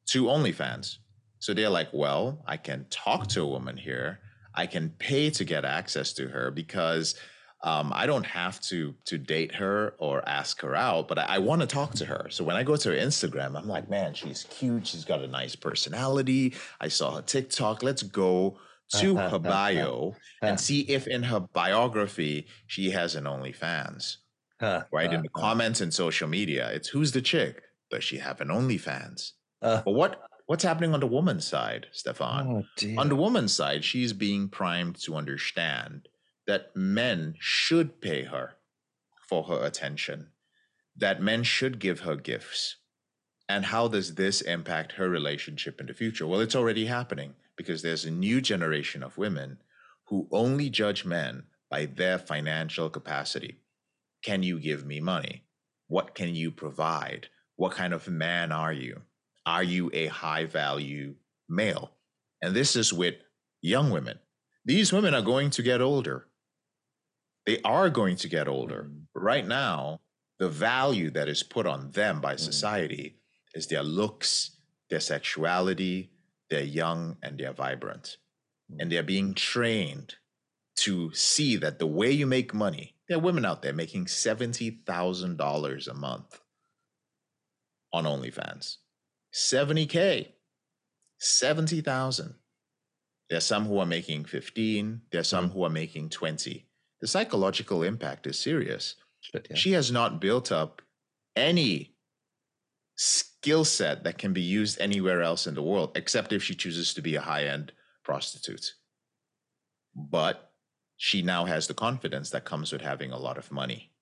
to 0.06 0.24
OnlyFans. 0.24 0.96
So 1.38 1.52
they're 1.52 1.68
like, 1.68 1.90
well, 1.92 2.42
I 2.46 2.56
can 2.56 2.86
talk 2.90 3.26
to 3.28 3.42
a 3.42 3.46
woman 3.46 3.76
here. 3.76 4.20
I 4.54 4.66
can 4.66 4.90
pay 4.98 5.30
to 5.30 5.44
get 5.44 5.64
access 5.64 6.12
to 6.14 6.28
her 6.28 6.50
because 6.50 7.16
um, 7.64 7.92
I 7.94 8.04
don't 8.06 8.26
have 8.26 8.60
to 8.62 8.94
to 9.06 9.16
date 9.16 9.54
her 9.54 9.94
or 9.98 10.26
ask 10.28 10.60
her 10.60 10.76
out, 10.76 11.08
but 11.08 11.18
I, 11.18 11.36
I 11.36 11.38
want 11.38 11.62
to 11.62 11.66
talk 11.66 11.94
to 11.94 12.04
her. 12.04 12.26
So 12.28 12.44
when 12.44 12.56
I 12.56 12.62
go 12.62 12.76
to 12.76 12.90
her 12.90 12.96
Instagram, 12.96 13.58
I'm 13.58 13.66
like, 13.66 13.88
man, 13.88 14.12
she's 14.12 14.44
cute. 14.50 14.86
She's 14.86 15.04
got 15.04 15.22
a 15.22 15.26
nice 15.26 15.56
personality. 15.56 16.54
I 16.78 16.88
saw 16.88 17.16
her 17.16 17.22
TikTok. 17.22 17.82
Let's 17.82 18.02
go 18.02 18.58
to 18.98 19.16
her 19.16 19.38
bio 19.38 20.14
and 20.42 20.60
see 20.60 20.80
if 20.82 21.06
in 21.06 21.22
her 21.22 21.40
biography 21.40 22.46
she 22.66 22.90
has 22.90 23.14
an 23.14 23.24
OnlyFans. 23.24 24.18
Right 24.92 25.12
in 25.12 25.22
the 25.22 25.30
comments 25.30 25.80
and 25.80 25.92
social 25.92 26.28
media, 26.28 26.70
it's 26.70 26.88
who's 26.88 27.12
the 27.12 27.22
chick? 27.22 27.62
Does 27.90 28.04
she 28.04 28.18
have 28.18 28.42
an 28.42 28.48
OnlyFans? 28.48 29.32
But 29.84 29.92
what 29.92 30.20
what's 30.46 30.64
happening 30.64 30.92
on 30.92 31.00
the 31.00 31.06
woman's 31.06 31.46
side, 31.46 31.86
Stefan? 31.92 32.46
oh. 32.46 32.98
On 32.98 33.08
the 33.08 33.16
woman's 33.16 33.54
side, 33.54 33.84
she's 33.84 34.12
being 34.12 34.48
primed 34.50 35.00
to 35.04 35.16
understand 35.16 36.08
that 36.46 36.74
men 36.74 37.34
should 37.38 38.00
pay 38.00 38.24
her 38.24 38.56
for 39.28 39.44
her 39.44 39.64
attention, 39.64 40.28
that 40.96 41.22
men 41.22 41.42
should 41.42 41.78
give 41.78 42.00
her 42.00 42.16
gifts. 42.16 42.76
And 43.48 43.66
how 43.66 43.88
does 43.88 44.14
this 44.14 44.40
impact 44.40 44.92
her 44.92 45.08
relationship 45.08 45.80
in 45.80 45.86
the 45.86 45.94
future? 45.94 46.26
Well, 46.26 46.40
it's 46.40 46.56
already 46.56 46.86
happening 46.86 47.34
because 47.56 47.82
there's 47.82 48.04
a 48.04 48.10
new 48.10 48.40
generation 48.40 49.02
of 49.02 49.18
women 49.18 49.58
who 50.06 50.28
only 50.30 50.70
judge 50.70 51.04
men 51.04 51.44
by 51.70 51.86
their 51.86 52.18
financial 52.18 52.90
capacity. 52.90 53.60
Can 54.22 54.42
you 54.42 54.58
give 54.58 54.86
me 54.86 55.00
money? 55.00 55.44
What 55.88 56.14
can 56.14 56.34
you 56.34 56.50
provide? 56.50 57.28
What 57.56 57.72
kind 57.72 57.92
of 57.92 58.08
man 58.08 58.52
are 58.52 58.72
you? 58.72 59.02
Are 59.46 59.62
you 59.62 59.90
a 59.92 60.06
high 60.06 60.46
value 60.46 61.16
male? 61.48 61.92
And 62.40 62.54
this 62.54 62.76
is 62.76 62.92
with 62.92 63.16
young 63.60 63.90
women. 63.90 64.18
These 64.64 64.92
women 64.92 65.14
are 65.14 65.22
going 65.22 65.50
to 65.50 65.62
get 65.62 65.80
older. 65.82 66.26
They 67.46 67.60
are 67.62 67.90
going 67.90 68.16
to 68.16 68.28
get 68.28 68.48
older. 68.48 68.84
Mm. 68.84 69.06
Right 69.14 69.46
now, 69.46 70.00
the 70.38 70.48
value 70.48 71.10
that 71.10 71.28
is 71.28 71.42
put 71.42 71.66
on 71.66 71.90
them 71.92 72.20
by 72.20 72.34
Mm. 72.34 72.40
society 72.40 73.20
is 73.54 73.66
their 73.66 73.82
looks, 73.82 74.56
their 74.90 75.00
sexuality, 75.00 76.10
they're 76.50 76.62
young 76.62 77.16
and 77.22 77.38
they're 77.38 77.52
vibrant. 77.52 78.16
Mm. 78.70 78.76
And 78.80 78.92
they're 78.92 79.02
being 79.02 79.34
trained 79.34 80.16
to 80.76 81.12
see 81.14 81.56
that 81.56 81.78
the 81.78 81.86
way 81.86 82.10
you 82.10 82.26
make 82.26 82.52
money, 82.52 82.96
there 83.08 83.18
are 83.18 83.20
women 83.20 83.44
out 83.44 83.62
there 83.62 83.72
making 83.72 84.06
$70,000 84.06 85.88
a 85.88 85.94
month 85.94 86.40
on 87.92 88.04
OnlyFans. 88.04 88.78
70K, 89.32 90.32
70,000. 91.18 92.34
There 93.28 93.38
are 93.38 93.40
some 93.40 93.66
who 93.66 93.78
are 93.78 93.86
making 93.86 94.24
15, 94.24 95.02
there 95.10 95.20
are 95.20 95.24
some 95.24 95.50
who 95.50 95.64
are 95.64 95.70
making 95.70 96.10
20. 96.10 96.66
The 97.04 97.08
psychological 97.08 97.82
impact 97.82 98.26
is 98.26 98.38
serious. 98.38 98.94
Shit, 99.20 99.48
yeah. 99.50 99.56
She 99.56 99.72
has 99.72 99.92
not 99.92 100.22
built 100.22 100.50
up 100.50 100.80
any 101.36 101.96
skill 102.96 103.66
set 103.66 104.04
that 104.04 104.16
can 104.16 104.32
be 104.32 104.40
used 104.40 104.80
anywhere 104.80 105.20
else 105.20 105.46
in 105.46 105.54
the 105.54 105.60
world, 105.60 105.98
except 105.98 106.32
if 106.32 106.42
she 106.42 106.54
chooses 106.54 106.94
to 106.94 107.02
be 107.02 107.14
a 107.14 107.20
high 107.20 107.44
end 107.44 107.72
prostitute. 108.04 108.72
But 109.94 110.50
she 110.96 111.20
now 111.20 111.44
has 111.44 111.66
the 111.66 111.74
confidence 111.74 112.30
that 112.30 112.46
comes 112.46 112.72
with 112.72 112.80
having 112.80 113.12
a 113.12 113.18
lot 113.18 113.36
of 113.36 113.52
money. 113.52 113.92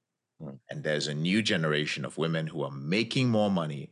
Hmm. 0.41 0.59
And 0.71 0.85
there's 0.85 1.09
a 1.09 1.15
new 1.15 1.43
generation 1.43 2.05
of 2.05 2.19
women 2.19 2.47
who 2.47 2.63
are 2.63 2.71
making 2.71 3.31
more 3.31 3.51
money. 3.51 3.91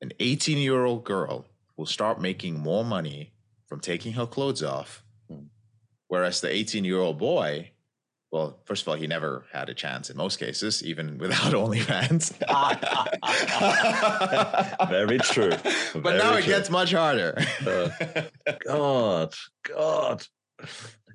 An 0.00 0.10
18 0.18 0.58
year 0.58 0.84
old 0.84 1.04
girl 1.04 1.46
will 1.76 1.86
start 1.86 2.20
making 2.20 2.58
more 2.58 2.84
money 2.84 3.34
from 3.68 3.78
taking 3.78 4.14
her 4.14 4.26
clothes 4.26 4.64
off. 4.64 5.04
Hmm. 5.30 5.44
Whereas 6.08 6.40
the 6.40 6.52
18 6.52 6.84
year 6.84 6.98
old 6.98 7.18
boy, 7.18 7.70
well, 8.32 8.58
first 8.64 8.82
of 8.82 8.88
all, 8.88 8.94
he 8.94 9.06
never 9.06 9.44
had 9.52 9.68
a 9.68 9.74
chance 9.74 10.08
in 10.08 10.16
most 10.16 10.38
cases, 10.38 10.82
even 10.82 11.18
without 11.18 11.52
OnlyFans. 11.52 12.32
Very 14.88 15.18
true. 15.18 15.50
But 15.92 16.02
Very 16.02 16.18
now 16.18 16.34
it 16.36 16.46
gets 16.46 16.70
much 16.70 16.92
harder. 16.92 17.36
Uh, 17.66 17.90
God, 18.66 19.34
God. 19.68 20.24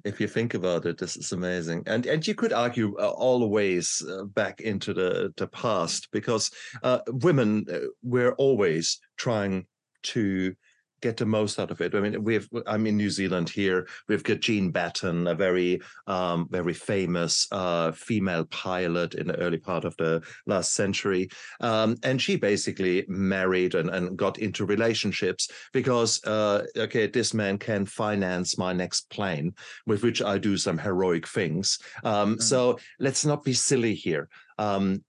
If 0.06 0.22
you 0.22 0.28
think 0.28 0.54
about 0.54 0.86
it, 0.86 1.00
this 1.00 1.18
is 1.18 1.32
amazing, 1.32 1.84
and 1.88 2.06
and 2.06 2.26
you 2.26 2.36
could 2.36 2.54
argue 2.54 2.96
uh, 2.98 3.10
all 3.10 3.40
the 3.40 3.48
ways 3.48 4.02
uh, 4.08 4.24
back 4.26 4.62
into 4.62 4.94
the 4.94 5.34
the 5.38 5.48
past 5.48 6.10
because 6.12 6.52
uh, 6.84 7.00
women 7.08 7.66
uh, 7.70 7.80
were 8.04 8.34
always 8.36 9.00
trying 9.18 9.66
to 10.04 10.56
get 11.02 11.18
the 11.18 11.26
most 11.26 11.60
out 11.60 11.72
of 11.72 11.82
it. 11.82 11.96
I 11.96 12.00
mean, 12.00 12.24
we've 12.24 12.48
I'm 12.66 12.88
in 12.88 12.98
New 12.98 13.10
Zealand 13.10 13.50
here. 13.50 13.88
We've 14.08 14.24
got 14.24 14.40
Jean 14.40 14.72
Batten, 14.72 15.28
a 15.28 15.36
very 15.36 15.82
um, 16.06 16.48
very 16.50 16.74
famous 16.74 17.48
uh, 17.52 17.92
female 17.92 18.46
pilot 18.46 19.16
in 19.16 19.28
the 19.28 19.38
early 19.40 19.58
part 19.58 19.86
of 19.86 19.96
the 19.98 20.22
last 20.46 20.74
century, 20.74 21.30
um, 21.62 21.98
and 22.04 22.22
she 22.22 22.36
basically 22.36 23.06
married 23.08 23.76
and, 23.76 23.90
and 23.90 24.18
got 24.18 24.40
into 24.40 24.66
relationships 24.66 25.50
because 25.74 26.24
uh, 26.26 26.64
okay, 26.78 27.08
this 27.08 27.34
man 27.34 27.58
can 27.58 27.86
finance 27.86 28.58
my 28.58 28.74
next 28.74 29.10
plane, 29.10 29.54
with 29.86 30.04
which 30.04 30.22
I 30.22 30.38
do 30.38 30.56
some 30.56 30.78
heroic 30.78 31.28
things. 31.28 31.80
Um, 32.04 32.38
Mm. 32.38 32.42
So 32.42 32.80
let's 33.00 33.26
not 33.26 33.44
be 33.44 33.54
silly 33.54 33.94
here. 33.94 34.30
Um, 34.58 35.04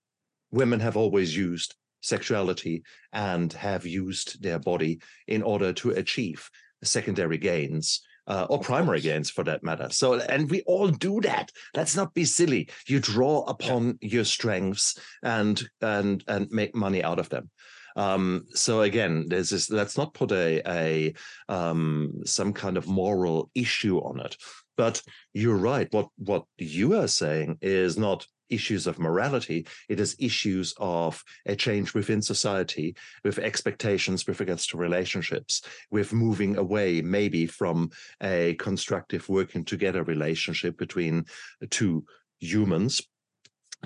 women 0.51 0.81
have 0.81 0.97
always 0.97 1.37
used 1.37 1.75
sexuality 2.01 2.83
and 3.13 3.53
have 3.53 3.87
used 3.87 4.43
their 4.43 4.59
body 4.59 5.01
in 5.27 5.43
order 5.43 5.73
to 5.75 5.91
achieve 5.91 6.49
secondary 6.83 7.39
gains. 7.39 8.03
Uh, 8.27 8.47
or 8.51 8.61
primary 8.61 9.01
gains 9.01 9.31
for 9.31 9.43
that 9.43 9.63
matter. 9.63 9.89
So, 9.91 10.21
and 10.21 10.51
we 10.51 10.61
all 10.67 10.89
do 10.89 11.19
that. 11.23 11.51
Let's 11.75 11.97
not 11.97 12.13
be 12.13 12.27
silly. 12.27 12.69
You 12.87 13.01
draw 13.01 13.45
upon 13.45 13.97
your 14.03 14.25
strengths 14.25 14.99
and 15.23 15.67
and 15.81 16.23
and 16.29 16.47
make 16.51 16.75
money 16.75 17.03
out 17.03 17.19
of 17.19 17.31
them. 17.31 17.49
Um, 17.97 18.45
so 18.51 18.83
again, 18.83 19.27
there's 19.29 19.51
this. 19.51 19.71
Let's 19.71 19.99
not 19.99 20.15
put 20.15 20.31
a 20.31 20.63
a 20.67 21.15
um, 21.49 22.21
some 22.25 22.53
kind 22.53 22.77
of 22.77 22.87
moral 22.87 23.51
issue 23.55 23.99
on 23.99 24.21
it. 24.21 24.37
But 24.77 25.03
you're 25.33 25.57
right. 25.57 25.89
What 25.91 26.09
what 26.17 26.45
you 26.59 26.95
are 26.95 27.09
saying 27.09 27.59
is 27.61 27.99
not 27.99 28.27
issues 28.51 28.87
of 28.87 28.99
morality. 28.99 29.67
It 29.89 30.01
is 30.01 30.17
issues 30.19 30.75
of 30.79 31.23
a 31.47 31.57
change 31.57 31.95
within 31.95 32.23
society, 32.23 32.97
with 33.25 33.39
expectations 33.39 34.27
with 34.27 34.41
regards 34.41 34.67
to 34.69 34.77
relationships, 34.77 35.63
with 35.91 36.13
moving 36.13 36.57
away 36.57 37.03
maybe 37.03 37.47
from 37.47 37.91
a 38.23 38.55
constructive 38.55 39.29
working 39.29 39.65
together 39.65 40.03
relationship 40.05 40.77
between 40.79 41.25
two 41.71 42.05
humans 42.41 43.03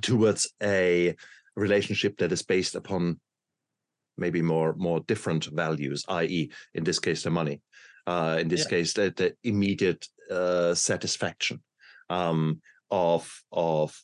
towards 0.01 0.53
a 0.63 1.15
relationship 1.57 2.17
that 2.19 2.33
is 2.33 2.43
based 2.43 2.75
upon 2.75 3.21
maybe 4.17 4.43
more 4.43 4.75
more 4.77 5.01
different 5.01 5.45
values, 5.47 6.05
i.e., 6.09 6.51
in 6.75 6.85
this 6.85 6.99
case, 6.99 7.23
the 7.23 7.31
money. 7.31 7.61
Uh, 8.07 8.37
in 8.41 8.49
this 8.49 8.63
Yeah. 8.65 8.69
case, 8.69 8.93
the, 8.95 9.13
the 9.17 9.35
immediate 9.45 10.07
uh, 10.31 10.75
satisfaction 10.75 11.63
um, 12.11 12.61
of 12.91 13.43
of 13.51 13.97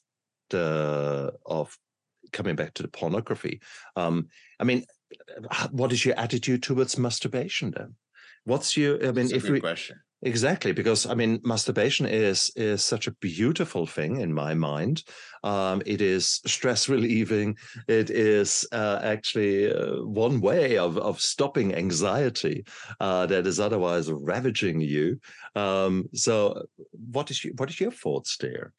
the 0.51 1.32
of 1.46 1.76
coming 2.32 2.57
back 2.57 2.74
to 2.74 2.82
the 2.82 2.88
pornography. 2.88 3.61
Um, 3.96 4.28
I 4.61 4.64
mean, 4.64 4.84
what 5.70 5.92
is 5.92 6.05
your 6.05 6.18
attitude 6.18 6.62
towards 6.62 6.99
masturbation 6.99 7.72
then? 7.76 7.94
What's 8.44 8.76
your? 8.76 8.96
I 9.07 9.12
mean, 9.12 9.32
a 9.32 9.36
if 9.36 9.42
good 9.42 9.53
we 9.53 9.61
question. 9.61 10.01
Exactly, 10.22 10.72
because 10.72 11.07
I 11.07 11.14
mean, 11.14 11.40
masturbation 11.44 12.05
is 12.05 12.51
is 12.57 12.84
such 12.84 13.07
a 13.07 13.12
beautiful 13.12 13.86
thing 13.86 14.16
in 14.16 14.34
my 14.34 14.53
mind. 14.53 15.05
Um, 15.44 15.80
it 15.86 16.01
is 16.01 16.40
stress 16.44 16.88
relieving. 16.88 17.57
It 17.86 18.11
is 18.11 18.66
uh, 18.72 18.99
actually 19.03 19.72
uh, 19.72 20.03
one 20.03 20.40
way 20.40 20.76
of 20.76 20.99
of 20.99 21.20
stopping 21.20 21.72
anxiety 21.74 22.64
uh, 22.99 23.26
that 23.26 23.46
is 23.46 23.61
otherwise 23.61 24.11
ravaging 24.11 24.80
you. 24.80 25.20
Um, 25.55 26.09
so, 26.14 26.64
what 27.12 27.30
is 27.30 27.44
your, 27.44 27.55
what 27.55 27.70
is 27.70 27.78
your 27.78 27.92
thoughts 27.92 28.38
there? 28.38 28.72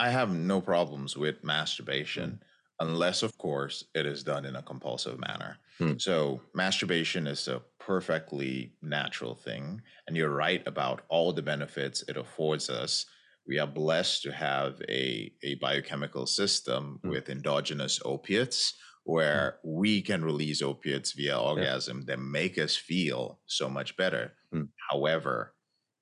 I 0.00 0.10
have 0.10 0.30
no 0.32 0.60
problems 0.60 1.16
with 1.16 1.44
masturbation 1.44 2.42
unless, 2.80 3.22
of 3.22 3.36
course, 3.38 3.84
it 3.94 4.06
is 4.06 4.24
done 4.24 4.46
in 4.46 4.56
a 4.56 4.62
compulsive 4.62 5.18
manner. 5.20 5.58
Hmm. 5.78 5.98
So, 5.98 6.42
masturbation 6.54 7.26
is 7.26 7.46
a 7.48 7.62
perfectly 7.78 8.74
natural 8.82 9.34
thing. 9.34 9.82
And 10.06 10.16
you're 10.16 10.34
right 10.34 10.66
about 10.66 11.02
all 11.08 11.32
the 11.32 11.42
benefits 11.42 12.02
it 12.08 12.16
affords 12.16 12.70
us. 12.70 13.06
We 13.46 13.58
are 13.58 13.66
blessed 13.66 14.22
to 14.24 14.32
have 14.32 14.80
a, 14.88 15.32
a 15.42 15.56
biochemical 15.56 16.26
system 16.26 17.00
Hmm. 17.02 17.10
with 17.10 17.28
endogenous 17.28 18.00
opiates 18.04 18.74
where 19.04 19.58
we 19.64 20.02
can 20.02 20.24
release 20.24 20.62
opiates 20.62 21.12
via 21.12 21.38
orgasm 21.38 22.04
that 22.06 22.18
make 22.20 22.58
us 22.58 22.76
feel 22.76 23.40
so 23.46 23.68
much 23.68 23.96
better. 23.96 24.34
Hmm. 24.52 24.64
However, 24.90 25.54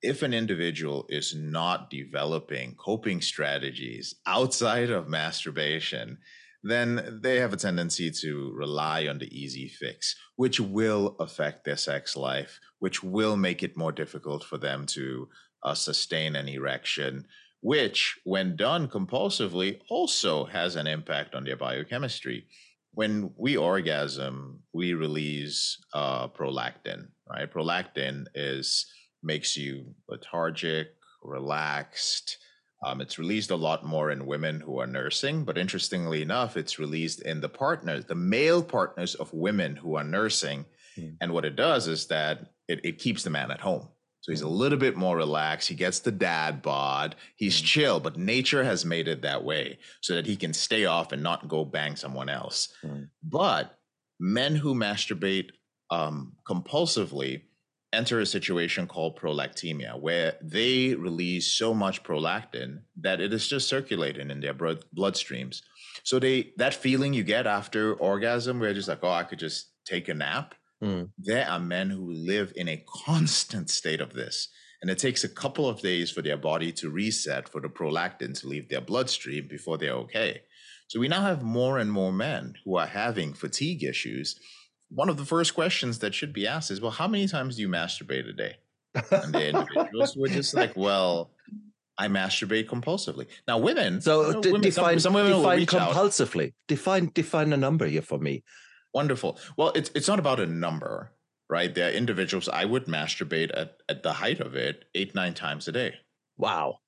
if 0.02 0.22
an 0.22 0.32
individual 0.32 1.06
is 1.08 1.34
not 1.34 1.90
developing 1.90 2.74
coping 2.76 3.20
strategies 3.20 4.14
outside 4.26 4.90
of 4.90 5.08
masturbation, 5.08 6.18
then 6.62 7.20
they 7.22 7.36
have 7.36 7.52
a 7.52 7.56
tendency 7.56 8.10
to 8.10 8.52
rely 8.54 9.06
on 9.06 9.18
the 9.18 9.36
easy 9.36 9.68
fix, 9.68 10.14
which 10.36 10.60
will 10.60 11.16
affect 11.20 11.64
their 11.64 11.76
sex 11.76 12.16
life, 12.16 12.58
which 12.78 13.02
will 13.02 13.36
make 13.36 13.62
it 13.62 13.76
more 13.76 13.92
difficult 13.92 14.44
for 14.44 14.58
them 14.58 14.86
to 14.86 15.28
uh, 15.62 15.74
sustain 15.74 16.36
an 16.36 16.48
erection, 16.48 17.26
which, 17.60 18.18
when 18.24 18.56
done 18.56 18.88
compulsively, 18.88 19.80
also 19.88 20.44
has 20.44 20.76
an 20.76 20.86
impact 20.86 21.34
on 21.34 21.44
their 21.44 21.56
biochemistry. 21.56 22.46
When 22.92 23.32
we 23.36 23.56
orgasm, 23.56 24.60
we 24.72 24.94
release 24.94 25.78
uh, 25.92 26.28
prolactin, 26.28 27.08
right? 27.28 27.50
Prolactin 27.52 28.26
is 28.34 28.86
makes 29.22 29.56
you 29.56 29.94
lethargic, 30.08 30.88
relaxed. 31.22 32.38
Um, 32.84 33.00
it's 33.00 33.18
released 33.18 33.50
a 33.50 33.56
lot 33.56 33.84
more 33.84 34.10
in 34.10 34.26
women 34.26 34.60
who 34.60 34.78
are 34.78 34.86
nursing, 34.86 35.44
but 35.44 35.58
interestingly 35.58 36.22
enough, 36.22 36.56
it's 36.56 36.78
released 36.78 37.22
in 37.22 37.40
the 37.40 37.48
partners, 37.48 38.04
the 38.04 38.14
male 38.14 38.62
partners 38.62 39.16
of 39.16 39.32
women 39.32 39.74
who 39.76 39.96
are 39.96 40.04
nursing. 40.04 40.64
Mm. 40.96 41.16
And 41.20 41.32
what 41.32 41.44
it 41.44 41.56
does 41.56 41.88
is 41.88 42.06
that 42.06 42.52
it, 42.68 42.80
it 42.84 42.98
keeps 42.98 43.24
the 43.24 43.30
man 43.30 43.50
at 43.50 43.60
home. 43.60 43.88
So 44.20 44.30
he's 44.32 44.42
a 44.42 44.48
little 44.48 44.78
bit 44.78 44.96
more 44.96 45.16
relaxed. 45.16 45.68
He 45.68 45.74
gets 45.74 46.00
the 46.00 46.12
dad 46.12 46.62
bod. 46.62 47.16
He's 47.36 47.60
Mm. 47.60 47.64
chill, 47.64 48.00
but 48.00 48.16
nature 48.16 48.62
has 48.62 48.84
made 48.84 49.08
it 49.08 49.22
that 49.22 49.42
way 49.42 49.78
so 50.00 50.14
that 50.14 50.26
he 50.26 50.36
can 50.36 50.52
stay 50.52 50.84
off 50.84 51.10
and 51.12 51.22
not 51.22 51.48
go 51.48 51.64
bang 51.64 51.96
someone 51.96 52.28
else. 52.28 52.68
Mm. 52.84 53.08
But 53.22 53.76
men 54.20 54.54
who 54.56 54.74
masturbate 54.74 55.50
um, 55.90 56.36
compulsively 56.46 57.42
enter 57.92 58.20
a 58.20 58.26
situation 58.26 58.86
called 58.86 59.18
prolactemia, 59.18 59.98
where 59.98 60.34
they 60.42 60.94
release 60.94 61.46
so 61.46 61.72
much 61.72 62.02
prolactin 62.02 62.82
that 63.00 63.20
it 63.20 63.32
is 63.32 63.48
just 63.48 63.68
circulating 63.68 64.30
in 64.30 64.40
their 64.40 64.54
blood 64.54 64.84
bloodstreams. 64.96 65.62
So 66.04 66.18
they 66.18 66.52
that 66.56 66.74
feeling 66.74 67.14
you 67.14 67.24
get 67.24 67.46
after 67.46 67.94
orgasm, 67.94 68.58
where 68.58 68.68
you're 68.68 68.74
just 68.74 68.88
like, 68.88 69.02
oh, 69.02 69.10
I 69.10 69.24
could 69.24 69.38
just 69.38 69.72
take 69.84 70.08
a 70.08 70.14
nap. 70.14 70.54
Mm. 70.82 71.10
There 71.18 71.48
are 71.48 71.58
men 71.58 71.90
who 71.90 72.12
live 72.12 72.52
in 72.54 72.68
a 72.68 72.84
constant 73.04 73.70
state 73.70 74.00
of 74.00 74.12
this. 74.12 74.48
And 74.80 74.90
it 74.90 74.98
takes 74.98 75.24
a 75.24 75.28
couple 75.28 75.68
of 75.68 75.80
days 75.80 76.10
for 76.10 76.22
their 76.22 76.36
body 76.36 76.70
to 76.72 76.88
reset 76.90 77.48
for 77.48 77.60
the 77.60 77.68
prolactin 77.68 78.38
to 78.40 78.46
leave 78.46 78.68
their 78.68 78.80
bloodstream 78.80 79.48
before 79.48 79.76
they're 79.76 79.92
okay. 79.92 80.42
So 80.86 81.00
we 81.00 81.08
now 81.08 81.22
have 81.22 81.42
more 81.42 81.78
and 81.78 81.90
more 81.90 82.12
men 82.12 82.54
who 82.64 82.76
are 82.76 82.86
having 82.86 83.34
fatigue 83.34 83.82
issues. 83.82 84.38
One 84.90 85.08
of 85.08 85.16
the 85.16 85.24
first 85.24 85.54
questions 85.54 85.98
that 86.00 86.14
should 86.14 86.32
be 86.32 86.46
asked 86.46 86.70
is, 86.70 86.80
well, 86.80 86.90
how 86.90 87.06
many 87.08 87.26
times 87.28 87.56
do 87.56 87.62
you 87.62 87.68
masturbate 87.68 88.28
a 88.28 88.32
day? 88.32 88.56
And 88.94 89.34
the 89.34 89.48
individuals 89.50 90.16
were 90.16 90.28
just 90.28 90.54
like, 90.54 90.74
well, 90.76 91.30
I 91.98 92.08
masturbate 92.08 92.66
compulsively. 92.68 93.26
Now, 93.46 93.58
women, 93.58 94.00
So 94.00 94.26
you 94.28 94.32
know, 94.34 94.40
d- 94.40 94.48
women- 94.52 94.62
define 94.62 94.98
some, 95.00 95.12
women 95.14 95.32
define 95.32 95.58
reach 95.58 95.74
out. 95.74 95.92
compulsively. 95.94 96.54
Define 96.68 97.10
define 97.14 97.52
a 97.52 97.56
number 97.56 97.86
here 97.86 98.02
for 98.02 98.18
me. 98.18 98.44
Wonderful. 98.94 99.38
Well, 99.56 99.72
it's 99.74 99.90
it's 99.94 100.08
not 100.08 100.18
about 100.18 100.40
a 100.40 100.46
number, 100.46 101.12
right? 101.50 101.74
There 101.74 101.88
are 101.88 101.92
individuals 101.92 102.48
I 102.48 102.64
would 102.64 102.86
masturbate 102.86 103.50
at, 103.54 103.76
at 103.88 104.02
the 104.02 104.14
height 104.14 104.40
of 104.40 104.54
it 104.54 104.84
eight, 104.94 105.14
nine 105.14 105.34
times 105.34 105.68
a 105.68 105.72
day. 105.72 105.96
Wow. 106.38 106.78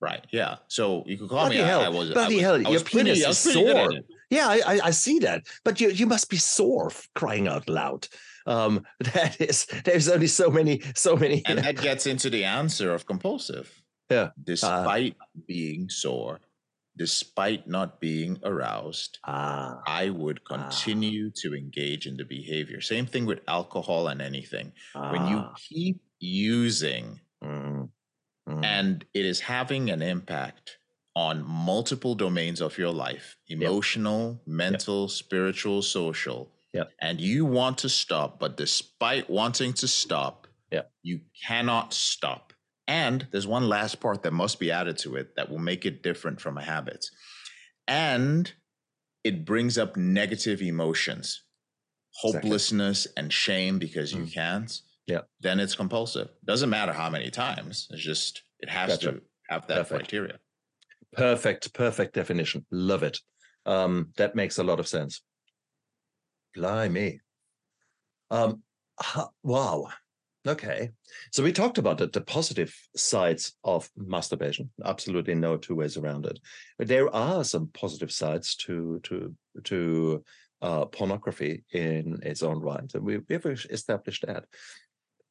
Right. 0.00 0.24
Yeah. 0.32 0.56
So 0.68 1.04
you 1.06 1.18
could 1.18 1.28
call 1.28 1.40
Bloody 1.40 1.58
me. 1.58 1.62
Hell. 1.64 1.80
I, 1.82 1.88
was. 1.90 2.10
I 2.10 2.14
Bloody 2.14 2.34
was- 2.36 2.42
hell. 2.44 2.54
I 2.54 2.58
Your 2.60 2.70
was 2.72 2.82
pretty- 2.84 3.10
penis 3.10 3.18
I 3.26 3.28
is 3.30 3.44
was 3.44 3.54
pretty 3.54 3.66
good 3.66 3.76
at 3.76 3.90
sore. 3.92 4.00
Yeah, 4.32 4.48
I, 4.48 4.60
I, 4.66 4.80
I 4.84 4.90
see 4.92 5.18
that. 5.20 5.46
But 5.62 5.78
you 5.80 5.90
you 5.90 6.06
must 6.06 6.30
be 6.30 6.38
sore 6.38 6.90
crying 7.14 7.48
out 7.48 7.68
loud. 7.68 8.08
Um, 8.46 8.84
that 9.12 9.38
is 9.40 9.66
there's 9.84 10.08
only 10.08 10.26
so 10.26 10.50
many 10.50 10.80
so 10.94 11.16
many. 11.16 11.42
And 11.44 11.58
that 11.58 11.76
gets 11.88 12.06
into 12.06 12.30
the 12.30 12.44
answer 12.44 12.94
of 12.94 13.04
compulsive. 13.06 13.70
Yeah. 14.10 14.30
Despite 14.42 15.16
being 15.46 15.88
sore, 15.90 16.40
despite 16.96 17.68
not 17.68 18.00
being 18.00 18.38
aroused, 18.42 19.18
ah, 19.26 19.80
I 19.86 20.08
would 20.10 20.44
continue 20.44 21.30
to 21.42 21.54
engage 21.54 22.06
in 22.06 22.16
the 22.16 22.24
behavior. 22.24 22.80
Same 22.80 23.06
thing 23.06 23.26
with 23.26 23.40
alcohol 23.48 24.08
and 24.08 24.22
anything. 24.22 24.72
When 24.94 25.26
you 25.28 25.38
ah, 25.38 25.54
keep 25.56 26.00
using 26.18 27.20
mm, 27.44 27.88
mm, 28.48 28.64
and 28.64 29.04
it 29.12 29.26
is 29.26 29.40
having 29.40 29.90
an 29.90 30.00
impact 30.00 30.78
on 31.14 31.44
multiple 31.46 32.14
domains 32.14 32.60
of 32.60 32.78
your 32.78 32.90
life 32.92 33.36
emotional, 33.48 34.40
mental, 34.46 35.08
spiritual, 35.08 35.82
social. 35.82 36.50
Yep. 36.72 36.90
And 37.02 37.20
you 37.20 37.44
want 37.44 37.78
to 37.78 37.88
stop, 37.88 38.40
but 38.40 38.56
despite 38.56 39.28
wanting 39.28 39.74
to 39.74 39.88
stop, 39.88 40.46
Yep. 40.70 40.90
you 41.02 41.20
cannot 41.46 41.92
stop. 41.92 42.54
And 42.88 43.26
there's 43.30 43.46
one 43.46 43.68
last 43.68 44.00
part 44.00 44.22
that 44.22 44.32
must 44.32 44.58
be 44.58 44.70
added 44.70 44.96
to 44.98 45.16
it 45.16 45.36
that 45.36 45.50
will 45.50 45.58
make 45.58 45.84
it 45.84 46.02
different 46.02 46.40
from 46.40 46.56
a 46.56 46.62
habit. 46.64 47.04
And 47.86 48.50
it 49.22 49.44
brings 49.44 49.76
up 49.76 49.96
negative 49.96 50.62
emotions, 50.62 51.42
Exactly. 52.24 52.48
hopelessness 52.48 53.06
and 53.16 53.32
shame 53.32 53.78
because 53.78 54.12
you 54.14 54.22
Mm. 54.24 54.32
can't. 54.32 54.80
Yep. 55.08 55.28
Then 55.40 55.60
it's 55.60 55.74
compulsive. 55.74 56.30
Doesn't 56.44 56.70
matter 56.70 56.92
how 56.92 57.10
many 57.10 57.30
times. 57.30 57.86
It's 57.90 58.02
just 58.02 58.42
it 58.60 58.68
has 58.70 58.90
Gotcha. 58.98 59.12
to 59.12 59.22
have 59.50 59.66
that 59.66 59.88
Perfect. 59.88 60.00
criteria. 60.00 60.38
Perfect, 61.12 61.72
perfect 61.74 62.14
definition. 62.14 62.64
Love 62.70 63.02
it. 63.02 63.18
Um, 63.66 64.08
that 64.16 64.34
makes 64.34 64.58
a 64.58 64.64
lot 64.64 64.80
of 64.80 64.88
sense. 64.88 65.22
Blimey. 66.54 67.20
Um, 68.30 68.62
wow. 69.42 69.88
Okay. 70.46 70.90
So 71.30 71.42
we 71.42 71.52
talked 71.52 71.78
about 71.78 71.98
the, 71.98 72.08
the 72.08 72.20
positive 72.20 72.74
sides 72.96 73.54
of 73.62 73.88
masturbation. 73.96 74.70
Absolutely 74.84 75.34
no 75.34 75.56
two 75.56 75.76
ways 75.76 75.96
around 75.96 76.26
it. 76.26 76.40
But 76.78 76.88
there 76.88 77.14
are 77.14 77.44
some 77.44 77.70
positive 77.72 78.10
sides 78.10 78.56
to 78.56 79.00
to 79.04 79.34
to 79.64 80.24
uh, 80.60 80.86
pornography 80.86 81.64
in 81.72 82.18
its 82.22 82.42
own 82.42 82.60
right. 82.60 82.92
And 82.94 83.04
we, 83.04 83.18
we've 83.18 83.46
established 83.70 84.24
that. 84.26 84.44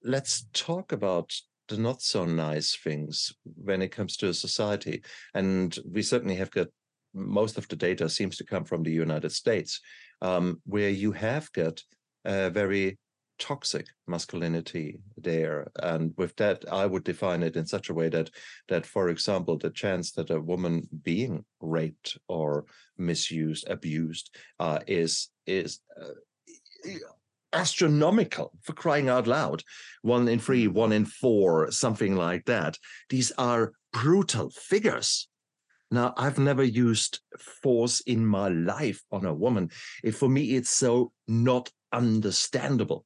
Let's 0.04 0.46
talk 0.54 0.92
about 0.92 1.34
the 1.72 1.82
not 1.82 2.02
so 2.02 2.26
nice 2.26 2.76
things 2.76 3.34
when 3.44 3.82
it 3.82 3.92
comes 3.92 4.18
to 4.18 4.30
a 4.30 4.34
society. 4.34 5.02
And 5.34 5.78
we 5.90 6.02
certainly 6.02 6.36
have 6.36 6.52
got 6.52 6.68
most 7.14 7.58
of 7.58 7.68
the 7.68 7.76
data 7.76 8.10
seems 8.10 8.38
to 8.38 8.46
come 8.46 8.64
from 8.64 8.84
the 8.84 8.92
United 8.92 9.32
States, 9.32 9.82
um, 10.22 10.62
where 10.66 10.90
you 10.90 11.12
have 11.12 11.52
got 11.52 11.82
a 12.26 12.50
very 12.50 12.98
toxic 13.40 13.88
masculinity 14.08 15.00
there. 15.18 15.68
And 15.82 16.14
with 16.18 16.36
that, 16.38 16.64
I 16.72 16.86
would 16.86 17.04
define 17.04 17.44
it 17.44 17.56
in 17.56 17.66
such 17.66 17.90
a 17.90 17.94
way 17.94 18.08
that 18.10 18.30
that, 18.70 18.86
for 18.86 19.10
example, 19.10 19.58
the 19.58 19.72
chance 19.72 20.12
that 20.14 20.30
a 20.30 20.40
woman 20.40 20.88
being 21.04 21.44
raped 21.60 22.18
or 22.28 22.66
misused, 22.98 23.68
abused, 23.68 24.36
uh, 24.60 24.80
is 24.88 25.30
is 25.48 25.80
uh, 26.00 26.14
astronomical 27.54 28.52
for 28.62 28.74
crying 28.74 29.10
out 29.10 29.28
loud. 29.28 29.64
One 30.02 30.28
in 30.28 30.40
three, 30.40 30.68
mm. 30.68 30.74
one 30.74 30.92
in 30.92 31.06
four, 31.06 31.72
something 31.72 32.16
like 32.16 32.46
that. 32.46 32.78
These 33.10 33.32
are 33.38 33.74
brutal 33.94 34.50
figures. 34.50 35.28
Now, 35.90 36.14
I've 36.16 36.40
never 36.40 36.64
used 36.64 37.20
force 37.38 38.00
in 38.02 38.26
my 38.26 38.48
life 38.48 39.04
on 39.12 39.26
a 39.26 39.34
woman. 39.34 39.72
It, 40.04 40.16
for 40.16 40.30
me, 40.30 40.56
it's 40.56 40.70
so 40.70 41.12
not 41.28 41.70
understandable. 41.92 43.06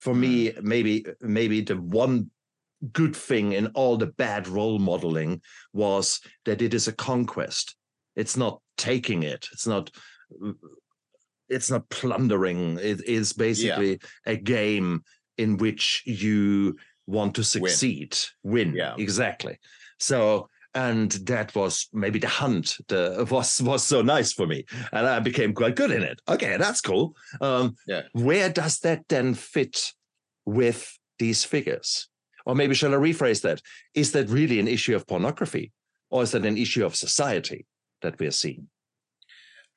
For 0.00 0.14
me, 0.14 0.50
mm. 0.50 0.62
maybe 0.62 1.06
maybe 1.20 1.60
the 1.60 1.76
one 1.76 2.30
good 2.92 3.14
thing 3.14 3.52
in 3.52 3.66
all 3.68 3.96
the 3.96 4.06
bad 4.06 4.48
role 4.48 4.78
modeling 4.78 5.42
was 5.72 6.20
that 6.46 6.62
it 6.62 6.72
is 6.74 6.88
a 6.88 6.92
conquest. 6.92 7.76
It's 8.16 8.36
not 8.36 8.60
taking 8.76 9.22
it. 9.22 9.48
It's 9.52 9.66
not. 9.66 9.90
It's 11.50 11.70
not 11.70 11.88
plundering. 11.90 12.78
It 12.78 13.04
is 13.06 13.32
basically 13.32 13.98
a 14.26 14.36
game 14.36 15.02
in 15.36 15.56
which 15.56 16.02
you 16.06 16.76
want 17.06 17.34
to 17.34 17.44
succeed, 17.44 18.16
win. 18.42 18.74
Yeah. 18.74 18.94
Exactly. 18.98 19.58
So 19.98 20.48
and 20.74 21.10
that 21.26 21.54
was 21.54 21.88
maybe 21.92 22.18
the 22.18 22.28
hunt 22.28 22.76
the, 22.88 23.26
was 23.30 23.60
was 23.60 23.82
so 23.82 24.02
nice 24.02 24.32
for 24.32 24.46
me 24.46 24.64
and 24.92 25.06
i 25.06 25.18
became 25.18 25.52
quite 25.52 25.74
good 25.74 25.90
in 25.90 26.02
it 26.02 26.20
okay 26.28 26.56
that's 26.56 26.80
cool 26.80 27.16
um 27.40 27.74
Yeah. 27.86 28.02
where 28.12 28.48
does 28.50 28.78
that 28.80 29.02
then 29.08 29.34
fit 29.34 29.92
with 30.46 30.96
these 31.18 31.44
figures 31.44 32.08
or 32.46 32.54
maybe 32.54 32.74
shall 32.74 32.94
i 32.94 32.98
rephrase 32.98 33.42
that 33.42 33.60
is 33.94 34.12
that 34.12 34.28
really 34.28 34.60
an 34.60 34.68
issue 34.68 34.94
of 34.94 35.06
pornography 35.06 35.72
or 36.10 36.22
is 36.22 36.30
that 36.32 36.46
an 36.46 36.56
issue 36.56 36.84
of 36.86 36.94
society 36.94 37.66
that 38.02 38.18
we're 38.20 38.30
seeing 38.30 38.68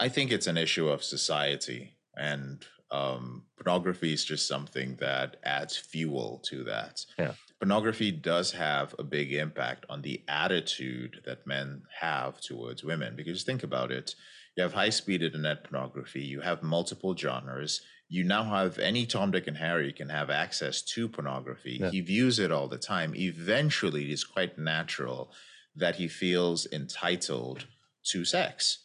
I 0.04 0.10
think 0.10 0.34
it's 0.34 0.48
an 0.48 0.58
issue 0.58 0.90
of 0.90 1.02
society, 1.02 1.94
and 2.18 2.66
um, 2.92 3.46
pornography 3.56 4.12
is 4.12 4.26
just 4.26 4.50
something 4.50 4.98
that 5.00 5.38
adds 5.46 5.78
fuel 5.78 6.44
to 6.50 6.66
that. 6.66 7.06
Yeah. 7.18 7.36
Pornography 7.62 8.12
does 8.12 8.52
have 8.52 8.94
a 9.00 9.04
big 9.04 9.32
impact 9.32 9.86
on 9.88 10.02
the 10.02 10.22
attitude 10.28 11.22
that 11.26 11.48
men 11.48 11.84
have 12.02 12.42
towards 12.42 12.84
women. 12.84 13.16
Because 13.16 13.44
think 13.44 13.64
about 13.64 13.92
it 13.92 14.14
you 14.58 14.64
have 14.64 14.74
high 14.74 14.90
speed 14.90 15.24
internet 15.24 15.64
pornography, 15.64 16.22
you 16.22 16.42
have 16.42 16.62
multiple 16.62 17.16
genres. 17.16 17.82
You 18.10 18.26
now 18.26 18.44
have 18.44 18.78
any 18.80 19.06
Tom, 19.06 19.32
Dick, 19.32 19.48
and 19.48 19.58
Harry 19.58 19.94
can 19.94 20.10
have 20.10 20.30
access 20.30 20.82
to 20.94 21.08
pornography. 21.08 21.78
Yeah. 21.80 21.92
He 21.92 22.02
views 22.02 22.40
it 22.40 22.52
all 22.52 22.68
the 22.68 22.78
time. 22.78 23.16
Eventually, 23.16 24.12
it's 24.12 24.26
quite 24.26 24.60
natural 24.60 25.32
that 25.78 25.96
he 25.96 26.10
feels 26.10 26.68
entitled 26.74 27.66
to 28.12 28.26
sex. 28.26 28.83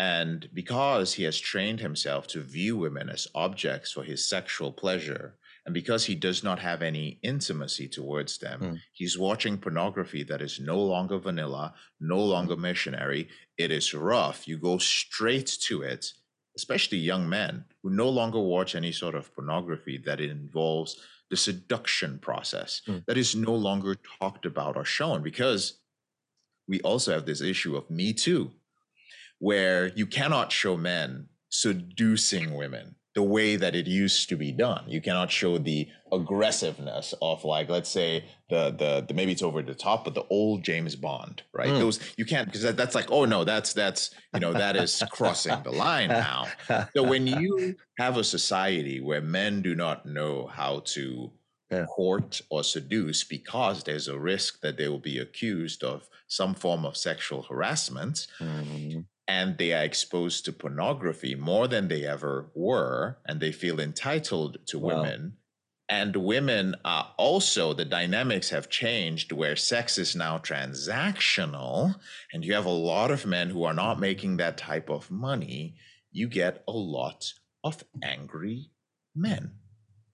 And 0.00 0.48
because 0.54 1.12
he 1.12 1.24
has 1.24 1.38
trained 1.38 1.80
himself 1.80 2.26
to 2.28 2.40
view 2.40 2.78
women 2.78 3.10
as 3.10 3.28
objects 3.34 3.92
for 3.92 4.02
his 4.02 4.26
sexual 4.26 4.72
pleasure, 4.72 5.36
and 5.66 5.74
because 5.74 6.06
he 6.06 6.14
does 6.14 6.42
not 6.42 6.58
have 6.58 6.80
any 6.80 7.18
intimacy 7.22 7.86
towards 7.86 8.38
them, 8.38 8.60
Mm. 8.60 8.80
he's 8.94 9.18
watching 9.18 9.58
pornography 9.58 10.22
that 10.22 10.40
is 10.40 10.58
no 10.58 10.78
longer 10.82 11.18
vanilla, 11.18 11.74
no 12.00 12.18
longer 12.24 12.56
missionary. 12.56 13.28
It 13.58 13.70
is 13.70 13.92
rough. 13.92 14.48
You 14.48 14.56
go 14.56 14.78
straight 14.78 15.50
to 15.68 15.82
it, 15.82 16.02
especially 16.56 16.96
young 16.96 17.28
men 17.28 17.66
who 17.82 17.90
no 17.90 18.08
longer 18.08 18.40
watch 18.40 18.74
any 18.74 18.92
sort 18.92 19.14
of 19.14 19.34
pornography 19.34 19.98
that 20.06 20.18
involves 20.22 20.96
the 21.28 21.36
seduction 21.36 22.18
process 22.20 22.80
Mm. 22.86 23.04
that 23.04 23.18
is 23.18 23.36
no 23.36 23.54
longer 23.54 23.96
talked 24.18 24.46
about 24.46 24.78
or 24.78 24.86
shown 24.86 25.22
because 25.22 25.74
we 26.66 26.80
also 26.80 27.12
have 27.12 27.26
this 27.26 27.42
issue 27.42 27.76
of 27.76 27.90
Me 27.90 28.14
Too 28.14 28.50
where 29.40 29.88
you 29.96 30.06
cannot 30.06 30.52
show 30.52 30.76
men 30.76 31.26
seducing 31.48 32.54
women 32.54 32.94
the 33.16 33.22
way 33.24 33.56
that 33.56 33.74
it 33.74 33.88
used 33.88 34.28
to 34.28 34.36
be 34.36 34.52
done. 34.52 34.84
You 34.86 35.00
cannot 35.00 35.32
show 35.32 35.58
the 35.58 35.88
aggressiveness 36.12 37.12
of 37.20 37.44
like, 37.44 37.68
let's 37.68 37.90
say 37.90 38.24
the 38.48 38.70
the, 38.70 39.04
the 39.08 39.14
maybe 39.14 39.32
it's 39.32 39.42
over 39.42 39.62
the 39.62 39.74
top, 39.74 40.04
but 40.04 40.14
the 40.14 40.22
old 40.30 40.62
James 40.62 40.94
Bond, 40.94 41.42
right? 41.52 41.70
Mm. 41.70 41.80
Those 41.80 41.98
you 42.16 42.24
can't 42.24 42.46
because 42.46 42.62
that, 42.62 42.76
that's 42.76 42.94
like, 42.94 43.10
oh 43.10 43.24
no, 43.24 43.42
that's 43.44 43.72
that's 43.72 44.10
you 44.32 44.38
know 44.40 44.52
that 44.52 44.76
is 44.76 45.02
crossing 45.10 45.60
the 45.64 45.72
line 45.72 46.08
now. 46.08 46.46
So 46.94 47.02
when 47.02 47.26
you 47.42 47.74
have 47.98 48.16
a 48.16 48.22
society 48.24 49.00
where 49.00 49.20
men 49.20 49.60
do 49.62 49.74
not 49.74 50.06
know 50.06 50.46
how 50.46 50.80
to 50.94 51.32
Yeah. 51.72 51.86
court 51.86 52.40
or 52.50 52.62
seduce 52.64 53.22
because 53.24 53.84
there's 53.84 54.08
a 54.08 54.18
risk 54.18 54.60
that 54.62 54.76
they 54.76 54.88
will 54.88 55.04
be 55.12 55.18
accused 55.18 55.82
of 55.84 56.08
some 56.26 56.54
form 56.54 56.84
of 56.84 56.96
sexual 56.96 57.42
harassment 57.42 58.26
Mm, 58.40 59.04
and 59.30 59.58
they 59.58 59.72
are 59.72 59.84
exposed 59.84 60.44
to 60.44 60.52
pornography 60.52 61.36
more 61.36 61.68
than 61.68 61.86
they 61.86 62.04
ever 62.04 62.50
were 62.52 63.18
and 63.26 63.38
they 63.38 63.52
feel 63.52 63.78
entitled 63.78 64.58
to 64.66 64.76
Wow. 64.78 64.88
women 64.88 65.36
and 65.88 66.16
women 66.16 66.74
are 66.84 67.06
also 67.16 67.72
the 67.72 67.84
dynamics 67.84 68.50
have 68.50 68.68
changed 68.68 69.30
where 69.30 69.54
sex 69.54 69.98
is 69.98 70.16
now 70.16 70.38
transactional 70.38 71.94
and 72.32 72.44
you 72.44 72.52
have 72.54 72.66
a 72.66 72.82
lot 72.92 73.10
of 73.12 73.24
men 73.36 73.50
who 73.50 73.62
are 73.62 73.80
not 73.84 74.00
making 74.08 74.36
that 74.36 74.58
type 74.58 74.90
of 74.90 75.10
money 75.10 75.76
you 76.10 76.26
get 76.26 76.64
a 76.66 76.72
lot 76.72 77.32
of 77.62 77.84
angry 78.02 78.70
men 79.14 79.52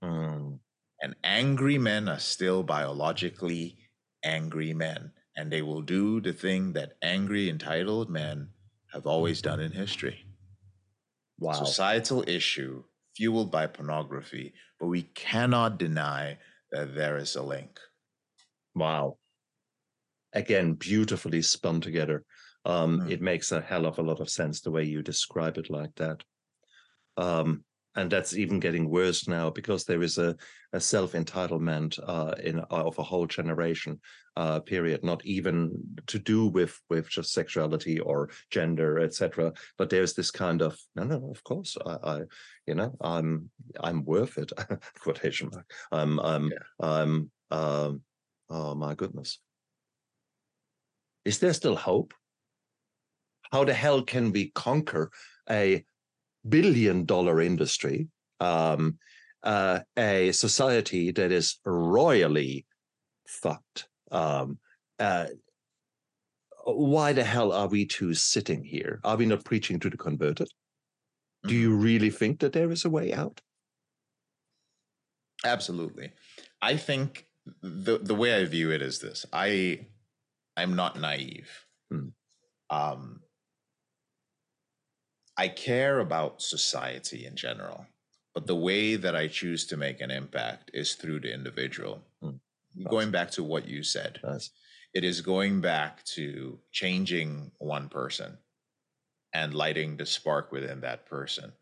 mm. 0.03 0.59
and 1.03 1.17
angry 1.25 1.79
men 1.79 2.07
are 2.07 2.19
still 2.19 2.63
biologically 2.63 3.79
angry 4.27 4.75
men. 4.75 5.13
And 5.39 5.51
they 5.51 5.63
will 5.63 5.83
do 5.83 6.21
the 6.21 6.33
thing 6.33 6.73
that 6.73 6.97
angry, 7.03 7.49
entitled 7.49 8.11
men 8.11 8.49
have 8.93 9.07
always 9.07 9.43
done 9.43 9.61
in 9.61 9.73
history. 9.73 10.25
wow 11.39 11.53
Societal 11.53 12.25
issue 12.27 12.83
fueled 13.17 13.51
by 13.51 13.67
pornography, 13.67 14.53
but 14.79 14.87
we 14.89 15.03
cannot 15.03 15.79
deny 15.79 16.39
that 16.71 16.95
there 16.95 17.17
is 17.17 17.37
a 17.37 17.43
link. 17.43 17.79
Wow. 18.75 19.17
Again, 20.33 20.75
beautifully 20.75 21.43
spun 21.43 21.81
together. 21.81 22.25
Um, 22.65 23.01
Mm. 23.01 23.11
It 23.11 23.23
makes 23.23 23.53
a 23.53 23.61
hell 23.61 23.87
of 23.87 23.99
a 23.99 24.03
lot 24.03 24.21
of 24.21 24.29
sense 24.29 24.61
the 24.61 24.71
way 24.71 24.85
you 24.85 25.03
describe 25.03 25.57
it 25.57 25.71
like 25.71 25.95
that. 25.97 26.23
Um, 27.17 27.65
and 27.95 28.11
that's 28.11 28.37
even 28.37 28.61
getting 28.61 28.91
worse 28.91 29.27
now 29.27 29.49
because 29.51 29.85
there 29.85 30.03
is 30.03 30.19
a, 30.19 30.37
a 30.73 30.81
self 30.81 31.13
entitlement 31.13 31.99
uh, 32.07 32.35
in 32.43 32.59
of 32.71 32.99
a 32.99 33.03
whole 33.03 33.27
generation 33.27 34.01
uh, 34.37 34.61
period, 34.61 35.03
not 35.03 35.25
even 35.25 35.73
to 36.07 36.19
do 36.19 36.47
with 36.47 36.79
with 36.91 37.09
just 37.09 37.33
sexuality 37.33 37.99
or 37.99 38.29
gender, 38.51 38.99
etc. 38.99 39.53
But 39.79 39.91
there's 39.91 40.15
this 40.15 40.31
kind 40.31 40.63
of 40.63 40.79
no, 40.95 41.05
no, 41.05 41.31
of 41.31 41.43
course, 41.43 41.77
I, 41.85 41.97
I 42.03 42.21
you 42.67 42.75
know, 42.75 42.95
I'm 43.01 43.51
I'm 43.81 44.05
worth 44.05 44.39
it. 44.39 44.53
quotation 45.01 45.51
mark. 45.53 45.71
I'm 45.91 46.21
I'm 46.21 46.53
I'm 46.81 47.31
um, 47.51 48.03
oh 48.51 48.75
my 48.75 48.95
goodness. 48.95 49.39
Is 51.25 51.39
there 51.39 51.55
still 51.55 51.77
hope? 51.77 52.15
How 53.53 53.65
the 53.65 53.75
hell 53.75 54.03
can 54.03 54.33
we 54.33 54.51
conquer 54.51 55.11
a 55.49 55.85
billion 56.49 57.05
dollar 57.05 57.41
industry, 57.41 58.09
um, 58.41 58.99
uh, 59.43 59.81
a 59.97 60.33
society 60.33 61.11
that 61.13 61.33
is 61.33 61.59
royally 61.65 62.67
fucked? 63.27 63.89
Um, 64.11 64.59
uh, 64.99 65.29
why 66.65 67.13
the 67.13 67.25
hell 67.25 67.53
are 67.53 67.69
we 67.69 67.87
two 67.87 68.13
sitting 68.15 68.65
here? 68.65 69.01
Are 69.05 69.17
we 69.17 69.27
not 69.27 69.45
preaching 69.45 69.79
to 69.81 69.91
the 69.91 69.97
converted? 69.97 70.49
Do 71.47 71.55
Mhm. 71.55 71.57
you 71.57 71.77
really 71.77 72.11
think 72.11 72.41
that 72.41 72.53
there 72.55 72.71
is 72.73 72.85
a 72.85 72.91
way 72.91 73.13
out? 73.15 73.43
Absolutely. 75.45 76.13
I 76.63 76.77
think 76.77 77.29
the 77.63 77.99
the 77.99 78.15
way 78.15 78.35
I 78.41 78.45
view 78.45 78.73
it 78.73 78.83
is 78.83 78.99
this. 79.01 79.25
I 79.33 79.87
I'm 80.57 80.77
not 80.77 80.99
naive. 80.99 81.67
Hmm. 81.91 82.09
Um 82.71 83.23
I 85.39 85.49
care 85.49 85.99
about 85.99 86.43
society 86.43 87.25
in 87.25 87.37
general, 87.37 87.87
but 88.35 88.47
the 88.47 88.55
way 88.55 88.97
that 88.97 89.17
I 89.17 89.29
choose 89.29 89.67
to 89.69 89.77
make 89.79 90.03
an 90.03 90.11
impact 90.11 90.71
is 90.75 90.95
through 90.95 91.21
the 91.21 91.33
individual. 91.33 92.06
Going 92.85 93.11
back 93.11 93.31
to 93.33 93.43
what 93.45 93.69
you 93.69 93.83
said, 93.83 94.21
Nice. 94.23 94.51
it 94.95 95.05
is 95.05 95.21
going 95.21 95.61
back 95.61 96.05
to 96.17 96.59
changing 96.73 97.53
one 97.59 97.89
person 97.89 98.39
and 99.33 99.55
lighting 99.55 99.97
the 99.97 100.07
spark 100.07 100.53
within 100.53 100.81
that 100.83 101.07
person 101.07 101.53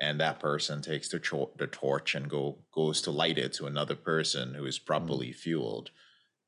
and 0.00 0.18
that 0.20 0.40
person 0.40 0.80
takes 0.80 1.08
the, 1.10 1.18
cho- 1.20 1.50
the 1.58 1.66
torch 1.66 2.14
and 2.14 2.28
go 2.30 2.58
goes 2.72 3.02
to 3.02 3.10
light 3.10 3.36
it 3.38 3.52
to 3.54 3.66
another 3.66 3.94
person 3.94 4.54
who 4.54 4.64
is 4.64 4.78
properly 4.78 5.32
fueled 5.32 5.90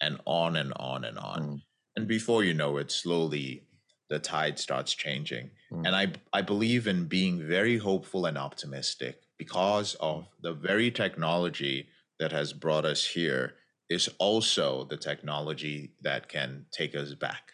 and 0.01 0.19
on 0.25 0.57
and 0.57 0.73
on 0.77 1.05
and 1.05 1.19
on 1.19 1.43
Mm. 1.43 1.63
and 1.97 2.09
before 2.09 2.45
you 2.45 2.55
know 2.55 2.79
it 2.79 2.91
slowly 2.91 3.67
the 4.09 4.19
tide 4.19 4.59
starts 4.59 4.95
changing 4.95 5.51
Mm. 5.73 5.87
and 5.87 5.97
i 5.97 6.13
i 6.33 6.41
believe 6.43 6.87
in 6.87 7.07
being 7.07 7.47
very 7.47 7.77
hopeful 7.79 8.25
and 8.27 8.39
optimistic 8.39 9.21
because 9.39 9.95
of 9.97 10.27
the 10.41 10.53
very 10.55 10.91
technology 10.91 11.89
that 12.19 12.33
has 12.33 12.53
brought 12.55 12.85
us 12.87 13.05
here 13.05 13.55
is 13.91 14.09
also 14.19 14.85
the 14.85 14.97
technology 14.97 15.95
that 16.03 16.29
can 16.29 16.67
take 16.73 16.95
us 16.95 17.15
back 17.15 17.53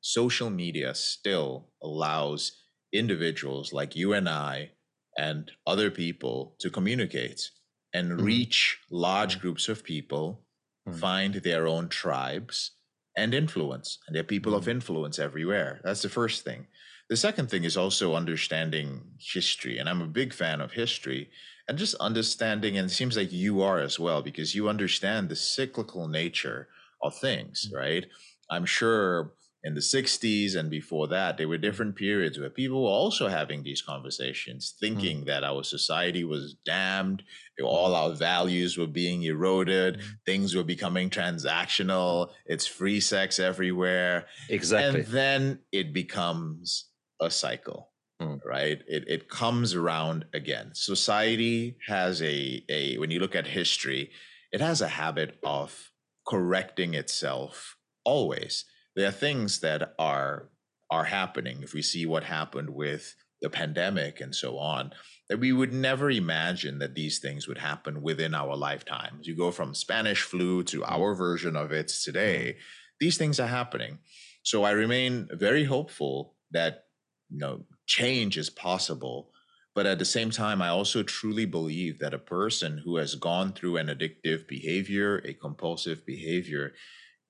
social 0.00 0.50
media 0.50 0.94
still 0.94 1.72
allows 1.82 2.62
individuals 2.92 3.72
like 3.72 3.96
you 3.96 4.12
and 4.12 4.28
I 4.28 4.72
and 5.18 5.50
other 5.66 5.90
people 5.90 6.56
to 6.60 6.70
communicate 6.70 7.50
and 7.92 8.18
Mhm. 8.18 8.22
reach 8.22 8.78
large 8.90 9.40
groups 9.40 9.68
of 9.68 9.82
people, 9.82 10.46
Mhm. 10.86 11.02
find 11.02 11.34
their 11.36 11.66
own 11.66 11.88
tribes 11.88 12.72
and 13.16 13.32
influence. 13.34 13.98
And 14.06 14.14
there 14.14 14.20
are 14.20 14.24
people 14.26 14.54
of 14.54 14.68
influence 14.68 15.18
everywhere. 15.18 15.80
That's 15.84 16.02
the 16.02 16.08
first 16.08 16.44
thing. 16.44 16.66
The 17.08 17.16
second 17.16 17.48
thing 17.50 17.64
is 17.64 17.76
also 17.76 18.14
understanding 18.14 19.14
history. 19.18 19.78
And 19.78 19.88
I'm 19.88 20.02
a 20.02 20.06
big 20.08 20.32
fan 20.34 20.60
of 20.60 20.72
history 20.72 21.30
and 21.68 21.78
just 21.78 21.94
understanding, 21.96 22.76
and 22.78 22.90
it 22.90 22.94
seems 22.94 23.16
like 23.16 23.32
you 23.32 23.60
are 23.62 23.80
as 23.80 23.98
well, 23.98 24.22
because 24.22 24.54
you 24.54 24.68
understand 24.68 25.28
the 25.28 25.36
cyclical 25.36 26.08
nature 26.08 26.68
of 27.02 27.16
things, 27.18 27.70
right? 27.74 28.06
I'm 28.50 28.64
sure 28.66 29.32
in 29.64 29.74
the 29.74 29.80
60s 29.80 30.54
and 30.54 30.70
before 30.70 31.08
that, 31.08 31.36
there 31.36 31.48
were 31.48 31.58
different 31.58 31.96
periods 31.96 32.38
where 32.38 32.48
people 32.50 32.84
were 32.84 32.88
also 32.88 33.26
having 33.26 33.64
these 33.64 33.82
conversations, 33.82 34.72
Mm. 34.72 34.78
thinking 34.78 35.24
that 35.24 35.42
our 35.42 35.64
society 35.64 36.22
was 36.22 36.54
damned, 36.64 37.24
all 37.60 37.96
our 37.96 38.14
values 38.14 38.78
were 38.78 38.86
being 38.86 39.24
eroded, 39.24 39.98
Mm. 39.98 40.02
things 40.24 40.54
were 40.54 40.62
becoming 40.62 41.10
transactional, 41.10 42.30
it's 42.44 42.66
free 42.66 43.00
sex 43.00 43.40
everywhere. 43.40 44.28
Exactly. 44.48 45.00
And 45.00 45.08
then 45.10 45.58
it 45.72 45.92
becomes 45.92 46.84
a 47.20 47.28
cycle, 47.30 47.90
Mm. 48.20 48.40
right? 48.46 48.80
It, 48.88 49.04
it 49.08 49.28
comes 49.28 49.74
around 49.74 50.24
again. 50.32 50.70
Society 50.72 51.76
has 51.86 52.22
a, 52.22 52.64
a, 52.68 52.96
when 52.96 53.10
you 53.10 53.20
look 53.20 53.34
at 53.34 53.46
history, 53.46 54.10
it 54.52 54.60
has 54.62 54.80
a 54.80 54.88
habit 54.88 55.38
of 55.44 55.90
correcting 56.26 56.94
itself 56.94 57.76
always. 58.04 58.64
There 58.94 59.08
are 59.08 59.12
things 59.12 59.60
that 59.60 59.94
are 59.98 60.48
are 60.90 61.04
happening. 61.04 61.58
If 61.62 61.74
we 61.74 61.82
see 61.82 62.06
what 62.06 62.24
happened 62.24 62.70
with 62.70 63.14
the 63.42 63.50
pandemic 63.50 64.20
and 64.20 64.34
so 64.34 64.56
on, 64.56 64.92
that 65.28 65.40
we 65.40 65.52
would 65.52 65.72
never 65.72 66.10
imagine 66.10 66.78
that 66.78 66.94
these 66.94 67.18
things 67.18 67.48
would 67.48 67.58
happen 67.58 68.02
within 68.02 68.34
our 68.34 68.56
lifetimes. 68.56 69.26
You 69.26 69.36
go 69.36 69.50
from 69.50 69.74
Spanish 69.74 70.22
flu 70.22 70.62
to 70.64 70.84
our 70.84 71.14
version 71.14 71.56
of 71.56 71.72
it 71.72 71.88
today. 71.88 72.56
These 73.00 73.18
things 73.18 73.40
are 73.40 73.48
happening. 73.48 73.98
So 74.42 74.62
I 74.62 74.70
remain 74.70 75.28
very 75.32 75.64
hopeful 75.64 76.36
that 76.52 76.85
you 77.30 77.38
know 77.38 77.66
change 77.86 78.36
is 78.38 78.50
possible. 78.50 79.32
But 79.74 79.86
at 79.86 79.98
the 79.98 80.06
same 80.06 80.30
time, 80.30 80.62
I 80.62 80.68
also 80.68 81.02
truly 81.02 81.44
believe 81.44 81.98
that 81.98 82.14
a 82.14 82.18
person 82.18 82.78
who 82.78 82.96
has 82.96 83.14
gone 83.14 83.52
through 83.52 83.76
an 83.76 83.88
addictive 83.88 84.48
behavior, 84.48 85.18
a 85.24 85.34
compulsive 85.34 86.06
behavior, 86.06 86.74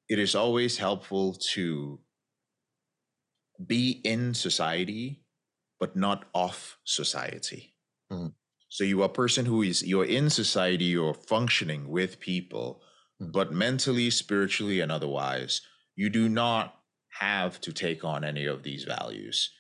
it 0.09 0.19
is 0.19 0.35
always 0.35 0.79
helpful 0.79 1.35
to 1.55 2.01
be 3.65 4.01
in 4.05 4.35
society, 4.35 5.25
but 5.81 5.97
not 5.97 6.29
off 6.35 6.79
society. 6.85 7.77
Mhm. 8.11 8.35
So 8.69 8.85
you 8.85 9.03
are 9.03 9.07
a 9.07 9.13
person 9.13 9.47
who 9.47 9.63
is 9.63 9.83
you're 9.87 10.05
in 10.05 10.31
society, 10.31 10.87
you're 10.87 11.15
functioning 11.15 11.89
with 11.89 12.21
people, 12.21 12.83
Mhm. 13.21 13.33
but 13.33 13.53
mentally, 13.53 14.11
spiritually, 14.11 14.81
and 14.81 14.93
otherwise, 14.93 15.63
you 15.95 16.11
do 16.11 16.29
not 16.29 16.83
have 17.21 17.61
to 17.63 17.73
take 17.73 18.05
on 18.05 18.25
any 18.25 18.45
of 18.47 18.63
these 18.63 18.85
values. 18.85 19.51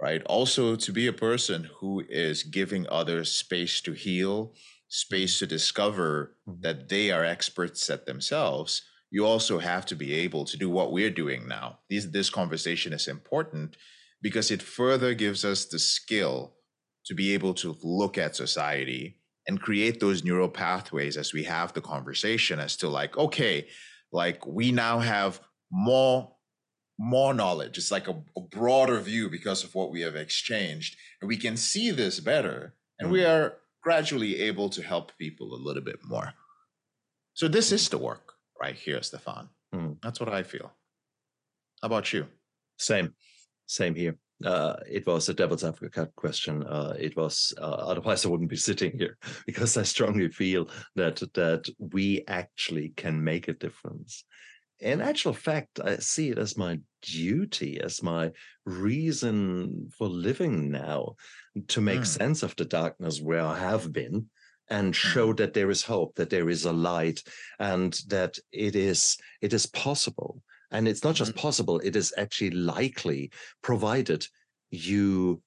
Right. 0.00 0.22
Also, 0.24 0.76
to 0.76 0.92
be 0.92 1.06
a 1.06 1.12
person 1.12 1.64
who 1.78 2.04
is 2.08 2.42
giving 2.42 2.86
others 2.88 3.30
space 3.30 3.80
to 3.82 3.92
heal, 3.92 4.54
space 4.88 5.38
to 5.38 5.46
discover 5.46 6.36
Mhm. 6.46 6.62
that 6.62 6.88
they 6.88 7.10
are 7.10 7.24
experts 7.24 7.88
at 7.88 8.04
themselves, 8.06 8.82
you 9.10 9.24
also 9.24 9.58
have 9.60 9.86
to 9.86 9.94
be 9.96 10.12
able 10.12 10.44
to 10.46 10.56
do 10.56 10.68
what 10.68 10.92
we're 10.92 11.10
doing 11.10 11.46
now. 11.46 11.80
This, 11.88 12.06
this 12.06 12.28
conversation 12.28 12.92
is 12.92 13.06
important 13.06 13.76
because 14.20 14.50
it 14.50 14.62
further 14.62 15.14
gives 15.14 15.44
us 15.44 15.66
the 15.66 15.78
skill 15.78 16.56
to 17.06 17.14
be 17.14 17.32
able 17.32 17.54
to 17.54 17.76
look 17.82 18.18
at 18.18 18.34
society 18.34 19.20
and 19.46 19.60
create 19.60 20.00
those 20.00 20.24
neural 20.24 20.48
pathways 20.48 21.16
as 21.16 21.32
we 21.32 21.44
have 21.44 21.72
the 21.72 21.80
conversation 21.80 22.58
as 22.58 22.76
to 22.78 22.88
like, 22.88 23.16
okay, 23.16 23.68
like 24.10 24.44
we 24.46 24.72
now 24.72 24.98
have 24.98 25.40
more 25.70 26.33
more 26.98 27.34
knowledge. 27.34 27.78
It's 27.78 27.90
like 27.90 28.08
a, 28.08 28.16
a 28.36 28.40
broader 28.40 29.00
view 29.00 29.28
because 29.28 29.64
of 29.64 29.74
what 29.74 29.90
we 29.90 30.00
have 30.02 30.16
exchanged. 30.16 30.96
And 31.20 31.28
we 31.28 31.36
can 31.36 31.56
see 31.56 31.90
this 31.90 32.20
better. 32.20 32.74
And 33.00 33.10
we 33.10 33.24
are 33.24 33.54
gradually 33.82 34.40
able 34.42 34.68
to 34.70 34.82
help 34.82 35.12
people 35.18 35.54
a 35.54 35.60
little 35.64 35.82
bit 35.82 35.98
more. 36.04 36.32
So 37.34 37.48
this 37.48 37.72
is 37.72 37.88
the 37.88 37.98
work 37.98 38.34
right 38.60 38.76
here, 38.76 39.02
Stefan. 39.02 39.48
Mm. 39.74 39.96
That's 40.02 40.20
what 40.20 40.28
I 40.28 40.42
feel. 40.42 40.72
How 41.82 41.86
about 41.86 42.12
you? 42.12 42.26
Same, 42.78 43.14
same 43.66 43.94
here. 43.94 44.16
Uh, 44.44 44.76
it 44.90 45.06
was 45.06 45.28
a 45.28 45.34
devil's 45.34 45.64
advocate 45.64 46.14
question. 46.16 46.64
Uh, 46.64 46.94
it 46.98 47.16
was 47.16 47.54
uh, 47.58 47.64
otherwise 47.64 48.24
I 48.24 48.28
wouldn't 48.28 48.50
be 48.50 48.56
sitting 48.56 48.92
here 48.98 49.16
because 49.46 49.76
I 49.76 49.82
strongly 49.82 50.28
feel 50.28 50.68
that 50.96 51.22
that 51.34 51.68
we 51.78 52.24
actually 52.28 52.92
can 52.96 53.22
make 53.22 53.48
a 53.48 53.52
difference. 53.52 54.24
In 54.80 55.00
actual 55.00 55.32
fact, 55.32 55.80
I 55.80 55.96
see 55.96 56.30
it 56.30 56.38
as 56.38 56.56
my 56.56 56.80
duty, 57.02 57.80
as 57.80 58.02
my 58.02 58.32
reason 58.64 59.90
for 59.96 60.08
living 60.08 60.70
now, 60.70 61.14
to 61.68 61.80
make 61.80 62.00
Mm. 62.02 62.06
sense 62.06 62.42
of 62.42 62.56
the 62.56 62.64
darkness 62.64 63.20
where 63.20 63.40
I 63.42 63.58
have 63.58 63.92
been 63.92 64.30
and 64.68 64.96
show 64.96 65.32
that 65.34 65.54
there 65.54 65.70
is 65.70 65.82
hope, 65.82 66.14
that 66.16 66.30
there 66.30 66.48
is 66.48 66.64
a 66.64 66.72
light, 66.72 67.22
and 67.58 67.92
that 68.08 68.38
it 68.50 68.74
is 68.74 69.16
it 69.40 69.52
is 69.52 69.66
possible. 69.66 70.42
And 70.70 70.88
it's 70.88 71.04
not 71.04 71.14
just 71.14 71.36
possible, 71.36 71.78
it 71.80 71.94
is 71.94 72.12
actually 72.16 72.50
likely, 72.50 73.30
provided 73.62 74.26
you 74.70 75.42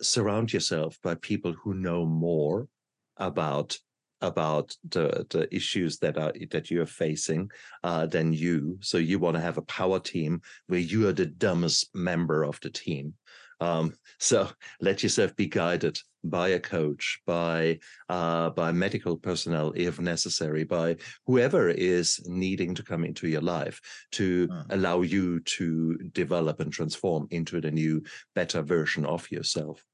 surround 0.00 0.52
yourself 0.52 1.00
by 1.02 1.14
people 1.16 1.52
who 1.52 1.74
know 1.74 2.04
more 2.06 2.68
about 3.16 3.78
about 4.20 4.76
the 4.90 5.26
the 5.30 5.48
issues 5.54 5.98
that 5.98 6.16
are 6.16 6.32
that 6.50 6.70
you're 6.70 6.86
facing 6.86 7.50
uh, 7.82 8.06
than 8.06 8.32
you. 8.32 8.78
So 8.80 8.98
you 8.98 9.18
want 9.18 9.36
to 9.36 9.42
have 9.42 9.58
a 9.58 9.62
power 9.62 10.00
team 10.00 10.40
where 10.66 10.80
you 10.80 11.08
are 11.08 11.12
the 11.12 11.26
dumbest 11.26 11.94
member 11.94 12.44
of 12.44 12.58
the 12.60 12.70
team. 12.70 13.14
Um, 13.60 13.94
so 14.18 14.48
let 14.80 15.02
yourself 15.02 15.34
be 15.36 15.46
guided 15.46 15.98
by 16.24 16.48
a 16.48 16.60
coach, 16.60 17.20
by 17.26 17.78
uh, 18.08 18.50
by 18.50 18.72
medical 18.72 19.16
personnel 19.16 19.72
if 19.76 20.00
necessary, 20.00 20.64
by 20.64 20.96
whoever 21.26 21.68
is 21.68 22.20
needing 22.26 22.74
to 22.74 22.82
come 22.82 23.04
into 23.04 23.28
your 23.28 23.42
life 23.42 23.80
to 24.12 24.48
Mm. 24.48 24.66
allow 24.70 25.02
you 25.02 25.40
to 25.40 25.98
develop 26.12 26.60
and 26.60 26.72
transform 26.72 27.26
into 27.30 27.60
the 27.60 27.70
new, 27.70 28.02
better 28.34 28.62
version 28.62 29.04
of 29.04 29.30
yourself. 29.30 29.84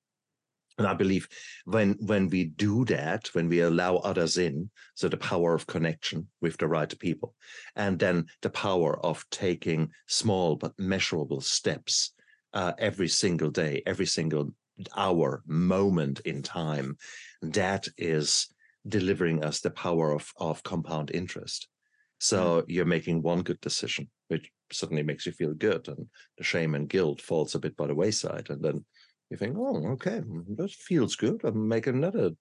And 0.80 0.88
I 0.88 0.94
believe 0.94 1.28
when 1.66 1.92
when 2.00 2.30
we 2.30 2.44
do 2.44 2.86
that, 2.86 3.28
when 3.34 3.50
we 3.50 3.60
allow 3.60 3.96
others 3.96 4.38
in, 4.38 4.70
so 4.94 5.10
the 5.10 5.18
power 5.18 5.54
of 5.54 5.66
connection 5.66 6.28
with 6.40 6.56
the 6.56 6.68
right 6.68 6.98
people, 6.98 7.34
and 7.76 7.98
then 7.98 8.24
the 8.40 8.48
power 8.48 8.98
of 9.04 9.28
taking 9.30 9.90
small 10.06 10.56
but 10.56 10.72
measurable 10.78 11.42
steps 11.42 12.12
uh, 12.54 12.72
every 12.78 13.08
single 13.08 13.50
day, 13.50 13.82
every 13.84 14.06
single 14.06 14.54
hour, 14.96 15.42
moment 15.46 16.20
in 16.20 16.42
time, 16.42 16.96
that 17.42 17.86
is 17.98 18.48
delivering 18.88 19.44
us 19.44 19.60
the 19.60 19.70
power 19.70 20.12
of 20.12 20.32
of 20.38 20.62
compound 20.62 21.10
interest. 21.12 21.68
So 22.20 22.64
you're 22.68 22.86
making 22.86 23.20
one 23.20 23.42
good 23.42 23.60
decision, 23.60 24.08
which 24.28 24.50
suddenly 24.72 25.02
makes 25.02 25.26
you 25.26 25.32
feel 25.32 25.52
good, 25.52 25.88
and 25.88 26.06
the 26.38 26.44
shame 26.44 26.74
and 26.74 26.88
guilt 26.88 27.20
falls 27.20 27.54
a 27.54 27.58
bit 27.58 27.76
by 27.76 27.86
the 27.86 27.94
wayside, 27.94 28.48
and 28.48 28.62
then 28.62 28.86
you 29.30 29.36
think, 29.36 29.56
oh, 29.56 29.86
okay, 29.92 30.22
that 30.56 30.70
feels 30.72 31.16
good. 31.16 31.40
I'm 31.44 31.68
making 31.68 31.94
another 31.94 32.32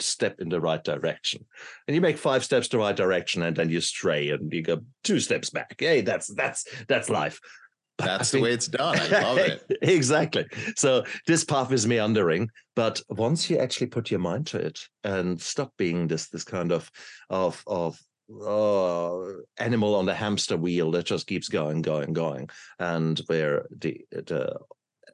step 0.00 0.40
in 0.40 0.48
the 0.48 0.60
right 0.60 0.82
direction. 0.82 1.44
And 1.86 1.94
you 1.94 2.00
make 2.00 2.18
five 2.18 2.44
steps 2.44 2.68
the 2.68 2.78
right 2.78 2.96
direction, 2.96 3.42
and 3.42 3.56
then 3.56 3.70
you 3.70 3.80
stray 3.80 4.30
and 4.30 4.52
you 4.52 4.62
go 4.62 4.80
two 5.04 5.20
steps 5.20 5.50
back. 5.50 5.76
Hey, 5.78 6.00
that's 6.00 6.32
that's 6.34 6.66
that's 6.88 7.10
life. 7.10 7.40
But 7.98 8.04
That's 8.04 8.30
the 8.30 8.42
way 8.42 8.52
it's 8.52 8.68
done. 8.68 8.98
I 8.98 9.22
love 9.22 9.38
it. 9.38 9.64
exactly. 9.80 10.44
So 10.76 11.04
this 11.26 11.44
path 11.44 11.72
is 11.72 11.86
meandering, 11.86 12.50
but 12.74 13.00
once 13.08 13.48
you 13.48 13.56
actually 13.56 13.86
put 13.86 14.10
your 14.10 14.20
mind 14.20 14.48
to 14.48 14.58
it 14.58 14.78
and 15.02 15.40
stop 15.40 15.72
being 15.78 16.06
this 16.06 16.28
this 16.28 16.44
kind 16.44 16.72
of 16.72 16.90
of 17.30 17.64
of 17.66 17.98
uh, 18.30 19.18
animal 19.56 19.94
on 19.94 20.04
the 20.04 20.14
hamster 20.14 20.58
wheel 20.58 20.90
that 20.90 21.06
just 21.06 21.26
keeps 21.26 21.48
going, 21.48 21.80
going, 21.80 22.12
going, 22.12 22.50
and 22.78 23.18
where 23.28 23.64
the 23.70 24.04
the 24.10 24.58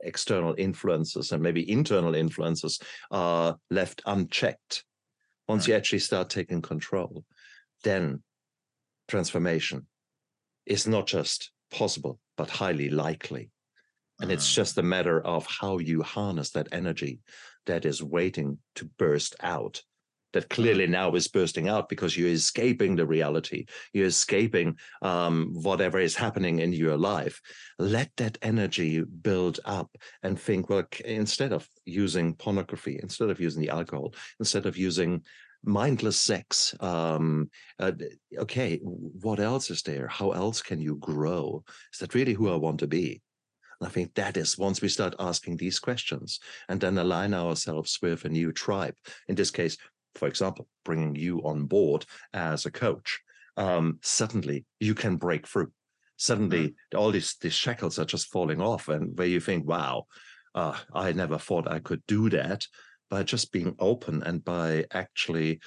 external 0.03 0.55
influences 0.59 1.33
and 1.33 1.43
maybe 1.43 1.71
internal 1.71 2.15
influences 2.15 2.81
are 3.11 3.57
left 3.71 4.03
unchecked. 4.07 4.85
Once 5.49 5.67
you 5.69 5.75
actually 5.75 5.99
start 5.99 6.31
taking 6.31 6.63
control, 6.63 7.25
then 7.85 8.23
transformation 9.09 9.87
is 10.67 10.87
not 10.87 11.07
just 11.07 11.51
possible, 11.71 12.19
but 12.37 12.49
highly 12.51 12.89
likely. 12.89 13.51
And 14.21 14.31
it's 14.31 14.49
Mm. 14.51 14.55
just 14.55 14.79
a 14.79 14.83
matter 14.83 15.21
of 15.21 15.47
how 15.47 15.79
you 15.79 16.03
harness 16.03 16.51
that 16.51 16.69
energy 16.73 17.21
that 17.67 17.85
is 17.85 18.03
waiting 18.03 18.59
to 18.77 18.85
burst 18.85 19.35
out. 19.41 19.83
That 20.33 20.49
clearly 20.49 20.87
now 20.87 21.15
is 21.15 21.29
bursting 21.29 21.69
out 21.69 21.89
because 21.89 22.17
you're 22.17 22.31
escaping 22.31 22.97
the 22.97 23.07
reality. 23.07 23.67
You're 23.93 24.07
escaping 24.07 24.79
um, 25.03 25.51
whatever 25.53 25.99
is 25.99 26.17
happening 26.17 26.61
in 26.61 26.73
your 26.73 26.97
life. 26.97 27.41
Let 27.79 28.11
that 28.17 28.39
energy 28.43 29.03
build 29.03 29.61
up 29.65 29.91
and 30.23 30.41
think, 30.41 30.69
well, 30.69 30.85
instead 31.05 31.53
of 31.53 31.69
using 31.85 32.35
pornography, 32.35 32.99
instead 33.03 33.31
of 33.31 33.41
using 33.41 33.61
the 33.61 33.71
alcohol, 33.71 34.15
instead 34.41 34.67
of 34.67 34.77
using 34.77 35.23
mindless 35.65 36.21
sex, 36.21 36.75
um, 36.81 37.51
uh, 37.79 37.93
okay, 38.39 38.79
what 38.83 39.39
else 39.39 39.71
is 39.71 39.83
there? 39.83 40.09
How 40.09 40.31
else 40.31 40.63
can 40.63 40.81
you 40.81 40.97
grow? 40.97 41.63
Is 41.93 41.99
that 42.01 42.15
really 42.15 42.33
who 42.33 42.51
I 42.51 42.57
want 42.57 42.81
to 42.81 42.87
be? 42.87 43.23
And 43.81 43.89
I 43.89 43.91
think 43.91 44.15
that 44.15 44.37
is 44.37 44.59
once 44.59 44.81
we 44.81 44.89
start 44.89 45.15
asking 45.19 45.57
these 45.57 45.79
questions 45.79 46.41
and 46.69 46.81
then 46.81 46.99
align 46.99 47.35
ourselves 47.35 47.99
with 48.03 48.25
a 48.25 48.29
new 48.29 48.53
tribe, 48.53 48.95
in 49.29 49.35
this 49.35 49.51
case, 49.51 49.77
for 50.15 50.29
example, 50.29 50.67
bringing 50.85 51.15
you 51.15 51.41
on 51.41 51.67
board 51.67 52.05
as 52.33 52.67
a 52.67 52.71
coach, 52.71 53.21
um, 53.57 53.99
suddenly 54.03 54.65
you 54.81 54.95
can 54.95 55.17
break 55.17 55.47
through. 55.47 55.73
suddenly 56.17 56.75
all 56.95 57.11
these 57.11 57.37
these 57.41 57.55
shackles 57.55 57.99
are 57.99 58.05
just 58.05 58.31
falling 58.31 58.61
off, 58.61 58.89
and 58.89 59.17
where 59.19 59.27
you 59.27 59.41
think, 59.41 59.67
wow, 59.67 60.07
uh, 60.55 60.77
I 60.95 61.13
never 61.13 61.39
thought 61.39 61.71
I 61.71 61.81
could 61.81 62.03
do 62.07 62.31
that 62.31 62.67
by 63.11 63.23
just 63.23 63.53
being 63.53 63.75
open 63.79 64.23
and 64.23 64.45
by 64.45 64.87
actually 64.93 65.61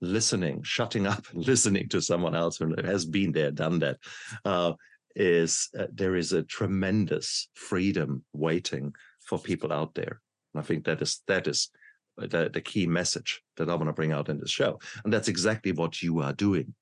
listening, 0.00 0.62
shutting 0.62 1.06
up 1.06 1.24
and 1.32 1.46
listening 1.52 1.88
to 1.88 2.00
someone 2.02 2.34
else 2.34 2.58
who 2.58 2.74
has 2.84 3.06
been 3.06 3.32
there, 3.32 3.50
done 3.50 3.78
that. 3.80 3.98
Uh, 4.44 4.72
is 5.14 5.68
uh, 5.78 5.86
there 5.92 6.16
is 6.16 6.32
a 6.32 6.42
tremendous 6.42 7.48
freedom 7.54 8.24
waiting 8.32 8.94
for 9.26 9.38
people 9.38 9.72
out 9.72 9.94
there. 9.94 10.20
And 10.54 10.62
I 10.62 10.66
think 10.66 10.84
that 10.84 11.02
is 11.02 11.22
that 11.26 11.46
is 11.46 11.70
the, 12.16 12.50
the 12.52 12.60
key 12.60 12.86
message 12.86 13.42
that 13.56 13.68
I 13.68 13.74
want 13.74 13.88
to 13.88 13.92
bring 13.92 14.12
out 14.12 14.28
in 14.28 14.38
this 14.38 14.50
show. 14.50 14.78
And 15.04 15.12
that's 15.12 15.28
exactly 15.28 15.72
what 15.72 16.02
you 16.02 16.20
are 16.20 16.32
doing. 16.32 16.74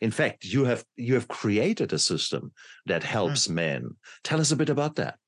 In 0.00 0.10
fact, 0.10 0.44
you 0.44 0.64
have 0.64 0.84
you 0.96 1.14
have 1.14 1.28
created 1.28 1.92
a 1.92 1.98
system 1.98 2.52
that 2.86 3.02
hmm. 3.02 3.08
helps 3.08 3.46
mm. 3.46 3.54
men. 3.54 3.90
Tell 4.24 4.40
us 4.40 4.50
a 4.50 4.56
bit 4.56 4.70
about 4.70 4.96
that. 4.96 5.18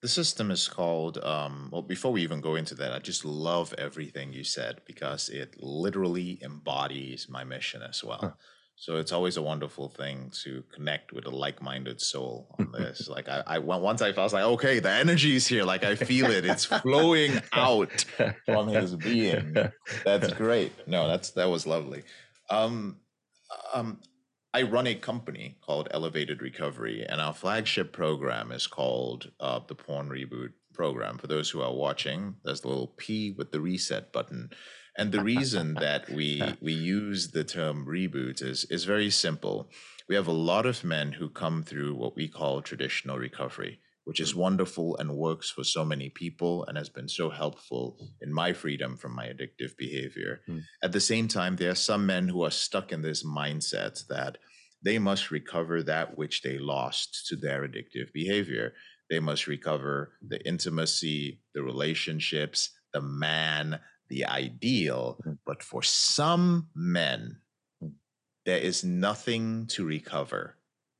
The 0.00 0.08
system 0.08 0.50
is 0.50 0.66
called, 0.66 1.18
um, 1.18 1.68
well, 1.70 1.82
before 1.82 2.10
we 2.10 2.22
even 2.22 2.40
go 2.40 2.54
into 2.54 2.74
that, 2.76 2.92
I 2.92 3.00
just 3.00 3.24
love 3.24 3.74
everything 3.76 4.32
you 4.32 4.44
said 4.44 4.80
because 4.86 5.28
it 5.28 5.56
literally 5.58 6.38
embodies 6.42 7.28
my 7.28 7.44
mission 7.44 7.82
as 7.82 8.02
well. 8.02 8.18
Huh. 8.20 8.30
So 8.80 8.96
it's 8.96 9.12
always 9.12 9.36
a 9.36 9.42
wonderful 9.42 9.90
thing 9.90 10.32
to 10.42 10.64
connect 10.74 11.12
with 11.12 11.26
a 11.26 11.30
like-minded 11.30 12.00
soul 12.00 12.48
on 12.58 12.72
this. 12.78 13.08
like 13.10 13.28
I, 13.28 13.42
I 13.46 13.58
once 13.58 14.00
I 14.00 14.12
felt 14.14 14.32
like, 14.32 14.42
okay, 14.42 14.78
the 14.78 14.90
energy 14.90 15.36
is 15.36 15.46
here. 15.46 15.64
Like 15.64 15.84
I 15.84 15.96
feel 15.96 16.30
it. 16.30 16.46
It's 16.46 16.64
flowing 16.82 17.42
out 17.52 18.06
from 18.46 18.68
his 18.80 18.96
being. 18.96 19.54
That's 20.02 20.32
great. 20.32 20.72
No, 20.88 21.08
that's 21.08 21.30
that 21.32 21.50
was 21.50 21.66
lovely. 21.66 22.04
Um, 22.48 22.96
um, 23.74 24.00
I 24.54 24.62
run 24.62 24.86
a 24.86 24.94
company 24.94 25.58
called 25.60 25.88
Elevated 25.90 26.40
Recovery, 26.40 27.04
and 27.06 27.20
our 27.20 27.34
flagship 27.34 27.92
program 27.92 28.50
is 28.50 28.66
called 28.66 29.30
uh, 29.40 29.60
the 29.68 29.74
Porn 29.74 30.08
Reboot 30.08 30.52
Program. 30.72 31.18
For 31.18 31.26
those 31.26 31.50
who 31.50 31.60
are 31.60 31.74
watching, 31.74 32.36
there's 32.44 32.62
the 32.62 32.68
little 32.68 32.94
P 32.96 33.32
with 33.36 33.52
the 33.52 33.60
reset 33.60 34.10
button. 34.10 34.48
And 34.96 35.12
the 35.12 35.22
reason 35.22 35.74
that 35.74 36.08
we 36.10 36.42
we 36.60 36.72
use 36.72 37.30
the 37.30 37.44
term 37.44 37.86
reboot 37.86 38.42
is 38.42 38.64
is 38.70 38.84
very 38.84 39.10
simple. 39.10 39.70
We 40.08 40.16
have 40.16 40.26
a 40.26 40.32
lot 40.32 40.66
of 40.66 40.84
men 40.84 41.12
who 41.12 41.28
come 41.28 41.62
through 41.62 41.94
what 41.94 42.16
we 42.16 42.28
call 42.28 42.62
traditional 42.62 43.18
recovery 43.18 43.80
which 44.04 44.18
is 44.18 44.34
wonderful 44.34 44.96
and 44.96 45.16
works 45.16 45.50
for 45.50 45.62
so 45.62 45.84
many 45.84 46.08
people 46.08 46.64
and 46.66 46.76
has 46.76 46.88
been 46.88 47.08
so 47.08 47.30
helpful 47.30 47.96
in 48.20 48.32
my 48.32 48.52
freedom 48.52 48.96
from 48.96 49.14
my 49.14 49.26
addictive 49.26 49.76
behavior. 49.76 50.40
Mm. 50.48 50.62
At 50.82 50.92
the 50.92 51.00
same 51.00 51.28
time, 51.28 51.56
there 51.56 51.70
are 51.70 51.76
some 51.76 52.06
men 52.06 52.28
who 52.28 52.42
are 52.42 52.50
stuck 52.50 52.92
in 52.92 53.02
this 53.02 53.24
mindset 53.24 54.06
that 54.08 54.38
they 54.82 54.98
must 54.98 55.30
recover 55.30 55.82
that 55.82 56.16
which 56.16 56.42
they 56.42 56.58
lost 56.58 57.26
to 57.28 57.36
their 57.36 57.62
addictive 57.62 58.12
behavior. 58.12 58.72
They 59.10 59.20
must 59.20 59.46
recover 59.46 60.14
the 60.26 60.44
intimacy, 60.46 61.42
the 61.54 61.62
relationships, 61.62 62.70
the 62.92 63.02
man, 63.02 63.78
the 64.10 64.26
ideal. 64.26 65.18
Mm. 65.26 65.38
But 65.46 65.62
for 65.62 65.82
some 65.82 66.68
men, 66.74 67.38
mm. 67.82 67.92
there 68.44 68.58
is 68.58 68.84
nothing 68.84 69.66
to 69.68 69.86
recover 69.86 70.56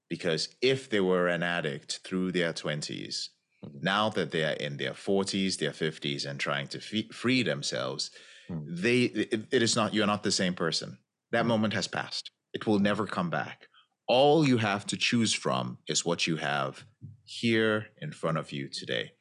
because 0.08 0.48
if 0.62 0.88
they 0.88 1.00
were 1.00 1.28
an 1.28 1.42
addict 1.42 2.00
through 2.04 2.32
their 2.32 2.52
20s, 2.52 3.28
mm-hmm. 3.64 3.78
now 3.80 4.08
that 4.10 4.30
they 4.30 4.44
are 4.44 4.54
in 4.54 4.76
their 4.76 4.92
40s, 4.92 5.58
their 5.58 5.70
50s, 5.70 6.26
and 6.26 6.40
trying 6.40 6.68
to 6.68 6.80
free 7.12 7.42
themselves, 7.42 8.10
mm-hmm. 8.50 8.64
they 8.68 9.02
it, 9.02 9.46
it 9.50 9.62
is 9.62 9.76
not 9.76 9.92
you're 9.92 10.06
not 10.06 10.22
the 10.22 10.32
same 10.32 10.54
person. 10.54 10.98
That 11.32 11.46
moment 11.46 11.74
has 11.74 11.86
passed. 11.86 12.30
It 12.52 12.66
will 12.66 12.80
never 12.80 13.06
come 13.06 13.30
back. 13.30 13.68
All 14.08 14.44
you 14.44 14.56
have 14.56 14.84
to 14.86 14.96
choose 14.96 15.32
from 15.32 15.78
is 15.86 16.04
what 16.04 16.26
you 16.26 16.36
have 16.36 16.84
here 17.24 17.86
in 18.02 18.10
front 18.10 18.38
of 18.38 18.50
you 18.50 18.68
today. 18.68 19.12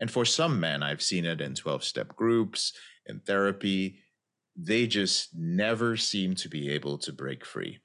And 0.00 0.10
for 0.10 0.24
some 0.24 0.58
men, 0.58 0.82
I've 0.82 1.02
seen 1.02 1.24
it 1.24 1.40
in 1.40 1.54
12 1.54 1.84
step 1.84 2.16
groups, 2.16 2.72
in 3.08 3.20
therapy, 3.20 3.98
they 4.56 4.86
just 4.86 5.36
never 5.36 5.96
seem 5.96 6.34
to 6.36 6.48
be 6.48 6.70
able 6.70 6.98
to 6.98 7.12
break 7.12 7.44
free. 7.44 7.78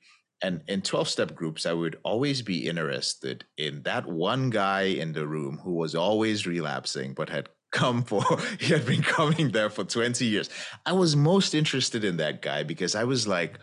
And 0.44 0.62
in 0.68 0.82
12 0.82 1.08
step 1.08 1.36
groups 1.36 1.66
i 1.66 1.74
would 1.74 2.00
always 2.04 2.42
be 2.42 2.68
interested 2.68 3.46
in 3.58 3.84
that 3.84 4.08
one 4.08 4.50
guy 4.50 4.84
in 4.84 5.14
the 5.14 5.28
room 5.28 5.60
who 5.64 5.74
was 5.74 5.94
always 5.94 6.48
relapsing 6.48 7.14
but 7.14 7.30
had 7.30 7.50
come 7.72 8.04
for 8.04 8.24
he 8.60 8.74
had 8.74 8.86
been 8.86 9.02
coming 9.02 9.52
there 9.52 9.70
for 9.70 9.86
20 9.86 10.26
years. 10.26 10.50
I 10.86 10.92
was 10.92 11.16
most 11.16 11.54
interested 11.54 12.04
in 12.04 12.18
that 12.18 12.42
guy 12.42 12.64
because 12.64 12.96
i 12.96 13.04
was 13.04 13.28
like 13.28 13.60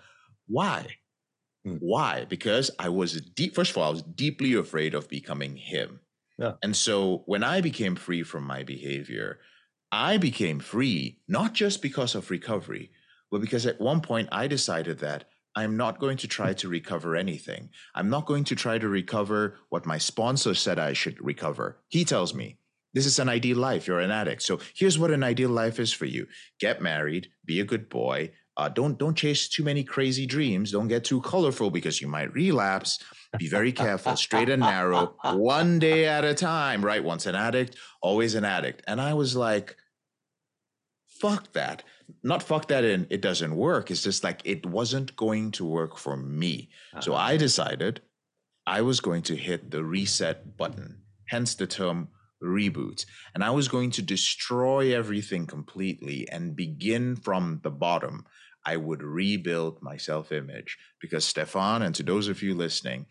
why? 0.47 0.87
Hmm. 1.65 1.77
why? 1.81 2.25
Because 2.25 2.71
i 2.79 2.89
was 2.89 3.21
deep 3.21 3.55
first 3.55 3.73
of 3.73 3.79
all 3.79 3.89
i 3.89 3.91
was 3.91 4.03
deeply 4.03 4.55
afraid 4.55 4.95
of 4.95 5.09
becoming 5.09 5.57
him. 5.57 6.01
Yeah. 6.39 6.53
and 6.63 6.75
so 6.77 7.25
when 7.27 7.43
i 7.43 7.61
became 7.61 7.97
free 7.97 8.23
from 8.23 8.45
my 8.45 8.63
behavior 8.63 9.41
i 9.91 10.17
became 10.17 10.59
free 10.59 11.19
not 11.29 11.53
just 11.55 11.83
because 11.83 12.15
of 12.15 12.31
recovery 12.31 12.91
but 13.31 13.41
because 13.41 13.67
at 13.67 13.81
one 13.81 14.01
point 14.01 14.29
i 14.33 14.47
decided 14.47 14.99
that 14.99 15.25
I'm 15.57 15.77
not 15.77 15.99
going 15.99 16.19
to 16.19 16.29
try 16.29 16.53
to 16.53 16.69
recover 16.69 17.17
anything. 17.17 17.71
I'm 17.93 18.09
not 18.09 18.27
going 18.27 18.45
to 18.45 18.55
try 18.55 18.79
to 18.79 18.89
recover 18.89 19.57
what 19.71 19.87
my 19.87 19.99
sponsor 19.99 20.55
said 20.55 20.79
I 20.79 20.93
should 20.93 21.21
recover. 21.21 21.79
He 21.89 22.05
tells 22.05 22.33
me, 22.33 22.59
this 22.95 23.07
is 23.07 23.19
an 23.19 23.29
ideal 23.29 23.59
life. 23.59 23.87
You're 23.87 23.99
an 23.99 24.13
addict. 24.13 24.43
So 24.43 24.61
here's 24.75 25.01
what 25.01 25.11
an 25.11 25.25
ideal 25.25 25.51
life 25.51 25.81
is 25.81 25.93
for 25.93 26.07
you. 26.07 26.29
Get 26.61 26.81
married, 26.81 27.31
be 27.45 27.59
a 27.59 27.65
good 27.65 27.89
boy. 27.89 28.31
Uh, 28.59 28.69
don't 28.69 28.99
don't 28.99 29.17
chase 29.17 29.49
too 29.49 29.63
many 29.63 29.85
crazy 29.85 30.27
dreams. 30.27 30.73
Don't 30.73 30.89
get 30.89 31.05
too 31.05 31.21
colorful 31.21 31.71
because 31.71 32.01
you 32.01 32.09
might 32.09 32.33
relapse. 32.35 32.99
Be 33.39 33.49
very 33.49 33.73
careful, 33.73 34.17
straight 34.17 34.49
and 34.49 34.61
narrow, 34.61 35.15
one 35.23 35.79
day 35.79 36.07
at 36.07 36.25
a 36.25 36.35
time. 36.35 36.85
Right? 36.85 37.03
Once 37.03 37.27
an 37.27 37.37
addict, 37.37 37.77
always 38.03 38.35
an 38.35 38.45
addict. 38.45 38.83
And 38.89 39.01
I 39.01 39.15
was 39.15 39.37
like, 39.37 39.77
fuck 41.21 41.53
that 41.53 41.85
not 42.23 42.43
fuck 42.43 42.69
that 42.69 42.85
in 42.85 43.07
it 43.11 43.21
doesn't 43.21 43.55
work 43.55 43.91
it's 43.91 44.03
just 44.03 44.25
like 44.25 44.41
it 44.45 44.65
wasn't 44.65 45.15
going 45.17 45.51
to 45.51 45.65
work 45.65 45.97
for 45.97 46.17
me 46.17 46.69
uh-huh. 46.93 47.01
so 47.01 47.15
i 47.15 47.37
decided 47.37 48.01
i 48.67 48.81
was 48.81 49.01
going 49.01 49.23
to 49.23 49.37
hit 49.37 49.71
the 49.71 49.85
reset 49.85 50.57
button 50.57 51.03
hence 51.29 51.55
the 51.55 51.67
term 51.67 52.09
reboot 52.43 53.05
and 53.35 53.43
i 53.43 53.51
was 53.51 53.69
going 53.69 53.91
to 53.91 54.03
destroy 54.03 54.97
everything 54.97 55.47
completely 55.47 56.29
and 56.31 56.57
begin 56.57 57.17
from 57.17 57.61
the 57.63 57.71
bottom 57.71 58.25
i 58.65 58.77
would 58.77 59.03
rebuild 59.03 59.79
my 59.83 59.97
self-image 59.97 60.77
because 61.01 61.25
stefan 61.25 61.83
and 61.83 61.95
to 61.95 62.03
those 62.03 62.29
of 62.29 62.43
you 62.43 62.55
listening 62.55 63.07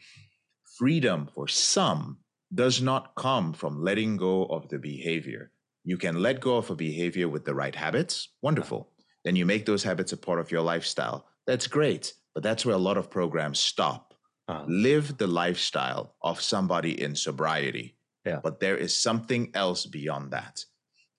freedom 0.78 1.30
for 1.34 1.48
some 1.48 2.18
does 2.54 2.82
not 2.82 3.16
come 3.16 3.54
from 3.54 3.84
letting 3.84 4.16
go 4.16 4.46
of 4.46 4.70
the 4.70 4.80
behavior 4.80 5.52
you 5.88 5.98
can 5.98 6.22
let 6.22 6.42
go 6.42 6.58
of 6.58 6.70
a 6.70 6.76
behavior 6.76 7.30
with 7.30 7.46
the 7.46 7.56
right 7.56 7.74
habits. 7.74 8.28
Wonderful. 8.42 8.92
Then 9.24 9.38
you 9.38 9.46
make 9.46 9.66
those 9.66 9.84
habits 9.84 10.12
a 10.12 10.18
part 10.18 10.38
of 10.42 10.52
your 10.52 10.62
lifestyle. 10.62 11.26
That's 11.46 11.66
great. 11.66 12.14
But 12.34 12.44
that's 12.44 12.66
where 12.66 12.76
a 12.76 12.90
lot 12.90 12.98
of 12.98 13.10
programs 13.10 13.58
stop. 13.58 14.14
Uh-huh. 14.50 14.66
Live 14.68 15.18
the 15.18 15.28
lifestyle 15.28 16.16
of 16.22 16.42
somebody 16.42 17.02
in 17.02 17.16
sobriety. 17.16 17.96
Yeah. 18.26 18.42
But 18.44 18.60
there 18.60 18.76
is 18.76 18.94
something 18.94 19.50
else 19.54 19.86
beyond 19.86 20.32
that. 20.32 20.66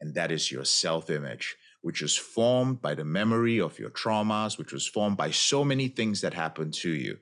And 0.02 0.14
that 0.16 0.30
is 0.30 0.52
your 0.52 0.66
self 0.66 1.08
image, 1.08 1.56
which 1.80 2.02
is 2.02 2.16
formed 2.16 2.80
by 2.82 2.94
the 2.94 3.04
memory 3.04 3.60
of 3.60 3.78
your 3.78 3.90
traumas, 3.90 4.58
which 4.58 4.72
was 4.72 4.86
formed 4.86 5.16
by 5.16 5.30
so 5.30 5.64
many 5.64 5.88
things 5.88 6.20
that 6.20 6.34
happened 6.34 6.74
to 6.74 6.90
you. 6.90 7.18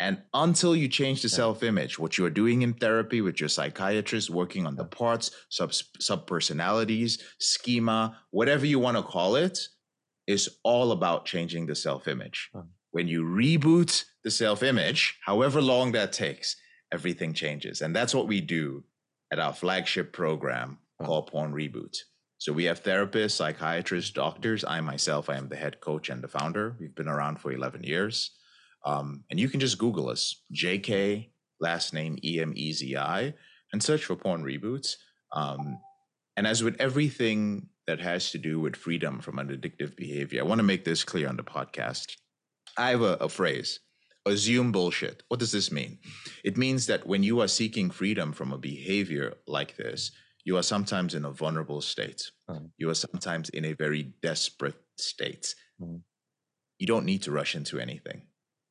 And 0.00 0.22
until 0.32 0.74
you 0.74 0.88
change 0.88 1.22
the 1.22 1.28
yeah. 1.28 1.36
self 1.36 1.62
image, 1.62 1.98
what 1.98 2.18
you're 2.18 2.30
doing 2.30 2.62
in 2.62 2.74
therapy 2.74 3.20
with 3.20 3.38
your 3.40 3.48
psychiatrist, 3.48 4.28
working 4.28 4.66
on 4.66 4.76
the 4.76 4.84
parts, 4.84 5.30
sub, 5.48 6.26
personalities, 6.26 7.22
schema, 7.38 8.18
whatever 8.30 8.66
you 8.66 8.78
want 8.78 8.96
to 8.96 9.02
call 9.02 9.36
it, 9.36 9.58
is 10.26 10.58
all 10.64 10.90
about 10.92 11.26
changing 11.26 11.66
the 11.66 11.76
self 11.76 12.08
image. 12.08 12.50
Huh. 12.52 12.62
When 12.90 13.08
you 13.08 13.22
reboot 13.22 14.04
the 14.24 14.30
self 14.30 14.62
image, 14.62 15.18
however 15.24 15.62
long 15.62 15.92
that 15.92 16.12
takes, 16.12 16.56
everything 16.92 17.32
changes. 17.32 17.80
And 17.80 17.94
that's 17.94 18.14
what 18.14 18.26
we 18.26 18.40
do 18.40 18.84
at 19.32 19.38
our 19.38 19.52
flagship 19.52 20.12
program 20.12 20.78
huh. 21.00 21.06
called 21.06 21.28
Porn 21.28 21.52
Reboot. 21.52 21.98
So 22.44 22.52
we 22.52 22.64
have 22.64 22.82
therapists, 22.82 23.30
psychiatrists, 23.30 24.10
doctors. 24.10 24.66
I 24.66 24.78
myself, 24.82 25.30
I 25.30 25.36
am 25.36 25.48
the 25.48 25.56
head 25.56 25.80
coach 25.80 26.10
and 26.10 26.22
the 26.22 26.28
founder. 26.28 26.76
We've 26.78 26.94
been 26.94 27.08
around 27.08 27.40
for 27.40 27.50
11 27.50 27.84
years. 27.84 28.32
Um, 28.84 29.24
and 29.30 29.40
you 29.40 29.48
can 29.48 29.60
just 29.60 29.78
Google 29.78 30.10
us, 30.10 30.42
JK, 30.52 31.30
last 31.58 31.94
name 31.94 32.18
E 32.22 32.42
M 32.42 32.52
E 32.54 32.70
Z 32.74 32.98
I, 32.98 33.32
and 33.72 33.82
search 33.82 34.04
for 34.04 34.14
porn 34.14 34.44
reboots. 34.44 34.96
Um, 35.32 35.78
and 36.36 36.46
as 36.46 36.62
with 36.62 36.76
everything 36.78 37.70
that 37.86 38.02
has 38.02 38.30
to 38.32 38.38
do 38.38 38.60
with 38.60 38.76
freedom 38.76 39.20
from 39.20 39.38
an 39.38 39.48
addictive 39.48 39.96
behavior, 39.96 40.42
I 40.42 40.44
want 40.44 40.58
to 40.58 40.64
make 40.64 40.84
this 40.84 41.02
clear 41.02 41.30
on 41.30 41.38
the 41.38 41.42
podcast. 41.42 42.14
I 42.76 42.90
have 42.90 43.00
a, 43.00 43.14
a 43.22 43.30
phrase 43.30 43.80
assume 44.26 44.70
bullshit. 44.70 45.22
What 45.28 45.40
does 45.40 45.52
this 45.52 45.72
mean? 45.72 45.98
It 46.44 46.58
means 46.58 46.86
that 46.88 47.06
when 47.06 47.22
you 47.22 47.40
are 47.40 47.48
seeking 47.48 47.90
freedom 47.90 48.32
from 48.32 48.52
a 48.52 48.58
behavior 48.58 49.34
like 49.46 49.76
this, 49.76 50.12
you 50.44 50.56
are 50.56 50.62
sometimes 50.62 51.14
in 51.14 51.24
a 51.24 51.30
vulnerable 51.30 51.80
state. 51.80 52.30
Mm. 52.48 52.70
You 52.78 52.90
are 52.90 52.94
sometimes 52.94 53.48
in 53.48 53.64
a 53.64 53.72
very 53.72 54.14
desperate 54.22 54.80
state. 54.98 55.54
Mm. 55.80 56.00
You 56.78 56.86
don't 56.86 57.06
need 57.06 57.22
to 57.22 57.32
rush 57.32 57.54
into 57.54 57.78
anything 57.78 58.22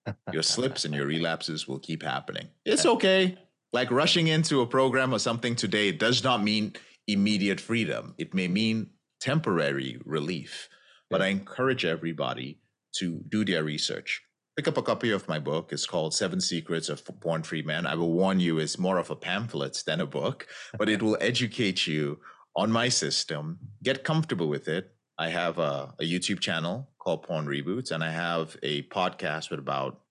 your 0.34 0.44
slips 0.44 0.86
and 0.86 0.94
your 0.94 1.06
relapses 1.06 1.68
will 1.68 1.80
keep 1.80 2.04
happening. 2.04 2.48
It's 2.66 2.86
okay. 2.86 3.38
Like 3.72 3.90
rushing 3.92 4.28
into 4.28 4.62
a 4.62 4.68
program 4.68 5.14
or 5.14 5.20
something 5.20 5.56
today 5.56 5.92
does 5.92 6.24
not 6.24 6.44
mean 6.44 6.74
immediate 7.08 7.60
freedom. 7.60 8.14
It 8.18 8.34
may 8.34 8.48
mean 8.48 8.92
temporary 9.20 10.00
relief. 10.06 10.70
But 11.10 11.22
I 11.22 11.28
encourage 11.28 11.86
everybody 11.86 12.60
to 12.98 13.22
do 13.30 13.46
their 13.46 13.64
research. 13.64 14.22
Pick 14.56 14.68
up 14.68 14.78
a 14.78 14.84
copy 14.84 15.10
of 15.10 15.28
my 15.28 15.40
book. 15.40 15.70
It's 15.72 15.88
called 15.88 16.14
Seven 16.14 16.40
Secrets 16.40 16.88
of 16.88 17.04
Porn 17.22 17.42
Free 17.42 17.64
Men. 17.64 17.88
I 17.88 17.96
will 17.96 18.12
warn 18.12 18.40
you, 18.40 18.60
it's 18.60 18.78
more 18.78 19.00
of 19.00 19.10
a 19.10 19.16
pamphlet 19.16 19.82
than 19.86 20.00
a 20.00 20.06
book, 20.06 20.46
but 20.78 20.90
it 20.90 21.02
will 21.02 21.18
educate 21.20 21.88
you 21.88 22.20
on 22.56 22.72
my 22.72 22.88
system. 22.88 23.58
Get 23.82 24.04
comfortable 24.04 24.48
with 24.48 24.68
it. 24.68 24.94
I 25.18 25.30
have 25.30 25.58
a, 25.58 25.96
a 26.00 26.04
YouTube 26.04 26.40
channel 26.40 26.90
called 27.00 27.24
Porn 27.24 27.48
Reboots, 27.48 27.92
and 27.92 28.04
I 28.04 28.12
have 28.12 28.56
a 28.62 28.84
podcast 28.84 29.50
with 29.50 29.60
about 29.60 30.02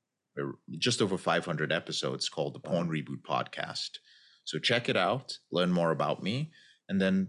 uh, 0.41 0.47
just 0.77 1.01
over 1.01 1.17
500 1.17 1.71
episodes 1.73 2.29
called 2.29 2.55
the 2.55 2.61
Porn 2.61 2.89
Reboot 2.89 3.23
Podcast. 3.23 3.99
So 4.45 4.59
check 4.59 4.89
it 4.89 4.97
out, 4.97 5.39
learn 5.53 5.71
more 5.71 5.93
about 5.93 6.21
me, 6.21 6.51
and 6.89 7.01
then 7.01 7.29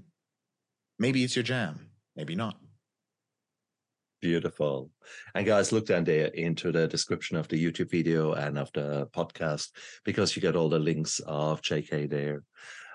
maybe 0.98 1.24
it's 1.24 1.36
your 1.36 1.44
jam, 1.44 1.92
maybe 2.16 2.34
not. 2.34 2.58
Beautiful. 4.24 4.90
And 5.36 5.46
guys, 5.46 5.74
look 5.74 5.86
down 5.86 6.06
there 6.06 6.28
into 6.28 6.72
the 6.72 6.88
description 6.88 7.36
of 7.36 7.50
the 7.50 7.62
YouTube 7.62 7.92
video 7.92 8.32
and 8.32 8.58
of 8.58 8.72
the 8.72 9.06
podcast 9.08 9.72
because 10.06 10.34
you 10.34 10.42
get 10.42 10.56
all 10.56 10.70
the 10.70 10.80
links 10.80 11.20
of 11.28 11.62
JK 11.62 12.10
there. 12.10 12.44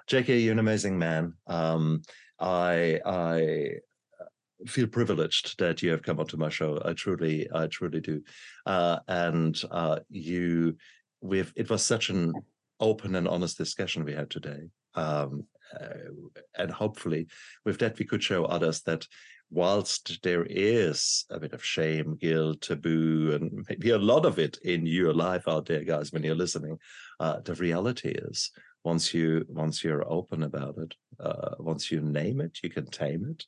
JK, 0.08 0.42
you're 0.42 0.52
an 0.54 0.58
amazing 0.58 0.98
man. 0.98 1.34
Um, 1.46 2.00
I 2.40 2.98
I 3.04 3.72
uh, 4.18 4.66
feel 4.66 4.86
privileged 4.86 5.58
that 5.58 5.82
you 5.82 5.90
have 5.90 6.02
come 6.02 6.18
onto 6.18 6.38
my 6.38 6.48
show. 6.48 6.80
I 6.82 6.94
truly, 6.94 7.46
I 7.54 7.66
truly 7.66 8.00
do. 8.00 8.22
Uh, 8.64 9.00
and 9.06 9.60
uh, 9.70 9.98
you, 10.08 10.78
with 11.20 11.52
it 11.56 11.68
was 11.68 11.84
such 11.84 12.08
an 12.08 12.32
open 12.80 13.16
and 13.16 13.28
honest 13.28 13.58
discussion 13.58 14.02
we 14.02 14.14
had 14.14 14.30
today. 14.30 14.70
Um, 14.94 15.44
uh, 15.78 16.30
and 16.56 16.70
hopefully, 16.70 17.26
with 17.66 17.80
that, 17.80 17.98
we 17.98 18.06
could 18.06 18.22
show 18.22 18.46
others 18.46 18.80
that 18.84 19.06
whilst 19.50 20.22
there 20.22 20.46
is 20.48 21.24
a 21.30 21.40
bit 21.40 21.52
of 21.52 21.64
shame, 21.64 22.16
guilt, 22.20 22.62
taboo, 22.62 23.32
and 23.34 23.66
maybe 23.68 23.90
a 23.90 23.98
lot 23.98 24.24
of 24.26 24.38
it 24.38 24.58
in 24.62 24.86
your 24.86 25.14
life 25.14 25.48
out 25.48 25.66
there, 25.66 25.84
guys, 25.84 26.12
when 26.12 26.22
you're 26.22 26.34
listening, 26.34 26.78
uh, 27.20 27.40
the 27.44 27.54
reality 27.54 28.10
is 28.10 28.50
once 28.84 29.12
you 29.12 29.44
once 29.48 29.82
you're 29.82 30.10
open 30.10 30.42
about 30.42 30.76
it, 30.78 30.94
uh, 31.20 31.54
once 31.58 31.90
you 31.90 32.00
name 32.00 32.40
it, 32.40 32.58
you 32.62 32.70
can 32.70 32.86
tame 32.86 33.26
it. 33.30 33.44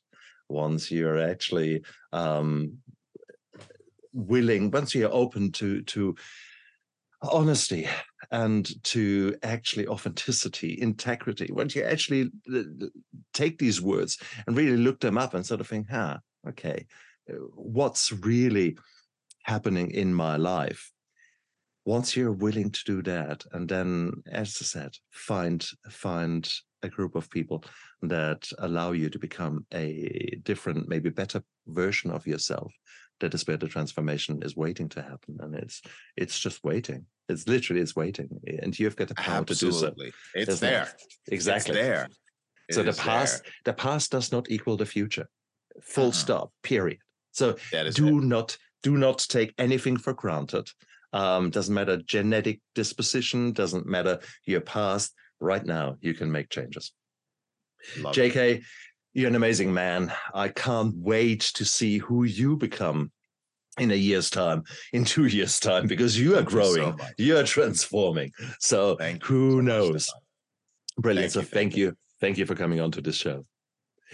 Once 0.49 0.91
you're 0.91 1.19
actually 1.19 1.81
um, 2.11 2.77
willing, 4.13 4.69
once 4.71 4.93
you're 4.93 5.13
open 5.13 5.51
to 5.51 5.81
to 5.83 6.15
honesty 7.21 7.87
and 8.31 8.83
to 8.85 9.35
actually 9.43 9.87
authenticity, 9.87 10.77
integrity, 10.81 11.49
once 11.51 11.75
you 11.75 11.83
actually 11.83 12.31
take 13.33 13.57
these 13.57 13.81
words 13.81 14.17
and 14.47 14.55
really 14.55 14.77
look 14.77 14.99
them 14.99 15.17
up 15.17 15.33
and 15.33 15.45
sort 15.45 15.59
of 15.59 15.67
think, 15.67 15.89
huh, 15.89 16.17
okay, 16.47 16.85
uh, 17.29 17.35
what's 17.55 18.11
really 18.11 18.77
happening 19.43 19.91
in 19.91 20.13
my 20.13 20.37
life? 20.37 20.91
Once 21.85 22.15
you're 22.15 22.31
willing 22.31 22.69
to 22.69 22.81
do 22.85 23.01
that, 23.01 23.43
and 23.53 23.67
then, 23.67 24.11
as 24.31 24.57
I 24.61 24.65
said, 24.65 24.91
find 25.09 25.65
find 25.89 26.47
a 26.83 26.89
group 26.89 27.15
of 27.15 27.29
people 27.29 27.63
that 28.03 28.47
allow 28.59 28.91
you 28.91 29.09
to 29.09 29.19
become 29.19 29.65
a 29.73 30.39
different, 30.43 30.87
maybe 30.87 31.09
better 31.09 31.43
version 31.67 32.11
of 32.11 32.27
yourself, 32.27 32.71
that 33.21 33.33
is 33.33 33.47
where 33.47 33.57
the 33.57 33.67
transformation 33.67 34.41
is 34.43 34.55
waiting 34.55 34.89
to 34.89 35.01
happen 35.01 35.37
and 35.39 35.55
it's 35.55 35.81
it's 36.17 36.39
just 36.39 36.63
waiting 36.63 37.05
it's 37.29 37.47
literally 37.47 37.81
it's 37.81 37.95
waiting 37.95 38.29
and 38.61 38.77
you've 38.77 38.95
got 38.95 39.07
the 39.07 39.15
power 39.15 39.45
Absolutely. 39.49 40.11
to 40.11 40.39
do 40.39 40.45
so 40.45 40.51
it's 40.51 40.59
there 40.59 40.87
exactly 41.29 41.79
it's 41.79 41.87
there 41.87 42.07
it 42.67 42.73
so 42.75 42.83
the 42.83 42.93
past 42.93 43.43
there. 43.43 43.51
the 43.65 43.73
past 43.73 44.11
does 44.11 44.31
not 44.31 44.49
equal 44.51 44.75
the 44.75 44.85
future 44.85 45.27
full 45.81 46.05
uh-huh. 46.05 46.11
stop 46.11 46.51
period 46.63 46.99
so 47.31 47.55
do 47.93 48.19
it. 48.19 48.23
not 48.23 48.57
do 48.83 48.97
not 48.97 49.19
take 49.29 49.53
anything 49.57 49.97
for 49.97 50.13
granted 50.13 50.67
um, 51.13 51.49
doesn't 51.49 51.75
matter 51.75 51.97
genetic 51.97 52.59
disposition 52.75 53.53
doesn't 53.53 53.85
matter 53.85 54.19
your 54.45 54.61
past 54.61 55.13
right 55.39 55.65
now 55.65 55.97
you 56.01 56.13
can 56.13 56.31
make 56.31 56.49
changes 56.49 56.91
Love 57.97 58.13
jk. 58.15 58.63
You're 59.13 59.29
an 59.29 59.35
amazing 59.35 59.73
man. 59.73 60.13
I 60.33 60.47
can't 60.47 60.95
wait 60.95 61.41
to 61.55 61.65
see 61.65 61.97
who 61.97 62.23
you 62.23 62.55
become 62.55 63.11
in 63.77 63.91
a 63.91 63.95
year's 63.95 64.29
time, 64.29 64.63
in 64.93 65.05
two 65.05 65.25
years' 65.25 65.59
time, 65.59 65.87
because 65.87 66.19
you 66.19 66.37
are 66.37 66.43
growing, 66.43 66.97
you, 67.17 67.37
are 67.37 67.43
transforming. 67.43 68.31
So 68.59 68.95
thank 68.95 69.23
who 69.23 69.61
knows? 69.61 70.09
Brilliant. 70.97 71.31
Thank 71.31 71.33
so 71.33 71.39
you, 71.41 71.45
thank 71.45 71.77
you. 71.77 71.97
Thank 72.19 72.37
you 72.37 72.45
for 72.45 72.55
coming 72.55 72.79
on 72.79 72.91
to 72.91 73.01
this 73.01 73.15
show. 73.15 73.45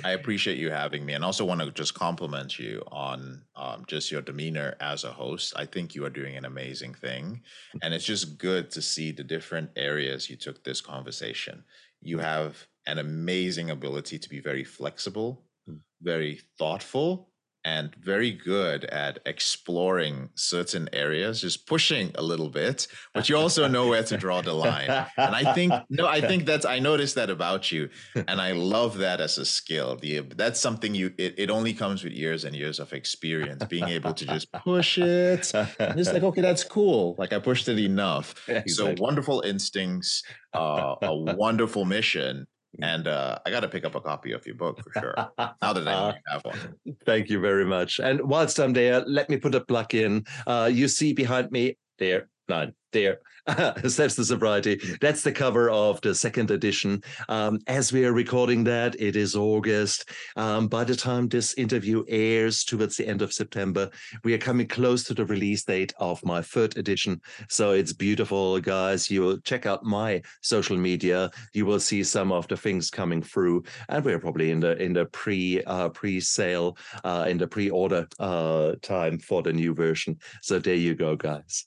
I 0.03 0.11
appreciate 0.11 0.59
you 0.59 0.69
having 0.69 1.05
me, 1.05 1.13
and 1.13 1.23
also 1.23 1.43
want 1.43 1.61
to 1.61 1.71
just 1.71 1.95
compliment 1.95 2.59
you 2.59 2.83
on 2.91 3.41
um, 3.55 3.83
just 3.87 4.11
your 4.11 4.21
demeanor 4.21 4.75
as 4.79 5.03
a 5.03 5.11
host. 5.11 5.53
I 5.55 5.65
think 5.65 5.95
you 5.95 6.05
are 6.05 6.09
doing 6.09 6.37
an 6.37 6.45
amazing 6.45 6.93
thing, 6.93 7.41
and 7.81 7.93
it's 7.93 8.05
just 8.05 8.37
good 8.37 8.69
to 8.71 8.81
see 8.81 9.11
the 9.11 9.23
different 9.23 9.71
areas 9.75 10.29
you 10.29 10.35
took 10.35 10.63
this 10.63 10.81
conversation. 10.81 11.63
You 12.01 12.19
have 12.19 12.67
an 12.87 12.97
amazing 12.97 13.69
ability 13.69 14.17
to 14.17 14.29
be 14.29 14.39
very 14.39 14.63
flexible, 14.63 15.43
mm. 15.69 15.79
very 16.01 16.41
thoughtful, 16.57 17.29
and 17.67 17.93
very 17.95 18.31
good 18.31 18.85
at 18.85 19.19
exploring 19.25 20.29
certain 20.35 20.87
areas, 20.93 21.41
just 21.41 21.67
pushing 21.67 22.11
a 22.15 22.21
little 22.21 22.47
bit, 22.47 22.87
but 23.13 23.27
you 23.27 23.35
also 23.35 23.67
know 23.67 23.87
where 23.89 24.03
to 24.03 24.15
draw 24.15 24.41
the 24.41 24.53
line. 24.53 24.89
And 25.17 25.35
I 25.35 25.53
think, 25.53 25.73
no, 25.89 26.07
I 26.07 26.21
think 26.21 26.45
that's, 26.45 26.65
I 26.65 26.79
noticed 26.79 27.15
that 27.15 27.29
about 27.29 27.69
you. 27.69 27.89
And 28.15 28.39
I 28.39 28.53
love 28.53 28.99
that 28.99 29.19
as 29.19 29.37
a 29.37 29.45
skill. 29.45 29.97
The, 29.97 30.21
that's 30.21 30.61
something 30.61 30.95
you, 30.95 31.13
it, 31.17 31.35
it 31.37 31.49
only 31.49 31.73
comes 31.73 32.05
with 32.05 32.13
years 32.13 32.45
and 32.45 32.55
years 32.55 32.79
of 32.79 32.93
experience, 32.93 33.65
being 33.65 33.89
able 33.89 34.13
to 34.13 34.25
just 34.25 34.49
push 34.53 34.97
it. 34.97 35.53
And 35.53 35.99
it's 35.99 36.13
like, 36.13 36.23
okay, 36.23 36.41
that's 36.41 36.63
cool. 36.63 37.15
Like 37.17 37.33
I 37.33 37.39
pushed 37.39 37.67
it 37.67 37.79
enough. 37.79 38.33
Exactly. 38.57 38.95
So 38.95 39.03
wonderful 39.03 39.41
instincts, 39.41 40.23
uh, 40.53 40.95
a 41.01 41.15
wonderful 41.45 41.85
mission 41.85 42.47
and 42.81 43.07
uh, 43.07 43.39
I 43.45 43.49
got 43.49 43.61
to 43.61 43.67
pick 43.67 43.85
up 43.85 43.95
a 43.95 44.01
copy 44.01 44.31
of 44.33 44.45
your 44.45 44.55
book 44.55 44.79
for 44.83 44.99
sure. 44.99 45.15
now 45.37 45.73
that 45.73 45.87
I 45.87 45.91
know 45.91 46.13
have 46.27 46.45
one. 46.45 46.75
Thank 47.05 47.29
you 47.29 47.39
very 47.39 47.65
much. 47.65 47.99
And 47.99 48.21
whilst 48.21 48.59
I'm 48.59 48.73
there, 48.73 49.03
let 49.05 49.29
me 49.29 49.37
put 49.37 49.55
a 49.55 49.61
plug 49.61 49.93
in. 49.93 50.25
Uh, 50.45 50.69
you 50.71 50.87
see 50.87 51.13
behind 51.13 51.51
me 51.51 51.77
there, 51.97 52.29
nine 52.47 52.73
there. 52.91 53.19
That's 53.55 54.15
the 54.15 54.25
sobriety. 54.25 54.77
That's 54.99 55.23
the 55.23 55.31
cover 55.31 55.69
of 55.69 56.01
the 56.01 56.13
second 56.13 56.51
edition. 56.51 57.01
Um, 57.29 57.59
as 57.67 57.93
we 57.93 58.05
are 58.05 58.11
recording 58.11 58.65
that, 58.65 58.99
it 58.99 59.15
is 59.15 59.37
August. 59.37 60.09
Um, 60.35 60.67
by 60.67 60.83
the 60.83 60.97
time 60.97 61.29
this 61.29 61.53
interview 61.53 62.03
airs 62.09 62.65
towards 62.65 62.97
the 62.97 63.07
end 63.07 63.21
of 63.21 63.31
September, 63.31 63.89
we 64.25 64.33
are 64.33 64.37
coming 64.37 64.67
close 64.67 65.05
to 65.05 65.13
the 65.13 65.25
release 65.25 65.63
date 65.63 65.93
of 65.97 66.23
my 66.25 66.41
third 66.41 66.77
edition. 66.77 67.21
So 67.47 67.71
it's 67.71 67.93
beautiful, 67.93 68.59
guys. 68.59 69.09
You 69.09 69.21
will 69.21 69.37
check 69.37 69.65
out 69.65 69.85
my 69.85 70.23
social 70.41 70.75
media. 70.75 71.31
You 71.53 71.65
will 71.65 71.79
see 71.79 72.03
some 72.03 72.33
of 72.33 72.49
the 72.49 72.57
things 72.57 72.89
coming 72.89 73.21
through, 73.21 73.63
and 73.87 74.03
we're 74.03 74.19
probably 74.19 74.51
in 74.51 74.59
the 74.59 74.75
in 74.75 74.91
the 74.91 75.05
pre 75.05 75.63
uh, 75.63 75.87
pre 75.89 76.19
sale 76.19 76.77
uh, 77.05 77.27
in 77.29 77.37
the 77.37 77.47
pre 77.47 77.69
order 77.69 78.09
uh, 78.19 78.73
time 78.81 79.19
for 79.19 79.41
the 79.41 79.53
new 79.53 79.73
version. 79.73 80.17
So 80.41 80.59
there 80.59 80.75
you 80.75 80.95
go, 80.95 81.15
guys. 81.15 81.65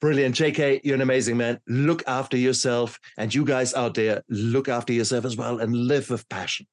Brilliant. 0.00 0.34
JK, 0.34 0.80
you're 0.84 0.94
an 0.94 1.02
amazing 1.08 1.38
man. 1.38 1.58
Look 1.66 2.02
after 2.06 2.36
yourself. 2.36 3.00
And 3.16 3.34
you 3.34 3.42
guys 3.42 3.72
out 3.72 3.94
there, 3.94 4.22
look 4.28 4.68
after 4.68 4.92
yourself 4.92 5.24
as 5.24 5.38
well 5.38 5.58
and 5.58 5.74
live 5.74 6.10
with 6.10 6.28
passion. 6.28 6.66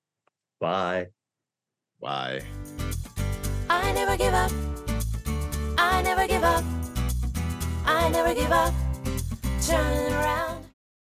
Bye. 0.59 1.07
Bye. 2.01 2.41
I 3.69 3.93
never 3.93 4.17
give 4.17 4.33
up. 4.33 4.51
I 5.77 6.01
never 6.01 6.27
give 6.27 6.43
up. 6.43 6.65
I 7.85 8.09
never 8.09 8.33
give 8.35 8.51
up. 8.51 8.73
Turn 9.65 10.11
around. 10.11 10.64